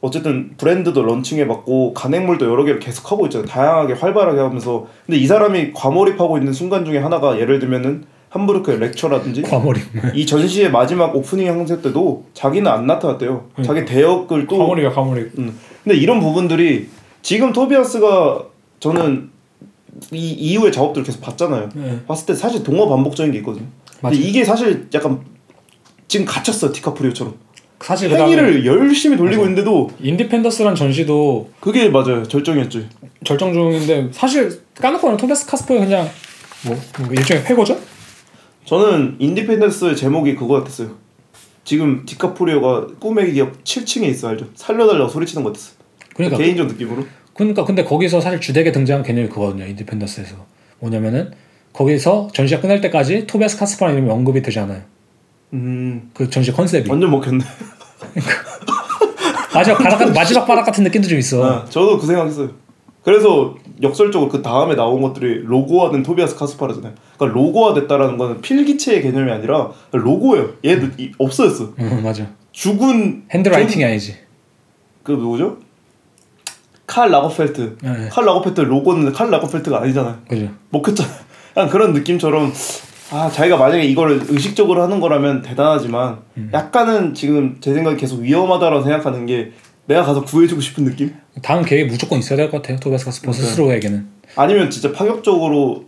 [0.00, 3.46] 어쨌든 브랜드도 런칭해봤고 간행물도 여러 개를 계속 하고 있잖아요.
[3.46, 9.42] 다양하게 활발하게 하면서 근데 이 사람이 과몰입하고 있는 순간 중에 하나가 예를 들면은 함부르크의 lecture라든지
[9.42, 9.82] 과몰입.
[10.14, 13.44] 이 전시의 마지막 오프닝 행사 때도 자기는 안 나타났대요.
[13.62, 15.38] 자기 대역을 또 과몰입이야 과몰입.
[15.38, 15.58] 음.
[15.84, 16.88] 근데 이런 부분들이
[17.24, 18.44] 지금 토비아스가
[18.80, 19.30] 저는
[20.12, 21.70] 이 이후의 작업들을 계속 봤잖아요.
[21.74, 22.04] 네.
[22.06, 23.64] 봤을 때 사실 동어 반복적인 게 있거든요.
[23.86, 24.16] 근데 맞아요.
[24.18, 25.24] 이게 사실 약간
[26.06, 27.34] 지금 갇혔어 디카프리오처럼
[27.80, 32.88] 사실 그다음에 행위를 열심히 돌리고 있는데도 Independence란 전시도 그게 맞아요 절정이었지.
[33.24, 36.06] 절정 중인데 사실 까놓고는 토비아스 카스퍼의 그냥
[36.66, 37.78] 뭐, 뭐 일종의 회고죠?
[38.66, 40.90] 저는 Independence의 제목이 그거 같았어요.
[41.64, 44.46] 지금 디카프리오가 꿈의 기억 7층에 있어 알죠?
[44.54, 45.83] 살려달라고 소리치는 것 같았어.
[46.14, 47.04] 그러니까 개인적 느낌으로.
[47.34, 49.66] 그러니까 근데 거기서 사실 주되게 등장한 개념이 그거거든요.
[49.66, 50.36] Independence에서
[50.80, 51.32] 뭐냐면은
[51.72, 54.82] 거기서 전시가 끝날 때까지 토비아스 카스퍼라는 이름이 언급이 되지 않아요.
[55.52, 56.88] 음 그 전시 컨셉이.
[56.88, 57.44] 완전 먹혔네.
[59.54, 61.44] 마지막 발악 같은 마지막 발악 같은 느낌도 좀 있어.
[61.44, 62.50] 아, 저도 그 생각했어요.
[63.02, 66.94] 그래서 역설적으로 그 다음에 나온 것들이 로고화된 토비아스 카스파르잖아요.
[67.18, 70.54] 그러니까 로고화됐다라는 거는 필기체의 개념이 아니라 로고예요.
[70.64, 71.74] 얘도 이- 없어졌어.
[71.78, 72.26] 음, 맞아.
[72.52, 74.16] 죽은 handwriting이 아니지.
[75.02, 75.58] 그 누구죠?
[76.86, 77.76] 칼 라거펠트.
[77.82, 78.08] 네.
[78.10, 80.18] 칼 라거펠트 로고는 칼 라거펠트가 아니잖아요.
[80.28, 80.48] 그죠.
[80.70, 81.08] 먹혔잖아.
[81.56, 82.52] 약간 그런 느낌처럼
[83.10, 86.50] 아 자기가 만약에 이거를 의식적으로 하는 거라면 대단하지만 음.
[86.52, 89.52] 약간은 지금 제 생각에 계속 위험하다라고 생각하는 게
[89.86, 91.14] 내가 가서 구해주고 싶은 느낌?
[91.42, 92.78] 다음 계획 무조건 있어야 될 것 같아요.
[92.80, 94.06] 토비아스 카스퍼 스스로에게는.
[94.36, 95.84] 아니면 진짜 파격적으로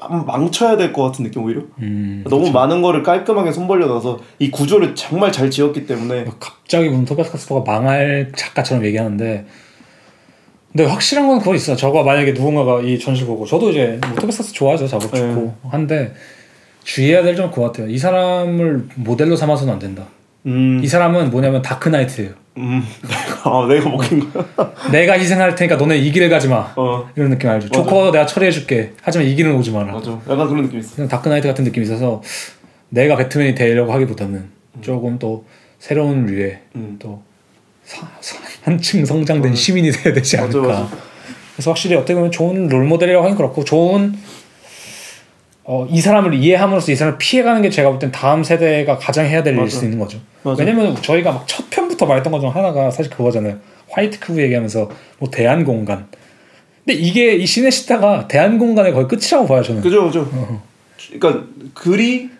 [0.00, 2.24] 망- 망쳐야 될 것 같은 느낌 오히려 음.
[2.28, 7.30] 너무 많은 거를 깔끔하게 손벌려 놔서 이 구조를 정말 잘 지었기 때문에 갑자기 무슨 토비아스
[7.32, 9.46] 카스퍼가 망할 작가처럼 얘기하는데
[10.72, 11.74] 근데 확실한 건 그거 있어.
[11.74, 14.86] 저거 만약에 누군가가 이 전시 보고 저도 이제 뭐 토비아스 카스퍼 좋아하죠.
[14.86, 15.18] 작업 네.
[15.20, 16.14] 좋고 한데
[16.84, 17.88] 주의해야 될 점은 그거 같아요.
[17.88, 20.06] 이 사람을 모델로 삼아서는 안 된다.
[20.46, 22.30] 음, 이 사람은 뭐냐면 다크나이트예요.
[22.56, 24.44] 음 내가 아 내가 먹힌 거야
[24.90, 26.72] 내가 희생할 테니까 너네 이 길을 가지 마.
[26.76, 27.68] 어 이런 느낌 알죠?
[27.68, 27.82] 맞아.
[27.82, 28.92] 조커 내가 처리해줄게.
[29.02, 29.92] 하지만 이 길은 오지 마라.
[29.92, 32.22] 맞아 약간 그런 느낌 있어 그냥 다크나이트 같은 느낌이 있어서
[32.88, 34.50] 내가 배트맨이 되려고 하기보다는
[34.82, 35.44] 조금 또
[35.78, 36.96] 새로운 류의 음.
[36.98, 37.22] 또
[37.84, 40.68] 사- 사- 한층 성장된 시민이 돼야 되지 맞아, 않을까.
[40.80, 40.88] 맞아.
[41.54, 44.14] 그래서 확실히 어떻게 보면 좋은 롤 모델이라고 하긴 그렇고 좋은
[45.64, 49.42] 어, 이 사람을 이해함으로써 이 사람을 피해가는 게 제가 볼 땐 다음 세대가 가장 해야
[49.42, 49.78] 될 일일 맞아.
[49.78, 50.18] 수 있는 거죠.
[50.42, 50.62] 맞아.
[50.64, 53.58] 왜냐면 저희가 막 첫 편 부터 말했던 것 중 하나가 사실 그거잖아요.
[53.90, 56.06] white cube 얘기하면서 뭐 대안 공간.
[56.84, 59.82] 근데 이게 이 시네시타가 대안 공간의 거의 끝이라고 봐요 저는.
[59.82, 60.28] 그죠 그죠
[61.12, 61.44] 그러니까
[61.74, 62.30] 그리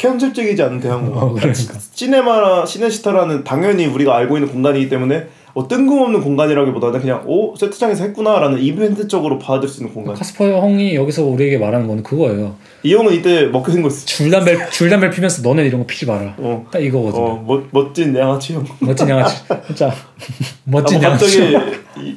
[0.00, 1.74] 컨셉적이지 않은 대안 공간 어, 그러니까.
[1.92, 5.26] 시네마나 시네시타라는 당연히 우리가 알고 있는 공간이기 때문에
[5.56, 11.24] 어, 뜬금없는 공간이라기보다는 그냥 오 세트장에서 했구나라는 이벤트적으로 받아들일 수 있는 공간 카스퍼 형이 여기서
[11.24, 12.56] 우리에게 말하는 건 그거예요.
[12.82, 16.34] 이 형은 이때 먹혀 생겼어 줄담배 줄담배 피면서 너네 이런 거 피지 마라.
[16.36, 17.24] 어, 딱 이거거든요.
[17.24, 19.44] 어 멋, 멋진 양아치 형 멋진 양아치.
[19.66, 19.90] 진짜
[20.64, 21.40] 멋진 아, 뭐 양아치.
[21.40, 22.14] 갑자기 이,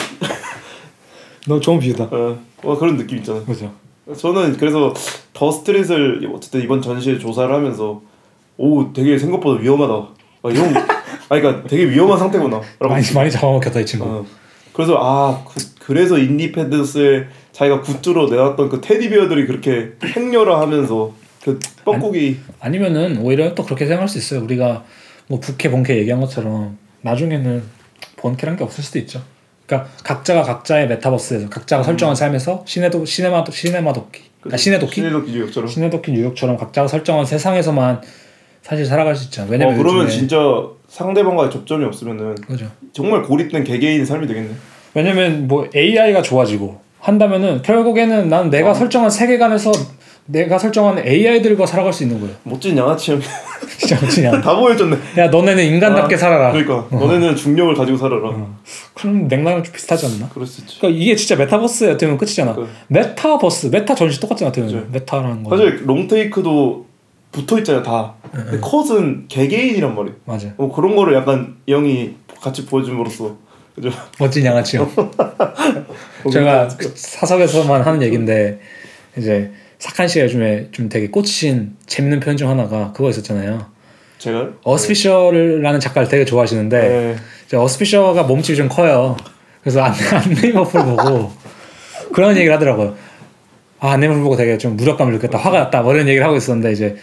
[1.47, 2.09] 너 좋은 비유다.
[2.11, 3.71] 어, 어, 그런 느낌 있잖아 그죠.
[4.17, 4.93] 저는 그래서
[5.32, 8.01] The Street을 어쨌든 이번 전시에 조사를 하면서
[8.57, 10.09] 오 되게 생각보다 위험하다
[10.43, 10.73] 아, 형
[11.29, 14.05] 아니 그러니까 되게 위험한 상태구나 많이 많이 잡아먹혔다 이 친구.
[14.05, 14.25] 어.
[14.73, 15.43] 그래서 아
[15.79, 21.13] 그, 래서 인디펜던스에 자기가 굿즈로 내놨던 그 테디베어들이 그렇게 행렬화하면서
[21.43, 24.41] 그 뻐꾸기 아니면은 오히려 또 그렇게 생각할 수 있어요.
[24.43, 24.85] 우리가
[25.27, 27.63] 뭐 부캐 본캐 얘기한 것처럼 나중에는
[28.17, 29.21] 본캐란 게 없을 수도 있죠.
[29.65, 35.25] 그러니까 각자가 각자의 메타버스에서 각자가 설정한 삶에서 시네도 시네마도 시네마 도끼, 아, 시네 도끼, 신의도
[35.25, 38.01] 기류역처럼 시네 도끼 뉴욕처럼 각자가 설정한 세상에서만
[38.70, 39.47] 사실 살아갈 수 있잖아.
[39.47, 40.38] 어, 왜냐면 그러면 요즘에- 진짜
[40.88, 42.67] 상대방과의 접점이 없으면은 그죠.
[42.93, 44.49] 정말 고립된 개개인의 삶이 되겠네
[44.93, 48.49] 왜냐면 뭐 AI가 좋아지고 한다면은 결국에는 난 어.
[48.49, 49.72] 내가 설정한 세계관에서
[50.26, 52.36] 내가 설정한 AI들과 살아갈 수 있는 거예요.
[52.43, 53.26] 멋진 양아치 형다
[53.80, 56.51] 진짜 그냥 보여줬네 야 너네는 인간답게 아, 살아라.
[56.51, 58.32] 그러니까 너네는 중력을 가지고 살아라
[58.93, 60.30] 그럼 맥락은 좀 비슷하지 않나?
[60.32, 62.53] 그럴 수 있지 그러니까 이게 진짜 메타버스의 어떻게 보면 끝이잖아.
[62.53, 64.49] 그- 메타버스, 메타 전시 똑같잖아.
[64.49, 64.89] 어떻게 보면.
[64.91, 65.57] 메타라는 거.
[65.57, 66.88] 사실 롱테이크도
[67.32, 70.53] 붙어 있잖아요 다 근데 컷은 개개인이란 말이에요 맞아.
[70.57, 73.38] 어, 그런 거를 약간 이 형이 같이 보여줌으로써
[73.75, 74.89] 그죠 멋진 양아치요.
[76.32, 78.59] 제가 그 사석에서만 하는 얘긴데
[79.17, 83.65] 이제 사칸 씨가 요즘에 좀 되게 꽂히신 재밌는 표현 중 하나가 그거 있었잖아요.
[84.17, 87.17] 제가 어스피셔라는 작가를 되게 좋아하시는데
[87.49, 87.57] 네.
[87.57, 89.15] 어스피셔가 몸집이 좀 커요.
[89.61, 91.32] 그래서 안, 안네이머프를 보고
[92.13, 92.95] 그런 얘기를 하더라고요.
[93.80, 95.38] 아, 안네 임호프 보고 되게 좀 무력감을 느꼈다.
[95.38, 95.82] 화가 났다.
[95.84, 96.97] 뭐 이런 얘기를 하고 있었는데 이제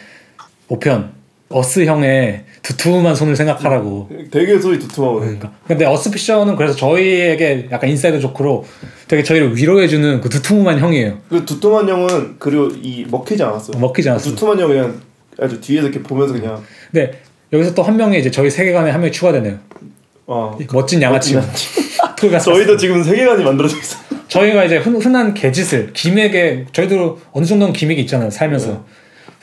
[0.69, 1.11] 5편
[1.49, 4.09] 어스 형의 두툼한 손을 생각하라고.
[4.33, 5.21] 되게 소리 두툼하거든.
[5.39, 5.53] 그러니까.
[5.67, 8.65] 근데 어스 피셔는 그래서 저희에게 약간 inside joke로
[9.07, 11.19] 되게 저희를 위로해주는 그 두툼한 형이에요.
[11.29, 13.79] 그 두툼한 형은 그리고 이 먹히지 않았어요.
[13.79, 14.31] 먹히지 않았어.
[14.31, 15.01] 두툼한 형 그냥
[15.39, 16.61] 아주 뒤에서 이렇게 보면서 그냥
[16.91, 17.21] 근데
[17.53, 19.57] 여기서 또 한 명이 이제 저희 세계관에 한 명이 추가되네요.
[20.27, 20.59] 어.
[20.73, 21.39] 멋진 양아치.
[22.43, 23.99] 저희도 지금 세계관이 만들어져 있어.
[24.27, 28.79] 저희가 이제 흔, 흔한 개짓을 gimmick에 저희도 어느 정도는 gimmick이 있잖아요 살면서 네.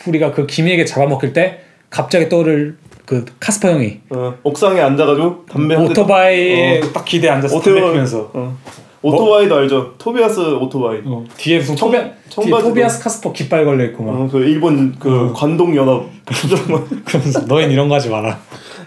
[0.08, 5.76] 우리가 그 gimmick에 잡아먹힐 때 갑자기 떠오를 그 카스퍼 형이 어, 옥상에 앉아가지고 담배.
[5.76, 8.58] 오토바이에 딱 기대에 앉아서 담배 오토바이- 피면서 어.
[9.02, 9.96] 오토바이도 알죠.
[9.98, 11.00] 토비아스 오토바이.
[11.06, 12.70] 어, 뒤에 무슨 청- 뒤에 청바지도.
[12.70, 16.04] 토비아스 카스퍼 깃발 걸려 있고 막 어, 그 일본 그 관동 연합
[17.06, 18.40] 그러면서 너흰 이런 거 하지 마라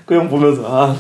[0.07, 0.97] 그 형 보면서 아.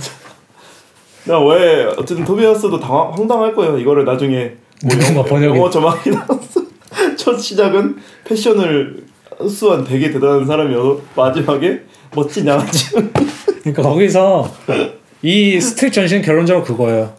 [1.24, 3.78] 나 왜 어쨌든 토비아스도 당황 황당할 거예요.
[3.78, 4.52] 이거를 나중에
[4.84, 6.60] 누군가 번역이 영어 저만이 나왔어.
[7.16, 11.80] 첫 시작은 패션을 흡수한 되게 대단한 사람이어서 마지막에
[12.14, 12.92] 멋진 양아치.
[13.60, 14.50] 그러니까 거기서
[15.22, 17.12] 이 Street 전시는 결론적으로 그거예요.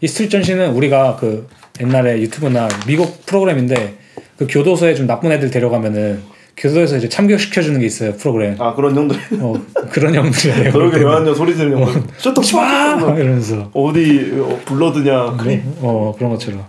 [0.00, 1.48] 이 Street 전시는 우리가 그
[1.80, 3.96] 옛날에 유튜브나 미국 프로그램인데
[4.36, 6.22] 그 교도소에 좀 나쁜 애들 데려가면은
[6.56, 8.60] 교도소에서 이제 참교육 시켜주는 게 있어요 프로그램.
[8.60, 9.16] 아 그런 형들.
[9.40, 9.54] 어
[9.90, 10.70] 그런 형들이에요.
[10.72, 12.02] 그렇게 명한여 소리 지르는 형들.
[12.18, 15.36] 셔터 막막 이러면서 어디 어, 불러드냐.
[15.80, 16.64] 어 그런 것처럼.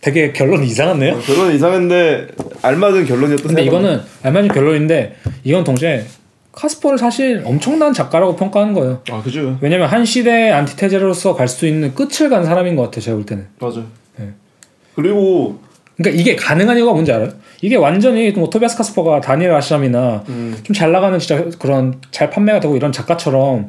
[0.00, 1.18] 되게 결론이 이상하네요.
[1.20, 2.28] 결론 이상한데
[2.62, 6.04] 알맞은 결론이었던 근데 이거는 알맞은 결론인데 이건 동시에
[6.52, 9.02] 카스퍼를 사실 엄청난 작가라고 평가하는 거예요.
[9.10, 9.58] 아 그죠.
[9.60, 13.00] 왜냐면 한 시대의 안티테제로서 갈 수 있는 끝을 간 사람인 것 같아요.
[13.00, 13.46] 제가 볼 때는.
[13.60, 13.82] 맞아.
[14.16, 14.28] 네.
[14.94, 15.60] 그리고
[15.96, 17.30] 그러니까 이게 가능한 이유가 뭔지 알아요?
[17.60, 22.76] 이게 완전히 뭐 토비아스 카스퍼가 다니엘 아샴이나 음, 좀잘 나가는 진짜 그런 잘 판매가 되고
[22.76, 23.68] 이런 작가처럼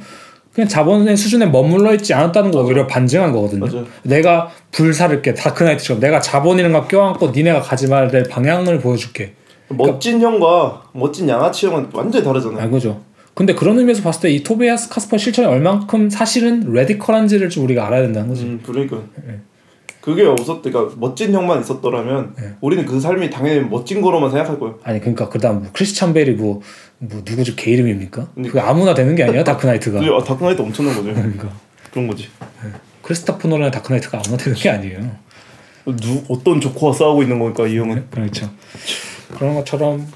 [0.60, 3.66] 그냥 자본의 수준에 머물러 있지 않았다는 거 오히려 반증한 거거든요.
[3.66, 3.86] 맞아요.
[4.03, 9.36] 내가 불사를게 다크나이트처럼 내가 자본이란 거 껴안고 니네가 가지 말아야 될 방향을 보여줄게.
[9.70, 12.62] 멋진 형과 멋진 양아치 형은 완전히 다르잖아요.
[12.62, 12.99] 아 그죠.
[13.36, 18.01] 근데 그런 의미에서 봤을 때 이 토비아스 카스퍼 실천이 얼만큼 사실은 radical한지를 좀 우리가 알아야
[18.01, 18.43] 된다는 거지.
[18.43, 19.39] 음, 그러니까 네.
[20.10, 22.53] 그게 없었, 그러니까 멋진 형만 있었더라면 네.
[22.62, 24.80] 우리는 그 삶이 당연히 멋진 거로만 생각할 거예요.
[24.84, 26.62] 아니 그러니까 그다음 뭐 크리스찬 베일이 뭐,
[26.97, 28.30] 뭐 누구 집 개 이름입니까?
[28.36, 29.99] 그게 아무나 되는 게 아니야 다크나이트가.
[29.99, 31.14] 아, 다크나이트 엄청난 거죠.
[31.14, 31.49] 그러니까
[31.91, 32.28] 그런 거지.
[33.04, 34.99] 크리스토퍼 놀란의 다크나이트가 아무나 되는 게 아니에요.
[35.86, 38.07] 누 어떤 조커와 싸우고 있는 거니까 이 형은.
[38.10, 38.49] 그렇죠.
[39.38, 40.07] 그런 것처럼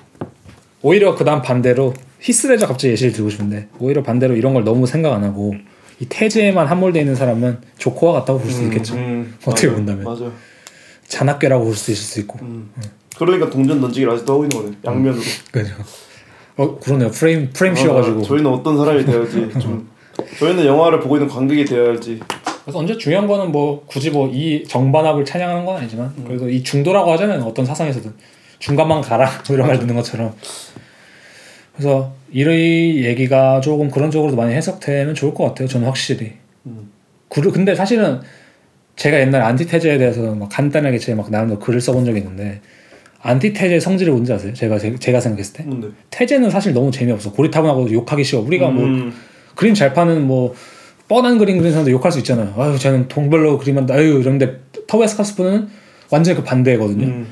[0.82, 5.24] 오히려 그다음 반대로 히스레저 갑자기 예시를 들고 싶은데 오히려 반대로 이런 걸 너무 생각 안
[5.24, 5.54] 하고
[6.04, 8.96] 이 태제에만 함몰돼 있는 사람은 조커와 같다고 볼 수 있겠죠.
[8.96, 9.78] 음, 어떻게 맞아요.
[9.78, 10.04] 본다면.
[10.04, 10.34] 맞아요.
[11.08, 12.40] 잔악괴라고 볼 수 있을 수 있고.
[12.42, 12.72] 음.
[13.18, 14.78] 그러니까 동전 던지기를 아직도 하고 있는 거네.
[14.86, 15.22] 양면으로.
[15.52, 15.74] 그죠.
[16.58, 17.10] 어 그러네요.
[17.10, 18.20] 프레임 프레임 씌워가지고.
[18.20, 19.90] 아, 저희는 어떤 사람이 되어야지 좀.
[20.40, 22.20] 저희는 영화를 보고 있는 관객이 되어야 할지.
[22.64, 27.12] 그래서 언제 중요한 거는 뭐 굳이 뭐 이 정반합을 찬양하는 건 아니지만 그래도 이 중도라고
[27.14, 27.42] 하잖아요.
[27.44, 28.14] 어떤 사상에서든
[28.60, 30.34] 중간만 가라 뭐 이런 말 듣는 것처럼.
[31.76, 35.68] 그래서 이 얘기가 조금 그런 쪽으로도 많이 해석되면 좋을 것 같아요.
[35.68, 36.34] 저는 확실히.
[36.66, 36.90] 음.
[37.30, 38.20] 그 근데 사실은
[38.96, 42.62] 제가 옛날 안티테제에 대해서 막 간단하게 제가 막 나름대로 글을 써본 적이 있는데
[43.22, 44.54] 안티테제의 성질이 뭔지 아세요?
[44.54, 45.88] 제가 제, 제가 생각했을 때 뭔데?
[46.10, 49.14] 태제는 사실 너무 재미없어 고리타분하고 욕하기 쉬워 우리가 뭐 음,
[49.56, 50.54] 그림 잘 파는 뭐
[51.08, 52.54] 뻔한 그림 그리는 사람도 욕할 수 있잖아요.
[52.58, 53.94] 아유 쟤는 동별로 그림한다.
[53.96, 55.70] 아유 이런데 터베스 카스프는
[56.12, 57.06] 완전히 그 반대거든요.
[57.06, 57.28] 음,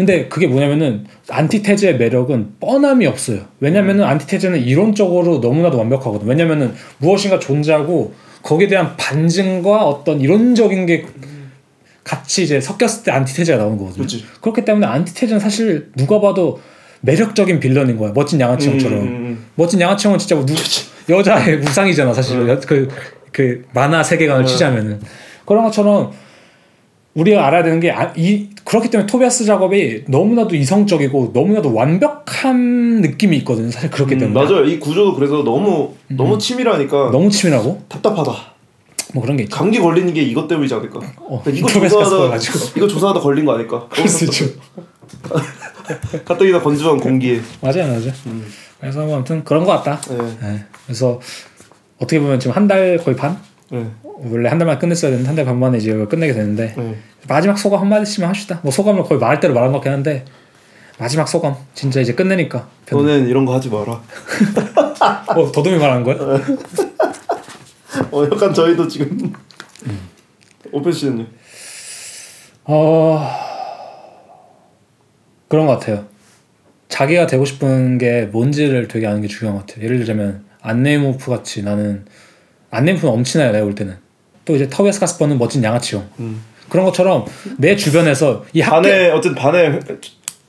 [0.00, 3.42] 근데 그게 뭐냐면은 안티테제의 매력은 뻔함이 없어요.
[3.60, 6.26] 왜냐면은 안티테제는 이론적으로 너무나도 완벽하거든.
[6.26, 11.04] 왜냐면은 무엇인가 존재하고 거기에 대한 반증과 어떤 이론적인 게
[12.02, 13.98] 같이 이제 섞였을 때 안티테제가 나오는 거거든요.
[13.98, 14.24] 그렇지.
[14.40, 16.62] 그렇기 때문에 안티테제는 사실 누가 봐도
[17.02, 18.12] 매력적인 빌런인 거야.
[18.14, 19.00] 멋진 양아치 형처럼.
[19.00, 20.54] 음, 음, 멋진 양아치 형은 진짜 뭐 누,
[21.10, 22.88] 여자의 우상이잖아 사실 은 그,
[23.32, 24.46] 그 만화 세계관을 어.
[24.46, 24.98] 치자면은
[25.44, 26.12] 그런 것처럼
[27.14, 33.70] 우리가 알아야 되는 게 이 그렇기 때문에 토비아스 작업이 너무나도 이성적이고 너무나도 완벽한 느낌이 있거든요
[33.70, 34.64] 사실 그렇기 음, 때문에 맞아요.
[34.64, 38.32] 이 구조도 그래서 너무 너무 치밀하니까 너무 치밀하고 답답하다.
[39.12, 41.00] 뭐 그런 게 있죠 감기 걸리는 게 이것 때문이지 않을까?
[41.18, 42.36] 어, 그러니까 이거 조사하다
[42.76, 43.88] 이거 조사하다 걸린 거 아닐까?
[43.90, 44.44] 그럴 수 있죠
[46.24, 47.40] 가뜩이나 건조한 공기에.
[47.60, 48.46] 맞아요 맞아요 음.
[48.78, 50.16] 그래서 뭐 아무튼 그런 것 같다 네.
[50.40, 50.64] 네.
[50.86, 51.20] 그래서
[51.98, 53.36] 어떻게 보면 지금 한 달 거의 반
[53.70, 53.86] 네.
[54.02, 56.96] 원래 한 달만 끝냈어야 되는데 한 달 반 만에 이제 끝내게 되는데 네.
[57.28, 58.60] 마지막 소감 한마디씩만 합시다.
[58.62, 60.24] 뭐 소감을 거의 말할 대로 말한 것 같긴 한데
[60.98, 62.68] 마지막 소감 진짜 이제 끝내니까.
[62.86, 63.00] 변...
[63.06, 64.02] 너는 이런 거 하지 마라.
[65.36, 66.16] 어 더듬이 말하는 거야?
[68.12, 69.32] 어 약간 저희도 지금
[69.86, 70.00] 음.
[70.72, 71.26] 오펜 씨는요?
[72.64, 73.26] 어
[75.48, 76.06] 그런 것 같아요.
[76.88, 79.84] 자기가 되고 싶은 게 뭔지를 되게 아는 게 중요한 것 같아요.
[79.84, 82.04] 예를 들자면 안네이모프 같이 나는
[82.70, 83.96] 안네이모프는 엄친아요 내가 볼 때는.
[84.44, 86.08] 또 이제 터베스 카스퍼는 멋진 양아치형.
[86.20, 86.42] 음.
[86.68, 87.24] 그런 것처럼
[87.58, 89.80] 내 주변에서 이 학교 반에 어쨌든 반에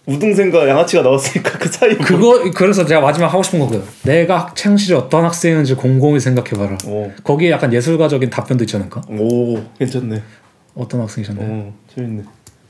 [0.05, 3.83] 우등생과 양아치가 나왔으니까 그 사이 그거 그래서 제가 마지막 하고 싶은 거거든.
[4.03, 6.77] 내가 학창 시절 어떤 학생인지 곰곰이 생각해봐라.
[6.85, 9.01] 오, 거기에 약간 예술가적인 답변도 있지 않을까?
[9.09, 10.21] 오 괜찮네.
[10.75, 11.47] 어떤 학생이셨나요?
[11.49, 12.23] 어 재밌네.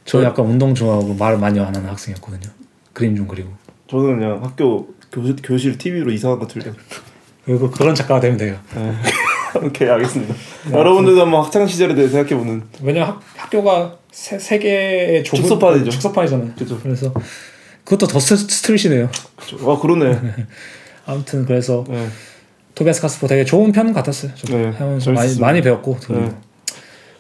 [0.06, 2.52] 저 약간 운동 좋아하고 말 많이 안 하는 학생이었거든요.
[2.94, 3.50] 그림 좀 그리고.
[3.90, 6.72] 저는 그냥 학교 교실, 교실 TV로 이상한 거 틀려.
[7.46, 8.58] 그리고 그런 작가가 되면 돼요.
[9.64, 10.34] 오케이 알겠습니다.
[10.72, 12.64] 여러분들도 한번 학창 시절에 대해 생각해보는.
[12.82, 15.90] 왜냐 학, 학교가 세, 세계의 좁은 축소판이죠.
[15.92, 16.52] 축소판이잖아요.
[16.58, 16.80] 그죠.
[16.82, 17.14] 그래서
[17.84, 19.10] 그것도 더 스- street이네요.
[19.66, 20.20] 아 그러네.
[21.06, 22.08] 아무튼 그래서 네.
[22.76, 24.32] 토비아스 카스퍼 되게 좋은 편 같았어요.
[24.50, 25.40] 네, 해보면서 많이.
[25.40, 26.32] 많이 배웠고 네.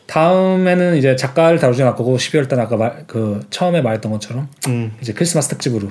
[0.08, 4.94] 다음에는 이제 작가를 다루지 않을 거고 12월 달 아까 말, 그 처음에 말했던 것처럼 음.
[5.02, 5.90] 이제 크리스마스 특집으로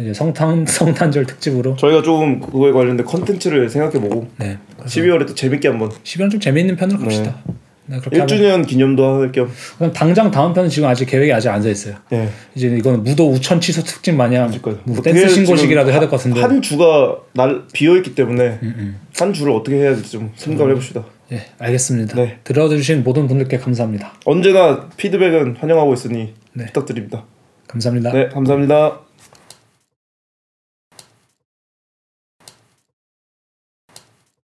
[0.00, 5.90] 이제 성탄 성탄절 특집으로 저희가 조금 그거에 관련된 컨텐츠를 생각해보고 네 12월에 또 재밌게 한번
[5.90, 7.36] 12월 좀 재미있는 편으로 갑시다.
[7.86, 9.50] 네, 그렇게 하면 1주년 기념도 할 겸.
[9.78, 11.96] 그럼 당장 다음 편은 지금 아직 계획이 아직 안서 있어요.
[12.10, 12.28] 네.
[12.54, 14.48] 이제 이거는 무도 우천 취소 특집 마냥.
[14.84, 16.40] 뭐 댄스 신고식이라도 해야 될 것 같은데.
[16.40, 21.04] 한 주가 날 비어 있기 때문에 음, 한 주를 어떻게 해야 될지 좀 생각을 해봅시다.
[21.32, 22.14] 예, 알겠습니다.
[22.14, 22.38] 네.
[22.44, 24.12] 들어주신 모든 분들께 감사합니다.
[24.24, 26.66] 언제나 피드백은 환영하고 있으니 네.
[26.66, 27.24] 부탁드립니다.
[27.66, 28.12] 감사합니다.
[28.12, 29.00] 네, 감사합니다.